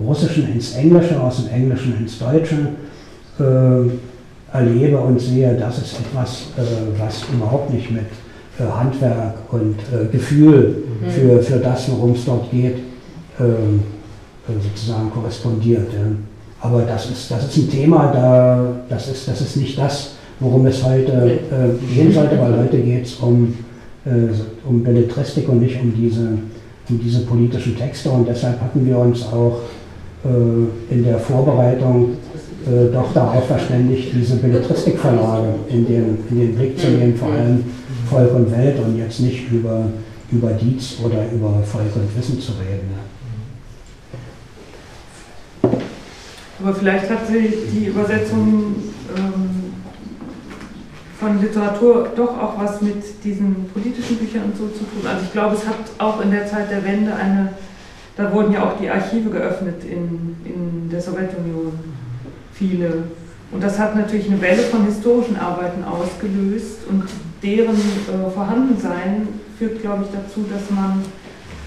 Russischen 0.00 0.52
ins 0.52 0.74
Englische, 0.74 1.20
aus 1.20 1.44
dem 1.44 1.54
Englischen 1.54 1.96
ins 1.98 2.18
Deutsche 2.18 2.56
äh, 3.38 4.56
erlebe 4.56 4.98
und 4.98 5.20
sehe, 5.20 5.54
das 5.54 5.78
ist 5.78 6.00
etwas, 6.00 6.48
äh, 6.56 6.62
was 6.98 7.24
überhaupt 7.32 7.72
nicht 7.72 7.90
mit 7.90 8.06
äh, 8.58 8.64
Handwerk 8.64 9.34
und 9.52 9.76
äh, 9.92 10.06
Gefühl 10.10 10.84
mhm. 11.00 11.10
für, 11.10 11.42
für 11.42 11.58
das, 11.58 11.90
worum 11.90 12.12
es 12.12 12.24
dort 12.24 12.50
geht, 12.50 12.78
äh, 13.38 13.42
äh, 13.42 13.46
sozusagen 14.60 15.10
korrespondiert. 15.10 15.88
Aber 16.60 16.82
das 16.82 17.10
ist, 17.10 17.30
das 17.30 17.44
ist 17.44 17.56
ein 17.56 17.70
Thema, 17.70 18.12
da, 18.12 18.72
das, 18.88 19.08
ist, 19.08 19.28
das 19.28 19.40
ist 19.40 19.56
nicht 19.56 19.78
das, 19.78 20.12
worum 20.40 20.66
es 20.66 20.82
heute 20.84 21.38
gehen 21.94 22.12
sollte, 22.12 22.38
weil 22.38 22.58
heute 22.58 22.78
geht 22.78 23.06
es 23.06 23.14
um, 23.14 23.54
um 24.68 24.82
Belletristik 24.82 25.48
und 25.48 25.60
nicht 25.60 25.80
um 25.80 25.94
diese, 25.94 26.28
um 26.88 27.00
diese 27.02 27.20
politischen 27.20 27.76
Texte. 27.76 28.10
Und 28.10 28.28
deshalb 28.28 28.60
hatten 28.60 28.86
wir 28.86 28.98
uns 28.98 29.22
auch 29.24 29.60
äh, 30.22 30.92
in 30.94 31.02
der 31.02 31.18
Vorbereitung 31.18 32.10
äh, 32.66 32.92
doch 32.92 33.10
darauf 33.14 33.46
verständigt, 33.46 34.12
diese 34.14 34.36
Belletristikverlage 34.36 35.48
in 35.68 35.86
den, 35.86 36.18
in 36.30 36.40
den 36.40 36.54
Blick 36.56 36.78
zu 36.78 36.88
nehmen, 36.88 37.16
vor 37.16 37.32
allem 37.32 37.64
Volk 38.10 38.34
und 38.34 38.52
Welt 38.52 38.78
und 38.84 38.98
jetzt 38.98 39.20
nicht 39.20 39.50
über, 39.50 39.86
über 40.30 40.50
Dietz 40.50 40.96
oder 41.02 41.24
über 41.32 41.62
Volk 41.64 41.96
und 41.96 42.18
Wissen 42.18 42.38
zu 42.38 42.52
reden. 42.52 42.90
Aber 46.62 46.74
vielleicht 46.74 47.08
hat 47.08 47.26
sich 47.26 47.54
die 47.72 47.86
Übersetzung 47.86 48.74
ähm, 49.16 49.72
von 51.18 51.40
Literatur 51.40 52.08
doch 52.14 52.38
auch 52.38 52.58
was 52.58 52.80
mit 52.82 53.02
diesen 53.24 53.68
politischen 53.72 54.16
Büchern 54.16 54.44
und 54.44 54.56
so 54.56 54.68
zu 54.68 54.84
tun. 54.84 55.06
Also 55.06 55.24
ich 55.24 55.32
glaube, 55.32 55.56
es 55.56 55.66
hat 55.66 55.76
auch 55.98 56.20
in 56.20 56.30
der 56.30 56.46
Zeit 56.46 56.70
der 56.70 56.84
Wende 56.84 57.14
eine 57.14 57.50
da 58.20 58.32
wurden 58.32 58.52
ja 58.52 58.64
auch 58.64 58.78
die 58.78 58.90
Archive 58.90 59.30
geöffnet 59.30 59.82
in, 59.84 60.36
in 60.44 60.90
der 60.90 61.00
Sowjetunion, 61.00 61.72
viele. 62.52 63.04
Und 63.50 63.62
das 63.62 63.78
hat 63.78 63.96
natürlich 63.96 64.26
eine 64.26 64.40
Welle 64.40 64.62
von 64.62 64.84
historischen 64.84 65.36
Arbeiten 65.36 65.82
ausgelöst 65.82 66.80
und 66.88 67.04
deren 67.42 67.76
äh, 67.76 68.30
Vorhandensein 68.32 69.28
führt, 69.58 69.80
glaube 69.80 70.04
ich, 70.04 70.10
dazu, 70.10 70.44
dass 70.52 70.70
man 70.70 71.02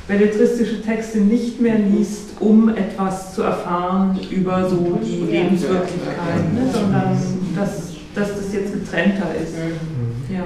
belletristische 0.07 0.81
Texte 0.81 1.19
nicht 1.19 1.61
mehr 1.61 1.77
liest, 1.77 2.31
um 2.39 2.69
etwas 2.69 3.33
zu 3.35 3.43
erfahren 3.43 4.19
über 4.29 4.69
so 4.69 4.99
die 5.03 5.31
Lebenswirklichkeit, 5.31 6.53
ne, 6.53 6.67
sondern 6.71 7.17
dass, 7.55 7.93
dass 8.13 8.35
das 8.35 8.53
jetzt 8.53 8.73
getrennter 8.73 9.33
ist. 9.41 9.53
Ja, 10.29 10.43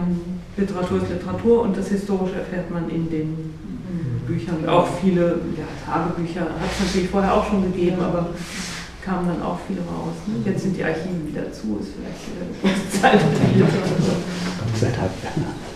Literatur 0.57 0.97
ist 1.01 1.09
Literatur 1.09 1.61
und 1.61 1.77
das 1.77 1.87
Historische 1.89 2.35
erfährt 2.35 2.69
man 2.69 2.89
in 2.89 3.09
den 3.09 3.53
Büchern. 4.27 4.67
Auch 4.67 4.87
viele 5.01 5.39
ja, 5.57 5.65
Tagebücher 5.85 6.41
hat 6.41 6.69
es 6.71 6.85
natürlich 6.85 7.09
vorher 7.09 7.33
auch 7.33 7.47
schon 7.47 7.63
gegeben, 7.71 7.97
aber 8.01 8.29
kamen 9.03 9.27
dann 9.27 9.41
auch 9.41 9.57
viele 9.65 9.79
raus. 9.79 10.15
Ne? 10.27 10.51
Jetzt 10.51 10.63
sind 10.63 10.75
die 10.75 10.83
Archive 10.83 11.25
wieder 11.25 11.51
zu, 11.51 11.79
ist 11.79 11.93
vielleicht 11.95 12.27
wieder 12.27 12.43
eine 12.43 12.75
kurze 12.75 13.01
Zeit. 13.01 13.19
Dank. 15.23 15.66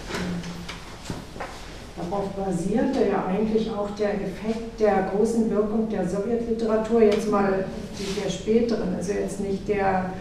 Darauf 2.12 2.28
basierte 2.32 3.08
ja 3.10 3.24
eigentlich 3.26 3.72
auch 3.72 3.90
der 3.98 4.16
Effekt 4.16 4.82
der 4.82 5.10
großen 5.16 5.50
Wirkung 5.50 5.88
der 5.90 6.06
Sowjetliteratur, 6.06 7.04
jetzt 7.04 7.32
mal 7.32 7.64
die 7.98 8.22
der 8.22 8.30
späteren, 8.30 8.94
also 8.98 9.14
jetzt 9.14 9.40
nicht 9.40 9.66
der 9.70 10.12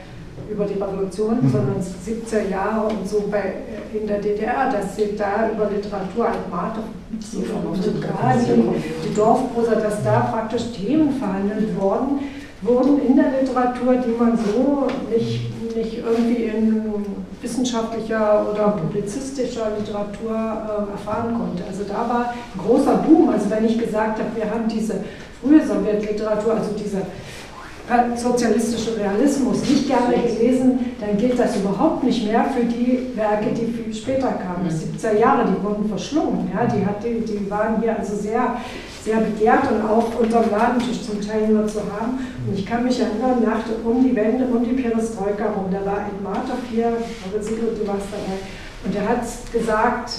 über 0.48 0.66
die 0.66 0.80
Revolution, 0.80 1.38
mhm. 1.42 1.50
sondern 1.50 1.80
70er 1.80 2.48
Jahre 2.48 2.86
und 2.86 3.08
so 3.08 3.24
bei, 3.28 3.54
in 3.92 4.06
der 4.06 4.20
DDR, 4.20 4.70
dass 4.70 4.94
sie 4.94 5.16
da 5.16 5.50
über 5.50 5.68
Literatur 5.68 6.28
Altmate, 6.28 6.82
die 7.10 7.42
Dorfprosa, 9.14 9.74
dass 9.74 10.04
da 10.04 10.20
praktisch 10.20 10.70
Themen 10.72 11.18
verhandelt 11.18 11.76
worden 11.78 12.20
wurden 12.62 13.00
in 13.06 13.16
der 13.16 13.40
Literatur, 13.40 13.94
die 13.96 14.16
man 14.18 14.36
so 14.36 14.86
nicht, 15.10 15.76
nicht 15.76 15.98
irgendwie 15.98 16.44
in 16.44 17.04
wissenschaftlicher 17.42 18.46
oder 18.52 18.68
publizistischer 18.68 19.68
Literatur 19.78 20.30
äh, 20.30 20.92
erfahren 20.92 21.38
konnte. 21.38 21.64
Also 21.66 21.84
da 21.84 22.08
war 22.08 22.34
ein 22.34 22.60
großer 22.60 22.96
Boom. 22.98 23.30
Also 23.30 23.48
wenn 23.50 23.64
ich 23.64 23.78
gesagt 23.78 24.18
habe, 24.18 24.28
wir 24.34 24.50
haben 24.50 24.68
diese 24.68 25.04
frühe 25.40 25.64
Sowjetliteratur, 25.66 26.54
also 26.54 26.70
diese 26.76 27.02
sozialistische 28.16 28.96
Realismus 28.96 29.68
nicht 29.68 29.88
gerne 29.88 30.14
gelesen, 30.14 30.94
dann 31.00 31.16
gilt 31.16 31.38
das 31.38 31.56
überhaupt 31.56 32.04
nicht 32.04 32.26
mehr 32.26 32.44
für 32.44 32.64
die 32.64 33.08
Werke, 33.16 33.50
die 33.50 33.66
viel 33.66 33.94
später 33.94 34.28
kamen. 34.28 34.68
Die 34.68 34.98
70er 34.98 35.18
Jahre, 35.18 35.44
die 35.46 35.62
wurden 35.62 35.88
verschlungen. 35.88 36.50
Ja, 36.54 36.66
die, 36.66 36.84
hat, 36.84 37.02
die, 37.02 37.20
die 37.20 37.50
waren 37.50 37.80
hier 37.80 37.98
also 37.98 38.14
sehr, 38.16 38.56
sehr 39.04 39.16
begehrt 39.16 39.70
und 39.70 39.88
auch 39.88 40.20
unterm 40.20 40.50
Ladentisch 40.50 41.02
zum 41.02 41.20
Teil 41.20 41.48
nur 41.48 41.66
zu 41.66 41.80
haben. 41.80 42.18
Und 42.46 42.58
ich 42.58 42.66
kann 42.66 42.84
mich 42.84 43.00
erinnern, 43.00 43.42
nach, 43.44 43.64
um 43.84 44.04
die 44.04 44.14
Wende, 44.14 44.44
um 44.44 44.64
die 44.64 44.80
Perestroika 44.80 45.46
rum, 45.46 45.66
da 45.70 45.84
war 45.84 45.98
ein 45.98 46.22
Martov 46.22 46.58
hier, 46.70 46.88
aber 46.88 47.42
Sigrid, 47.42 47.80
du 47.80 47.86
warst 47.86 48.06
dabei, 48.12 48.38
und 48.84 48.94
er 48.94 49.08
hat 49.08 49.24
gesagt, 49.52 50.12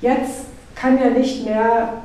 jetzt 0.00 0.46
kann 0.74 0.96
er 0.98 1.10
nicht 1.10 1.44
mehr 1.44 2.02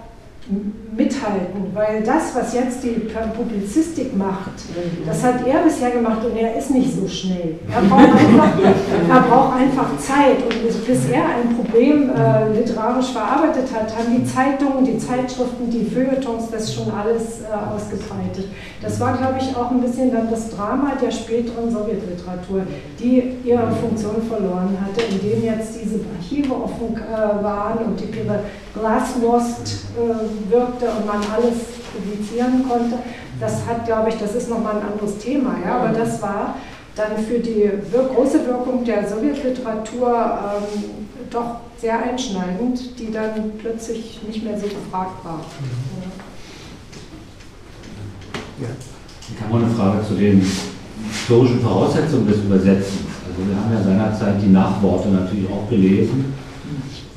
mithalten, 0.95 1.71
weil 1.73 2.03
das, 2.03 2.33
was 2.33 2.53
jetzt 2.53 2.83
die 2.83 3.07
Publizistik 3.35 4.15
macht, 4.15 4.53
das 5.05 5.23
hat 5.23 5.45
er 5.45 5.59
bisher 5.61 5.91
gemacht 5.91 6.25
und 6.25 6.37
er 6.37 6.57
ist 6.57 6.71
nicht 6.71 6.93
so 6.95 7.07
schnell. 7.07 7.55
Er 7.73 7.81
braucht 7.81 8.01
einfach, 8.17 8.51
er 9.09 9.21
braucht 9.21 9.57
einfach 9.57 9.97
Zeit 9.97 10.37
und 10.43 10.87
bis 10.87 11.09
er 11.09 11.23
ein 11.25 11.55
Problem 11.55 12.09
äh, 12.09 12.59
literarisch 12.59 13.11
verarbeitet 13.11 13.67
hat, 13.73 13.95
haben 13.95 14.15
die 14.15 14.25
Zeitungen, 14.25 14.85
die 14.85 14.97
Zeitschriften, 14.97 15.69
die 15.69 15.85
Feuilletons 15.85 16.49
das 16.49 16.73
schon 16.73 16.91
alles 16.91 17.41
äh, 17.41 17.75
ausgebreitet. 17.75 18.49
Das 18.81 18.99
war, 18.99 19.17
glaube 19.17 19.35
ich, 19.39 19.55
auch 19.55 19.71
ein 19.71 19.81
bisschen 19.81 20.11
dann 20.11 20.29
das 20.29 20.49
Drama 20.51 20.93
der 21.01 21.11
späteren 21.11 21.69
Sowjetliteratur, 21.69 22.61
die 22.99 23.35
ihre 23.43 23.71
Funktion 23.71 24.21
verloren 24.27 24.77
hatte, 24.81 25.01
indem 25.11 25.43
jetzt 25.43 25.77
diese 25.81 25.99
Archive 26.17 26.53
offen 26.53 26.95
äh, 26.95 27.43
waren 27.43 27.85
und 27.85 27.99
die 27.99 28.11
Glasnost 28.79 29.85
äh, 29.95 30.51
wirkte 30.51 30.85
und 30.85 31.05
man 31.05 31.21
alles 31.35 31.57
publizieren 31.93 32.67
konnte. 32.67 32.97
Das 33.39 33.65
hat, 33.67 33.85
glaube 33.85 34.09
ich, 34.09 34.15
das 34.17 34.35
ist 34.35 34.49
nochmal 34.49 34.77
ein 34.77 34.91
anderes 34.91 35.17
Thema, 35.19 35.55
ja, 35.63 35.79
aber 35.79 35.97
das 35.97 36.21
war 36.21 36.55
dann 36.95 37.17
für 37.17 37.39
die 37.39 37.69
große 37.93 38.45
Wirkung 38.47 38.83
der 38.83 39.07
Sowjetliteratur 39.07 40.07
ähm, 40.09 40.81
doch 41.29 41.57
sehr 41.77 42.01
einschneidend, 42.01 42.99
die 42.99 43.11
dann 43.11 43.51
plötzlich 43.59 44.19
nicht 44.25 44.43
mehr 44.43 44.57
so 44.59 44.65
gefragt 44.65 45.23
war. 45.23 45.41
Ja. 48.59 48.67
Ich 49.29 49.43
habe 49.43 49.53
noch 49.53 49.67
eine 49.67 49.75
Frage 49.75 50.07
zu 50.07 50.15
den 50.15 50.43
historischen 51.11 51.61
Voraussetzungen 51.61 52.27
des 52.27 52.37
Übersetzens. 52.37 53.05
Also 53.27 53.47
wir 53.47 53.55
haben 53.55 53.71
ja 53.71 53.83
seinerzeit 53.83 54.41
die 54.41 54.51
Nachworte 54.51 55.09
natürlich 55.09 55.47
auch 55.49 55.69
gelesen 55.69 56.33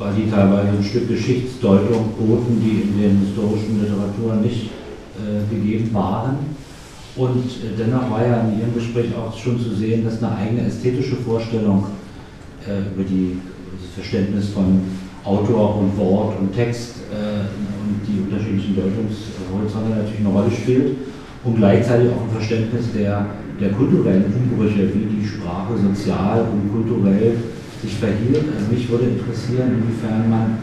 weil 0.00 0.14
die 0.14 0.30
teilweise 0.30 0.68
ein 0.78 0.82
Stück 0.82 1.08
Geschichtsdeutung 1.08 2.14
boten, 2.18 2.58
die 2.58 2.88
in 2.88 3.00
den 3.00 3.20
historischen 3.20 3.82
Literaturen 3.82 4.40
nicht 4.40 4.70
äh, 5.20 5.54
gegeben 5.54 5.92
waren. 5.92 6.38
Und 7.16 7.44
äh, 7.44 7.76
dennoch 7.78 8.10
war 8.10 8.26
ja 8.26 8.40
in 8.40 8.58
Ihrem 8.58 8.74
Gespräch 8.74 9.10
auch 9.14 9.36
schon 9.36 9.60
zu 9.60 9.74
sehen, 9.74 10.02
dass 10.04 10.22
eine 10.22 10.34
eigene 10.34 10.62
ästhetische 10.66 11.16
Vorstellung 11.16 11.84
äh, 12.66 12.80
über 12.94 13.06
die, 13.06 13.36
das 13.76 13.92
Verständnis 13.94 14.48
von 14.48 14.80
Autor 15.22 15.76
und 15.76 15.94
Wort 15.98 16.40
und 16.40 16.54
Text 16.54 16.94
äh, 17.12 17.44
und 17.84 18.00
die 18.08 18.22
unterschiedlichen 18.22 18.74
Deutungshorizonte 18.74 19.90
natürlich 19.90 20.20
eine 20.20 20.28
Rolle 20.30 20.50
spielt. 20.50 20.96
und 21.44 21.56
gleichzeitig 21.56 22.08
auch 22.08 22.22
ein 22.22 22.36
Verständnis 22.36 22.86
der, 22.96 23.26
der 23.60 23.70
kulturellen 23.72 24.32
Umbrüche, 24.32 24.88
wie 24.94 25.20
die 25.20 25.26
Sprache 25.26 25.76
sozial 25.76 26.46
und 26.52 26.72
kulturell 26.72 27.34
sich 27.82 27.94
verhielt. 27.96 28.44
Also 28.54 28.72
mich 28.72 28.88
würde 28.88 29.04
interessieren, 29.16 29.80
inwiefern 29.80 30.28
man 30.28 30.58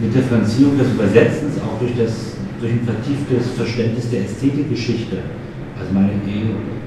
mit 0.00 0.14
Differenzierung 0.14 0.78
des 0.78 0.92
Übersetzens 0.92 1.60
auch 1.60 1.78
durch, 1.78 1.92
das, 1.96 2.36
durch 2.60 2.72
ein 2.72 2.84
vertieftes 2.84 3.52
Verständnis 3.56 4.10
der 4.10 4.24
Ästhetikgeschichte, 4.24 5.18
also 5.78 5.92
meine, 5.92 6.10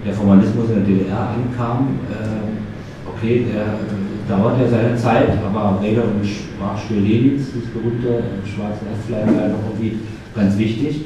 der 0.06 0.14
Formalismus 0.14 0.70
in 0.70 0.76
der 0.76 0.84
DDR 0.84 1.30
ankam, 1.38 2.00
äh, 2.10 3.10
okay, 3.10 3.46
der 3.52 3.62
äh, 3.62 4.28
dauert 4.28 4.60
ja 4.60 4.68
seine 4.68 4.96
Zeit, 4.96 5.30
aber 5.44 5.80
Rede 5.82 6.02
und 6.02 6.26
Sprachstil 6.26 7.00
Lenins, 7.00 7.48
das 7.54 7.70
berühmte 7.72 8.20
äh, 8.20 8.48
schwarze 8.48 8.86
Heftlein, 8.90 9.36
war 9.36 9.48
ja 9.48 9.54
noch 9.54 9.64
irgendwie 9.72 10.00
ganz 10.36 10.58
wichtig. 10.58 11.06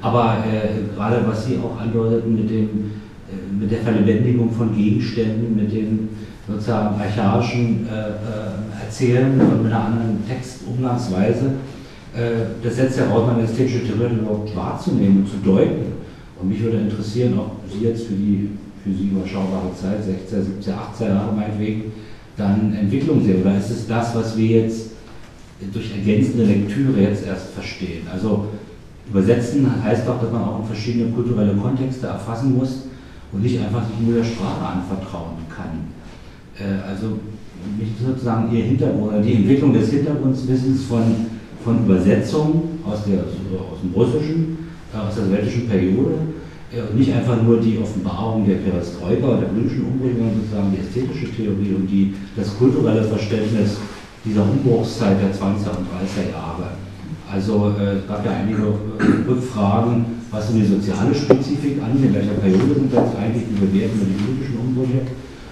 Aber 0.00 0.44
äh, 0.44 0.94
gerade 0.94 1.24
was 1.26 1.46
Sie 1.46 1.58
auch 1.58 1.80
andeuteten 1.80 2.34
mit, 2.34 2.50
dem, 2.50 2.90
äh, 3.30 3.58
mit 3.58 3.70
der 3.70 3.80
Verlebendigung 3.80 4.50
von 4.50 4.76
Gegenständen, 4.76 5.56
mit 5.56 5.72
dem 5.72 6.10
sozusagen 6.48 7.00
archaischen 7.00 7.86
äh, 7.88 8.08
äh 8.08 8.84
Erzählen 8.84 9.40
und 9.40 9.62
mit 9.62 9.72
einer 9.72 9.86
anderen 9.86 10.18
Textumgangsweise, 10.28 11.46
äh, 12.14 12.62
das 12.62 12.76
setzt 12.76 12.98
heraus, 12.98 13.26
meine 13.26 13.42
ästhetische 13.42 13.84
Theorie 13.84 14.14
überhaupt 14.14 14.54
wahrzunehmen 14.54 15.18
und 15.18 15.28
zu 15.28 15.36
deuten. 15.38 15.94
Und 16.40 16.48
mich 16.48 16.62
würde 16.62 16.78
interessieren, 16.78 17.38
ob 17.38 17.56
Sie 17.72 17.84
jetzt 17.84 18.06
für 18.06 18.14
die 18.14 18.50
für 18.84 18.92
Sie 18.92 19.08
überschaubare 19.08 19.74
Zeit, 19.74 20.04
16, 20.04 20.44
17, 20.44 20.74
18 20.74 21.08
Jahre 21.08 21.32
meinetwegen, 21.32 21.92
dann 22.36 22.74
Entwicklung 22.74 23.24
sehen? 23.24 23.40
Oder 23.40 23.56
ist 23.56 23.70
es 23.70 23.86
das, 23.86 24.14
was 24.14 24.36
wir 24.36 24.62
jetzt 24.62 24.90
durch 25.72 25.90
ergänzende 25.92 26.44
Lektüre 26.44 27.00
jetzt 27.00 27.26
erst 27.26 27.54
verstehen? 27.54 28.06
Also 28.12 28.48
übersetzen 29.08 29.66
heißt 29.82 30.06
doch, 30.06 30.20
dass 30.20 30.30
man 30.30 30.42
auch 30.42 30.60
in 30.60 30.66
verschiedene 30.66 31.10
kulturelle 31.12 31.54
Kontexte 31.54 32.08
erfassen 32.08 32.58
muss 32.58 32.82
und 33.32 33.42
nicht 33.42 33.58
einfach 33.58 33.86
sich 33.86 33.98
nur 34.06 34.16
der 34.16 34.24
Sprache 34.24 34.66
anvertrauen 34.66 35.38
kann. 35.54 35.93
Äh, 36.58 36.88
also 36.88 37.18
sozusagen 38.04 38.54
Ihr 38.54 38.64
Hintergrund, 38.64 39.24
die 39.24 39.34
Entwicklung 39.34 39.72
des 39.72 39.90
Hintergrundwissens 39.90 40.84
von, 40.84 41.02
von 41.64 41.84
Übersetzung 41.84 42.80
aus, 42.84 42.98
aus 42.98 43.80
dem 43.82 43.94
Russischen, 43.94 44.58
äh, 44.92 44.98
aus 44.98 45.14
der 45.14 45.24
sowjetischen 45.24 45.68
Periode 45.68 46.14
und 46.90 46.98
nicht 46.98 47.12
einfach 47.12 47.40
nur 47.40 47.60
die 47.60 47.78
Offenbarung 47.78 48.44
der 48.46 48.56
Perestroika 48.56 49.28
oder 49.28 49.36
der 49.38 49.46
politischen 49.46 49.84
Umbrüche, 49.84 50.16
sondern 50.16 50.40
sozusagen 50.40 50.74
die 50.74 50.80
ästhetische 50.80 51.30
Theorie 51.30 51.74
und 51.74 51.86
die, 51.86 52.14
das 52.36 52.58
kulturelle 52.58 53.04
Verständnis 53.04 53.76
dieser 54.24 54.42
Umbruchszeit 54.42 55.18
der 55.20 55.30
20er 55.30 55.76
und 55.76 55.86
30er 55.92 56.32
Jahre. 56.32 56.74
Also 57.30 57.74
äh, 57.78 57.98
es 57.98 58.08
gab 58.08 58.24
ja 58.24 58.32
einige 58.32 58.62
äh, 58.62 59.28
Rückfragen, 59.28 60.04
was 60.30 60.50
in 60.50 60.56
die 60.60 60.66
soziale 60.66 61.14
Spezifik 61.14 61.82
angeht, 61.82 62.06
in 62.06 62.14
welcher 62.14 62.34
Periode 62.34 62.74
sind 62.74 62.92
das 62.92 63.14
eigentlich, 63.16 63.44
wie 63.50 63.66
bewerten 63.66 64.00
wir 64.00 64.06
die 64.06 64.22
politischen 64.22 64.58
Umbrüche. 64.58 65.02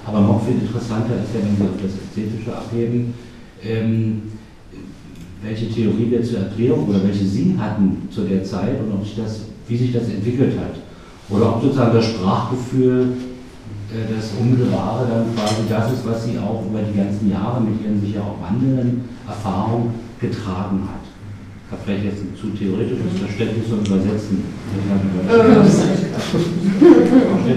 Aber 0.07 0.21
noch 0.21 0.45
viel 0.45 0.55
interessanter 0.55 1.15
ist 1.23 1.35
ja, 1.35 1.41
wenn 1.45 1.57
Sie 1.57 1.63
auf 1.63 1.81
das 1.81 1.93
Ästhetische 1.93 2.57
abheben, 2.57 3.15
ähm, 3.63 4.23
welche 5.43 5.69
Theorie 5.71 6.11
wir 6.11 6.23
zur 6.23 6.41
Erklärung 6.41 6.89
oder 6.89 7.03
welche 7.05 7.25
Sie 7.25 7.57
hatten 7.59 8.09
zu 8.11 8.23
der 8.23 8.43
Zeit 8.45 8.81
und 8.81 8.93
ob 8.93 9.05
sich 9.05 9.17
das, 9.17 9.43
wie 9.69 9.77
sich 9.77 9.93
das 9.93 10.09
entwickelt 10.09 10.59
hat. 10.59 10.75
Oder 11.29 11.57
ob 11.57 11.63
sozusagen 11.63 11.95
das 11.95 12.07
Sprachgefühl, 12.07 13.13
äh, 13.93 14.15
das 14.15 14.33
Unmittelbare 14.41 15.07
dann 15.07 15.35
quasi 15.37 15.69
das 15.69 15.93
ist, 15.93 16.07
was 16.07 16.25
sie 16.25 16.39
auch 16.39 16.65
über 16.67 16.81
die 16.81 16.97
ganzen 16.97 17.31
Jahre 17.31 17.61
mit 17.61 17.83
ihren 17.83 18.01
sich 18.01 18.15
ja 18.15 18.23
auch 18.23 18.41
wandelnden 18.41 19.05
Erfahrungen 19.27 19.95
getragen 20.21 20.89
hat. 20.89 21.05
Ich 21.67 21.73
habe 21.73 21.83
vielleicht 21.85 22.05
jetzt 22.05 22.23
ein 22.23 22.35
zu 22.39 22.49
theoretisches 22.57 23.19
Verständnis 23.19 23.71
und 23.71 23.87
Übersetzen. 23.87 24.45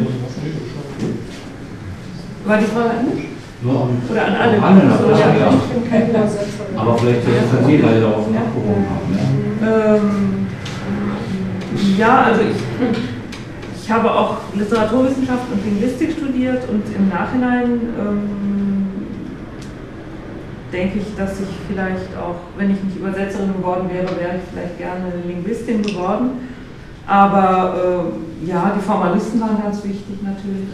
War 2.45 2.57
die 2.57 2.65
Frage 2.65 2.89
an 2.89 3.05
mich? 3.05 3.25
Nur 3.61 3.81
an, 3.83 4.01
Oder 4.09 4.25
an 4.27 4.35
alle? 4.35 4.57
An 4.57 4.63
alle 4.63 5.19
ja. 5.19 5.27
Ja. 5.35 5.49
Aber 6.77 6.97
vielleicht 6.97 7.25
können 7.25 7.65
Sie 7.65 7.77
leider 7.77 8.01
darauf 8.01 8.27
nachgehoben 8.29 8.85
haben. 8.89 9.07
Ja. 9.61 9.95
Ähm, 9.95 10.47
ja, 11.97 12.23
also 12.23 12.41
ich 12.41 12.57
ich 13.85 13.91
habe 13.91 14.09
auch 14.09 14.37
Literaturwissenschaft 14.55 15.43
und 15.53 15.63
Linguistik 15.63 16.13
studiert 16.13 16.67
und 16.67 16.83
im 16.95 17.07
Nachhinein 17.07 17.81
ähm, 17.99 18.89
denke 20.73 20.97
ich, 20.97 21.15
dass 21.15 21.39
ich 21.39 21.47
vielleicht 21.67 22.17
auch, 22.17 22.37
wenn 22.57 22.71
ich 22.71 22.83
nicht 22.83 22.97
Übersetzerin 22.97 23.53
geworden 23.53 23.87
wäre, 23.93 24.07
wäre 24.19 24.37
ich 24.37 24.49
vielleicht 24.51 24.79
gerne 24.79 25.13
Linguistin 25.27 25.83
geworden. 25.83 26.31
Aber 27.05 28.09
äh, 28.43 28.49
ja, 28.49 28.73
die 28.75 28.81
Formalisten 28.83 29.39
waren 29.39 29.61
ganz 29.61 29.83
wichtig 29.83 30.17
natürlich. 30.23 30.67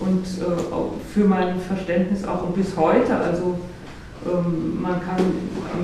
Und 0.00 0.24
äh, 0.24 1.12
für 1.12 1.24
mein 1.24 1.60
Verständnis 1.60 2.24
auch 2.24 2.44
und 2.44 2.54
bis 2.54 2.74
heute, 2.76 3.14
also 3.16 3.58
ähm, 4.26 4.80
man 4.80 5.00
kann 5.00 5.20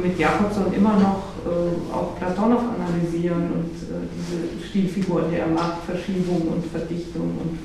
mit 0.03 0.19
Jakobson 0.19 0.73
immer 0.73 0.95
noch 0.95 1.23
äh, 1.45 1.95
auch 1.95 2.17
Platonow 2.19 2.61
analysieren 2.79 3.43
und 3.53 3.75
äh, 3.75 4.07
diese 4.17 4.69
Stilfiguren 4.69 5.31
der 5.31 5.47
Marktverschiebung 5.47 6.49
und 6.49 6.67
Verdichtung 6.67 7.39
und 7.43 7.59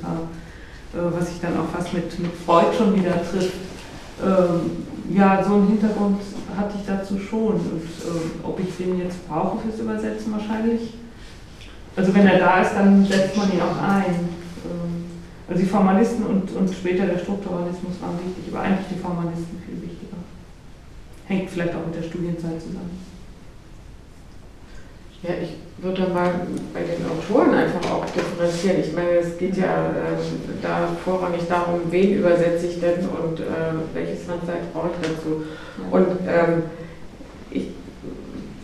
was 0.94 1.30
sich 1.30 1.40
dann 1.40 1.54
auch 1.58 1.70
fast 1.74 1.94
mit, 1.94 2.20
mit 2.20 2.34
Freud 2.46 2.66
schon 2.78 2.94
wieder 2.94 3.14
trifft. 3.24 3.54
Ähm, 4.22 5.16
ja, 5.16 5.42
so 5.42 5.54
einen 5.54 5.68
Hintergrund 5.68 6.20
hatte 6.58 6.76
ich 6.78 6.86
dazu 6.86 7.18
schon. 7.18 7.54
Und 7.54 7.82
ob 8.44 8.60
ich 8.60 8.76
den 8.76 9.00
jetzt 9.00 9.26
brauche 9.26 9.60
fürs 9.60 9.80
Übersetzen, 9.80 10.34
wahrscheinlich. 10.34 10.96
Also 11.96 12.14
wenn 12.14 12.28
er 12.28 12.40
da 12.40 12.62
ist, 12.62 12.74
dann 12.74 13.06
setzt 13.06 13.38
man 13.38 13.54
ihn 13.54 13.62
auch 13.62 13.82
ein. 13.82 14.41
Also 15.52 15.64
die 15.64 15.70
Formalisten 15.70 16.26
und, 16.28 16.50
und 16.56 16.74
später 16.74 17.06
der 17.06 17.20
Strukturalismus 17.20 18.00
waren 18.00 18.18
wichtig, 18.24 18.54
aber 18.54 18.64
eigentlich 18.64 18.88
die 18.96 19.00
Formalisten 19.00 19.62
viel 19.66 19.82
wichtiger. 19.82 20.16
Hängt 21.28 21.50
vielleicht 21.50 21.76
auch 21.76 21.86
mit 21.86 21.94
der 21.94 22.08
Studienzeit 22.08 22.62
zusammen. 22.62 23.04
Ja, 25.24 25.32
ich 25.44 25.58
würde 25.84 26.08
mal 26.14 26.48
bei 26.74 26.80
den 26.84 27.04
Autoren 27.06 27.54
einfach 27.54 27.92
auch 27.92 28.06
differenzieren. 28.06 28.80
Ich 28.80 28.94
meine, 28.94 29.20
es 29.20 29.38
geht 29.38 29.58
ja 29.58 29.88
äh, 29.88 30.16
da 30.62 30.88
vorrangig 31.04 31.42
darum, 31.50 31.82
wen 31.90 32.14
übersetze 32.20 32.68
ich 32.68 32.80
denn 32.80 33.10
und 33.10 33.42
äh, 33.42 33.44
welches 33.94 34.30
Handwerk 34.30 34.72
brauche 34.72 34.92
ich 35.02 35.10
dazu. 35.10 35.44
Und 35.92 36.08
ähm, 36.30 36.64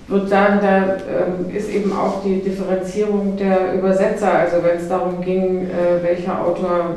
würde 0.08 0.28
sagen, 0.28 0.60
da 0.62 0.96
ähm, 0.96 1.54
ist 1.54 1.70
eben 1.70 1.92
auch 1.92 2.24
die 2.24 2.42
Differenzierung 2.42 3.36
der 3.36 3.74
Übersetzer. 3.74 4.32
Also 4.32 4.64
wenn 4.64 4.78
es 4.78 4.88
darum 4.88 5.22
ging, 5.22 5.68
äh, 5.68 6.02
welcher 6.02 6.46
Autor 6.46 6.96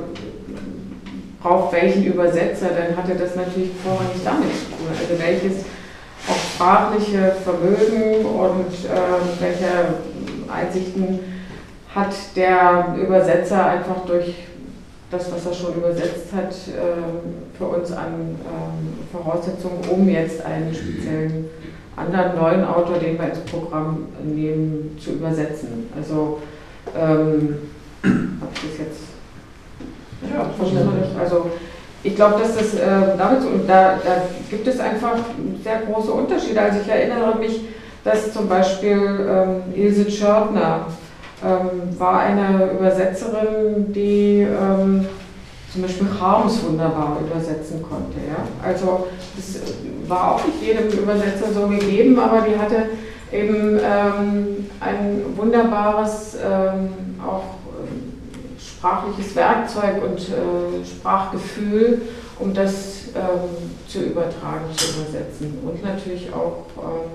braucht 1.42 1.72
welchen 1.72 2.04
Übersetzer, 2.04 2.68
dann 2.68 2.96
hatte 2.96 3.18
das 3.18 3.34
natürlich 3.34 3.70
vorrangig 3.82 4.22
damit 4.24 4.50
zu 4.54 4.66
tun. 4.66 4.88
Also 4.90 5.22
welches 5.22 5.64
auch 6.28 6.36
sprachliche 6.54 7.32
Vermögen 7.42 8.24
und 8.26 8.72
äh, 8.84 9.40
welche 9.40 10.52
Einsichten 10.52 11.18
hat 11.94 12.14
der 12.36 12.94
Übersetzer 13.02 13.66
einfach 13.66 14.04
durch 14.06 14.34
das, 15.10 15.32
was 15.32 15.46
er 15.46 15.54
schon 15.54 15.74
übersetzt 15.74 16.32
hat, 16.34 16.52
äh, 16.52 17.58
für 17.58 17.64
uns 17.64 17.90
an 17.90 18.36
äh, 18.44 19.16
Voraussetzungen, 19.16 19.80
um 19.90 20.08
jetzt 20.08 20.44
einen 20.44 20.72
speziellen 20.72 21.46
anderen 22.00 22.36
neuen 22.36 22.64
Autor, 22.64 22.98
den 22.98 23.18
wir 23.18 23.28
ins 23.28 23.40
Programm 23.40 24.06
nehmen, 24.24 24.98
zu 25.02 25.12
übersetzen. 25.12 25.88
Also 25.96 26.40
ähm, 26.98 27.58
habe 28.02 28.50
ich 28.54 28.70
das 28.70 28.78
jetzt 28.78 29.00
ja, 30.22 30.50
verständlich. 30.56 31.10
Also 31.18 31.50
ich 32.02 32.16
glaube, 32.16 32.40
dass 32.40 32.56
das 32.56 32.74
äh, 32.74 33.16
damit 33.18 33.44
und 33.44 33.68
da, 33.68 33.98
da 34.04 34.22
gibt 34.48 34.66
es 34.66 34.80
einfach 34.80 35.16
sehr 35.62 35.80
große 35.80 36.10
Unterschiede. 36.10 36.60
Also 36.60 36.80
ich 36.80 36.88
erinnere 36.88 37.38
mich, 37.38 37.60
dass 38.04 38.32
zum 38.32 38.48
Beispiel 38.48 38.98
ähm, 39.28 39.74
Ilse 39.74 40.06
Tschörtner 40.06 40.86
ähm, 41.44 41.98
war 41.98 42.20
eine 42.20 42.70
Übersetzerin, 42.78 43.92
die 43.92 44.42
ähm, 44.42 45.06
zum 45.72 45.82
Beispiel 45.82 46.08
Harms 46.20 46.62
wunderbar 46.64 47.18
übersetzen 47.20 47.82
konnte. 47.82 48.18
Ja? 48.18 48.44
Also 48.66 49.08
das 49.36 49.60
war 50.08 50.34
auch 50.34 50.44
nicht 50.44 50.62
jedem 50.62 50.88
Übersetzer 50.88 51.52
so 51.52 51.68
gegeben, 51.68 52.18
aber 52.18 52.40
die 52.42 52.58
hatte 52.58 52.88
eben 53.32 53.78
ähm, 53.78 54.66
ein 54.80 55.22
wunderbares 55.36 56.36
ähm, 56.44 56.90
auch 57.24 57.44
sprachliches 58.58 59.36
Werkzeug 59.36 60.02
und 60.02 60.18
äh, 60.18 60.84
Sprachgefühl, 60.84 62.02
um 62.38 62.54
das 62.54 63.08
ähm, 63.14 63.70
zu 63.86 64.00
übertragen, 64.00 64.64
zu 64.74 65.00
übersetzen. 65.00 65.58
Und 65.62 65.84
natürlich 65.84 66.32
auch 66.32 66.64
ähm, 66.78 67.10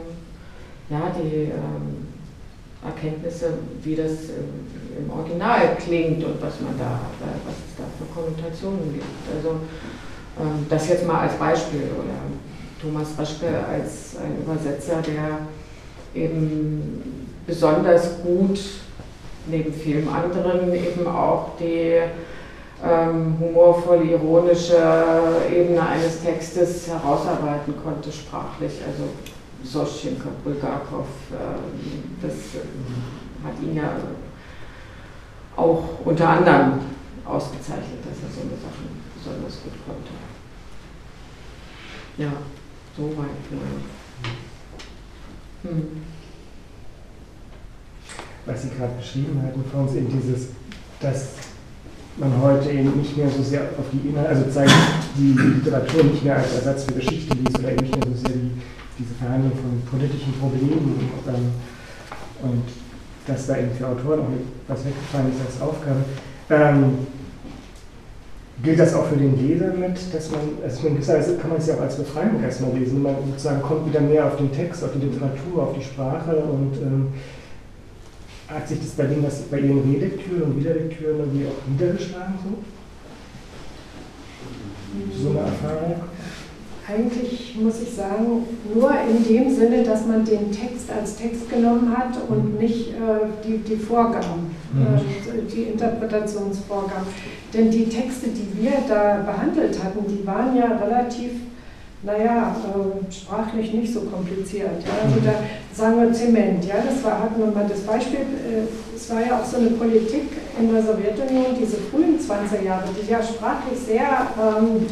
ja, 0.89 1.11
die 1.19 1.45
ähm, 1.45 2.04
Erkenntnisse, 2.85 3.53
wie 3.83 3.95
das 3.95 4.29
äh, 4.29 4.97
im 4.97 5.09
Original 5.11 5.75
klingt 5.77 6.23
und 6.23 6.41
was 6.41 6.61
man 6.61 6.77
da, 6.77 6.99
was 7.45 7.55
es 7.55 7.75
da 7.77 7.83
für 7.97 8.05
Konnotationen 8.13 8.93
gibt. 8.93 9.05
Also 9.35 9.57
ähm, 10.39 10.65
das 10.69 10.87
jetzt 10.89 11.05
mal 11.05 11.21
als 11.21 11.33
Beispiel 11.33 11.89
oder 11.97 12.15
Thomas 12.81 13.09
Raschke 13.17 13.47
als 13.69 14.15
ein 14.17 14.41
Übersetzer, 14.41 15.01
der 15.01 16.21
eben 16.21 17.31
besonders 17.45 18.21
gut 18.23 18.59
neben 19.47 19.73
vielem 19.73 20.07
anderen 20.09 20.73
eben 20.73 21.07
auch 21.07 21.49
die 21.59 21.99
ähm, 22.83 23.35
humorvoll 23.39 24.05
ironische 24.09 24.77
Ebene 25.53 25.87
eines 25.87 26.21
Textes 26.21 26.87
herausarbeiten 26.87 27.73
konnte, 27.83 28.11
sprachlich. 28.11 28.73
Also 28.85 29.09
Soschenko, 29.65 30.29
Bulgakov, 30.43 31.07
äh, 31.31 31.35
das 32.21 32.33
äh, 32.33 32.65
hat 33.43 33.61
ihn 33.61 33.75
ja 33.75 33.91
auch 35.55 35.83
unter 36.03 36.29
anderem 36.29 36.79
ausgezeichnet, 37.25 37.99
dass 38.03 38.21
er 38.21 38.33
so 38.33 38.41
eine 38.41 38.51
Sachen 38.51 39.01
besonders 39.17 39.63
gut 39.63 39.73
konnte. 39.85 40.11
Ja, 42.17 42.31
soweit. 42.95 43.29
Ja. 43.51 43.57
Hm. 45.69 45.87
Was 48.45 48.61
Sie 48.61 48.69
gerade 48.69 48.93
beschrieben 48.93 49.41
hatten, 49.41 49.63
vor 49.71 49.81
uns 49.81 49.95
eben 49.95 50.09
dieses, 50.09 50.49
dass 50.99 51.29
man 52.17 52.41
heute 52.41 52.69
eben 52.69 52.97
nicht 52.97 53.17
mehr 53.17 53.29
so 53.29 53.41
sehr 53.41 53.61
auf 53.77 53.85
die 53.91 54.07
Inhalte, 54.09 54.29
also 54.29 54.51
zeigt 54.51 54.71
die 55.17 55.33
Literatur 55.33 56.03
nicht 56.03 56.23
mehr 56.23 56.37
als 56.37 56.53
Ersatz 56.53 56.83
für 56.85 56.93
Geschichte 56.93 57.35
liest 57.35 57.59
oder 57.59 57.71
eben 57.71 57.81
nicht 57.81 57.95
mehr 57.95 58.15
so 58.15 58.21
sehr 58.21 58.37
die, 58.37 58.51
diese 58.97 59.13
Verhandlung 59.15 59.51
von 59.53 59.99
politischen 59.99 60.33
Problemen 60.33 61.09
ähm, 61.27 61.51
und 62.41 62.63
dass 63.27 63.47
da 63.47 63.57
eben 63.57 63.71
für 63.71 63.87
Autoren 63.87 64.19
auch 64.19 64.27
was 64.67 64.85
weggefallen 64.85 65.31
ist 65.31 65.41
als 65.45 65.61
Aufgabe. 65.61 66.05
Ähm, 66.49 67.07
gilt 68.63 68.79
das 68.79 68.93
auch 68.93 69.07
für 69.07 69.17
den 69.17 69.37
Leser 69.37 69.73
mit, 69.73 69.97
dass 70.13 70.31
man, 70.31 70.41
also 70.63 70.87
gewisser 70.87 71.17
Weise 71.17 71.37
kann 71.37 71.49
man 71.49 71.59
es 71.59 71.67
ja 71.67 71.75
auch 71.75 71.81
als 71.81 71.97
Befreiung 71.97 72.41
erstmal 72.41 72.71
lesen. 72.77 73.01
Man 73.01 73.15
sozusagen 73.27 73.61
kommt 73.61 73.87
wieder 73.87 74.01
mehr 74.01 74.25
auf 74.25 74.37
den 74.37 74.51
Text, 74.51 74.83
auf 74.83 74.91
die 74.93 75.05
Literatur, 75.05 75.63
auf 75.63 75.75
die 75.77 75.83
Sprache 75.83 76.35
und 76.35 76.77
ähm, 76.81 77.07
hat 78.47 78.67
sich 78.67 78.79
das 78.79 78.89
bei 78.89 79.05
dem, 79.05 79.23
was 79.23 79.41
bei 79.43 79.59
Ihren 79.59 79.91
Relektüren 79.91 80.43
und 80.43 80.59
Wiederlektüren 80.59 81.19
irgendwie 81.19 81.47
auch 81.47 81.67
niedergeschlagen 81.67 82.35
so? 82.43 82.57
So 85.23 85.29
eine 85.31 85.39
Erfahrung? 85.39 85.95
Eigentlich 86.87 87.55
muss 87.59 87.81
ich 87.81 87.95
sagen, 87.95 88.43
nur 88.73 88.91
in 88.91 89.23
dem 89.27 89.53
Sinne, 89.53 89.83
dass 89.83 90.05
man 90.05 90.23
den 90.23 90.51
Text 90.51 90.91
als 90.95 91.15
Text 91.15 91.49
genommen 91.49 91.95
hat 91.97 92.15
und 92.29 92.53
mhm. 92.53 92.59
nicht 92.59 92.89
äh, 92.89 93.25
die, 93.43 93.57
die 93.57 93.75
Vorgaben, 93.75 94.55
mhm. 94.71 94.85
äh, 94.85 95.51
die 95.51 95.63
Interpretationsvorgaben. 95.63 97.07
Denn 97.53 97.71
die 97.71 97.85
Texte, 97.85 98.27
die 98.27 98.61
wir 98.61 98.73
da 98.87 99.23
behandelt 99.25 99.83
hatten, 99.83 100.05
die 100.07 100.25
waren 100.27 100.55
ja 100.55 100.77
relativ 100.77 101.31
naja, 102.05 102.55
äh, 102.55 103.11
sprachlich 103.11 103.73
nicht 103.73 103.91
so 103.91 104.01
kompliziert. 104.01 104.83
Ja. 104.83 105.07
Also 105.07 105.19
da 105.25 105.33
sagen 105.73 106.01
wir 106.01 106.13
Zement, 106.13 106.63
ja, 106.65 106.75
das 106.85 107.03
war, 107.03 107.23
hatten 107.23 107.39
wir 107.39 107.47
mal 107.47 107.65
das 107.67 107.79
Beispiel, 107.79 108.19
äh, 108.19 108.95
es 108.95 109.09
war 109.09 109.25
ja 109.25 109.39
auch 109.39 109.45
so 109.45 109.57
eine 109.57 109.71
Politik 109.71 110.29
in 110.59 110.71
der 110.71 110.83
Sowjetunion, 110.83 111.55
diese 111.59 111.77
frühen 111.77 112.19
20er 112.19 112.63
Jahre, 112.63 112.85
die 112.95 113.09
ja 113.09 113.23
sprachlich 113.23 113.79
sehr 113.79 114.27
ähm, 114.37 114.85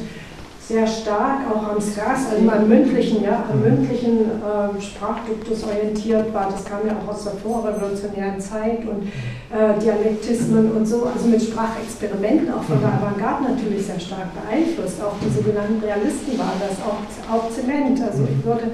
sehr 0.68 0.88
stark 0.88 1.39
auch 1.53 1.68
am 1.68 1.82
SCAS, 1.82 2.32
also 2.32 2.49
am 2.49 2.68
mündlichen, 2.70 3.22
ja, 3.22 3.43
am 3.51 3.59
mündlichen 3.61 4.22
äh, 4.22 4.82
Sprachduktus 4.82 5.66
orientiert 5.66 6.34
war. 6.34 6.49
Das 6.49 6.64
kam 6.64 6.88
ja 6.88 6.95
auch 6.97 7.14
aus 7.14 7.26
der 7.26 7.34
vorrevolutionären 7.34 8.39
Zeit 8.39 8.80
und 8.88 9.07
äh, 9.51 9.80
Dialektismen 9.80 10.72
und 10.72 10.86
so, 10.86 11.05
also 11.05 11.28
mit 11.28 11.41
Sprachexperimenten 11.41 12.53
auch 12.53 12.64
von 12.64 12.80
der 12.80 12.93
Avantgarde 12.93 13.51
natürlich 13.51 13.86
sehr 13.86 13.99
stark 13.99 14.30
beeinflusst. 14.34 15.03
Auch 15.03 15.16
die 15.20 15.36
sogenannten 15.36 15.84
Realisten 15.84 16.38
waren 16.39 16.59
das, 16.61 16.78
auch, 16.80 17.03
auch 17.34 17.51
Zement. 17.51 18.01
Also 18.01 18.24
ich 18.24 18.45
würde 18.45 18.72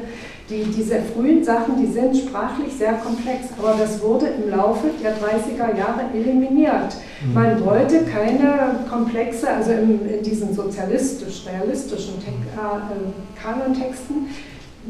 die, 0.50 0.64
diese 0.64 0.96
frühen 1.14 1.44
Sachen, 1.44 1.78
die 1.78 1.92
sind 1.92 2.18
sprachlich 2.18 2.74
sehr 2.78 2.94
komplex, 2.94 3.50
aber 3.58 3.76
das 3.78 4.02
wurde 4.02 4.28
im 4.28 4.50
Laufe 4.50 4.88
der 5.02 5.16
30er 5.16 5.78
Jahre 5.78 6.02
eliminiert. 6.14 6.96
Mhm. 7.22 7.34
Man 7.34 7.66
wollte 7.66 8.04
keine 8.04 8.80
komplexe, 8.90 9.50
also 9.50 9.72
in, 9.72 10.10
in 10.10 10.24
diesen 10.24 10.54
sozialistisch-realistischen 10.54 12.16
äh, 12.16 13.42
Kanontexten, 13.42 14.30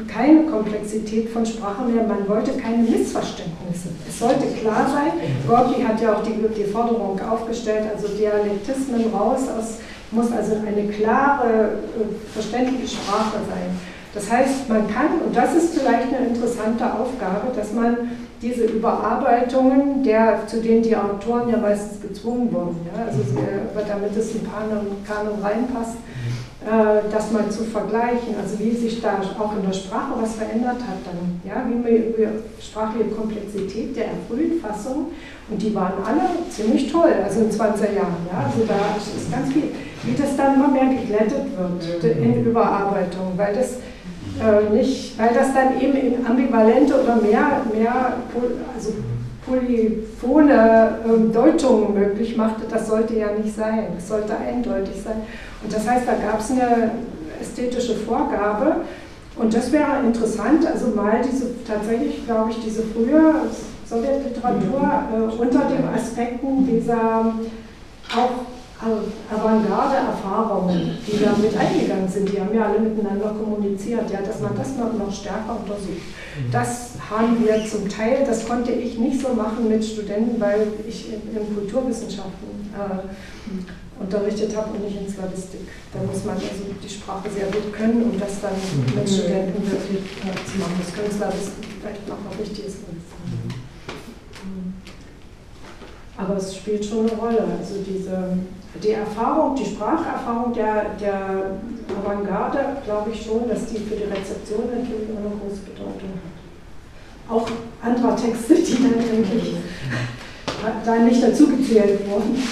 keine 0.08 0.44
Komplexität 0.44 1.28
von 1.28 1.44
Sprache 1.44 1.84
mehr, 1.84 2.04
man 2.04 2.26
wollte 2.26 2.52
keine 2.52 2.78
Missverständnisse. 2.78 3.88
Es 4.08 4.18
sollte 4.18 4.46
klar 4.60 4.88
sein, 4.88 5.12
Gorki 5.46 5.82
hat 5.82 6.00
ja 6.00 6.16
auch 6.16 6.22
die, 6.22 6.36
die 6.56 6.64
Forderung 6.64 7.20
aufgestellt, 7.20 7.84
also 7.94 8.08
Dialektismen 8.08 9.12
raus, 9.12 9.40
aus, 9.48 9.78
muss 10.10 10.32
also 10.32 10.54
eine 10.66 10.88
klare, 10.88 11.48
äh, 11.48 12.32
verständliche 12.32 12.96
Sprache 12.96 13.38
sein. 13.48 13.89
Das 14.14 14.30
heißt, 14.30 14.68
man 14.68 14.88
kann, 14.88 15.20
und 15.24 15.36
das 15.36 15.54
ist 15.54 15.78
vielleicht 15.78 16.12
eine 16.12 16.28
interessante 16.28 16.84
Aufgabe, 16.84 17.54
dass 17.54 17.72
man 17.72 17.96
diese 18.42 18.64
Überarbeitungen, 18.64 20.02
der, 20.02 20.46
zu 20.46 20.60
denen 20.60 20.82
die 20.82 20.96
Autoren 20.96 21.50
ja 21.50 21.58
meistens 21.58 22.00
gezwungen 22.00 22.52
wurden, 22.52 22.76
ja, 22.86 23.04
also 23.04 23.20
äh, 23.20 23.84
damit 23.86 24.16
es 24.16 24.34
in 24.34 24.42
Kanon, 24.50 24.86
Kanon 25.06 25.38
reinpasst, 25.40 25.96
äh, 26.64 27.08
das 27.12 27.30
mal 27.30 27.48
zu 27.50 27.64
vergleichen, 27.64 28.34
also 28.40 28.58
wie 28.58 28.72
sich 28.72 29.00
da 29.00 29.20
auch 29.38 29.56
in 29.56 29.66
der 29.66 29.74
Sprache 29.74 30.12
was 30.20 30.34
verändert 30.34 30.80
hat, 30.80 30.98
dann, 31.04 31.40
ja, 31.44 31.64
wie 31.68 32.18
wir 32.18 32.32
sprachliche 32.60 33.10
Komplexität 33.10 33.94
der 33.94 34.06
frühen 34.26 34.58
Fassung, 34.60 35.08
und 35.50 35.60
die 35.60 35.74
waren 35.74 35.94
alle 36.04 36.22
ziemlich 36.48 36.90
toll, 36.90 37.12
also 37.22 37.40
in 37.40 37.50
20er 37.50 37.94
Jahren, 37.94 38.26
ja, 38.32 38.44
also 38.46 38.66
da 38.66 38.96
ist 38.96 39.30
ganz 39.30 39.52
viel, 39.52 39.64
wie 40.02 40.14
das 40.14 40.36
dann 40.36 40.54
immer 40.54 40.68
mehr 40.68 40.86
geglättet 40.86 41.44
wird 41.56 42.04
in 42.16 42.46
Überarbeitung, 42.46 43.32
weil 43.36 43.54
das 43.54 43.76
äh, 44.38 44.74
nicht, 44.74 45.18
weil 45.18 45.34
das 45.34 45.52
dann 45.54 45.80
eben 45.80 45.94
in 45.94 46.26
ambivalente 46.26 46.94
oder 46.94 47.16
mehr, 47.16 47.62
mehr 47.72 48.14
also 48.74 48.92
polyphone 49.46 50.50
äh, 50.50 51.32
Deutungen 51.32 51.94
möglich 51.94 52.36
machte. 52.36 52.62
Das 52.70 52.86
sollte 52.86 53.14
ja 53.14 53.28
nicht 53.32 53.54
sein, 53.54 53.88
es 53.98 54.08
sollte 54.08 54.36
eindeutig 54.36 55.02
sein. 55.02 55.22
Und 55.62 55.72
das 55.72 55.88
heißt, 55.88 56.06
da 56.06 56.12
gab 56.14 56.40
es 56.40 56.50
eine 56.50 56.90
ästhetische 57.40 57.94
Vorgabe. 57.96 58.76
Und 59.36 59.54
das 59.54 59.72
wäre 59.72 60.00
interessant, 60.04 60.66
also 60.66 60.88
mal 60.88 61.20
diese 61.24 61.64
tatsächlich, 61.64 62.26
glaube 62.26 62.50
ich, 62.50 62.62
diese 62.62 62.82
frühe 62.82 63.34
Sowjetliteratur 63.88 64.82
äh, 65.12 65.42
unter 65.42 65.64
den 65.64 65.88
Aspekten 65.94 66.66
dieser 66.66 67.34
auch 68.14 68.59
Avantgarde-Erfahrungen, 68.80 70.96
die 71.06 71.22
da 71.22 71.36
mit 71.36 71.54
eingegangen 71.56 72.08
sind, 72.08 72.32
die 72.32 72.40
haben 72.40 72.52
ja 72.54 72.64
alle 72.66 72.80
miteinander 72.80 73.34
kommuniziert, 73.38 74.10
ja, 74.10 74.22
dass 74.22 74.40
man 74.40 74.56
das 74.56 74.74
noch, 74.76 74.92
noch 74.94 75.12
stärker 75.12 75.58
untersucht. 75.60 76.00
Mhm. 76.00 76.50
Das 76.50 76.92
haben 77.10 77.44
wir 77.44 77.66
zum 77.66 77.86
Teil, 77.88 78.24
das 78.26 78.48
konnte 78.48 78.72
ich 78.72 78.98
nicht 78.98 79.20
so 79.20 79.34
machen 79.34 79.68
mit 79.68 79.84
Studenten, 79.84 80.40
weil 80.40 80.66
ich 80.88 81.12
in, 81.12 81.20
in 81.36 81.54
Kulturwissenschaften 81.54 82.72
äh, 82.72 83.00
unterrichtet 84.02 84.56
habe 84.56 84.70
und 84.70 84.82
nicht 84.84 84.98
in 84.98 85.06
Slavistik. 85.08 85.68
Da 85.92 86.00
muss 86.00 86.24
man 86.24 86.36
also 86.36 86.64
die 86.82 86.88
Sprache 86.88 87.28
sehr 87.28 87.46
gut 87.46 87.72
können, 87.74 88.02
um 88.02 88.18
das 88.18 88.40
dann 88.40 88.54
mhm. 88.54 88.94
mit 88.96 89.08
Studenten 89.08 89.62
wirklich 89.70 90.04
äh, 90.24 90.32
zu 90.48 90.58
machen. 90.58 90.80
Das 90.80 90.94
können 90.94 91.12
Slavistik 91.12 91.68
vielleicht 91.80 92.08
noch 92.08 92.18
mal 92.24 92.32
richtig 92.40 92.66
ist. 92.66 92.78
Aber 96.16 96.36
es 96.36 96.54
spielt 96.54 96.84
schon 96.84 97.08
eine 97.08 97.18
Rolle. 97.18 97.44
Also 97.58 97.76
diese 97.86 98.36
die 98.74 98.92
Erfahrung, 98.92 99.56
die 99.56 99.64
Spracherfahrung 99.64 100.52
der, 100.52 100.94
der 101.00 101.58
Avantgarde, 101.98 102.76
glaube 102.84 103.10
ich 103.10 103.22
schon, 103.22 103.48
dass 103.48 103.66
die 103.66 103.78
für 103.78 103.96
die 103.96 104.04
Rezeption 104.04 104.66
natürlich 104.66 105.10
auch 105.10 105.18
eine 105.18 105.36
große 105.40 105.62
Bedeutung 105.66 106.10
hat. 106.14 107.30
Auch 107.30 107.48
anderer 107.82 108.16
Texte, 108.16 108.54
die 108.54 108.82
dann 108.82 108.94
eigentlich 108.94 109.54
da 110.84 110.96
nicht 110.96 111.22
dazugezählt 111.22 112.08
wurden. 112.08 112.42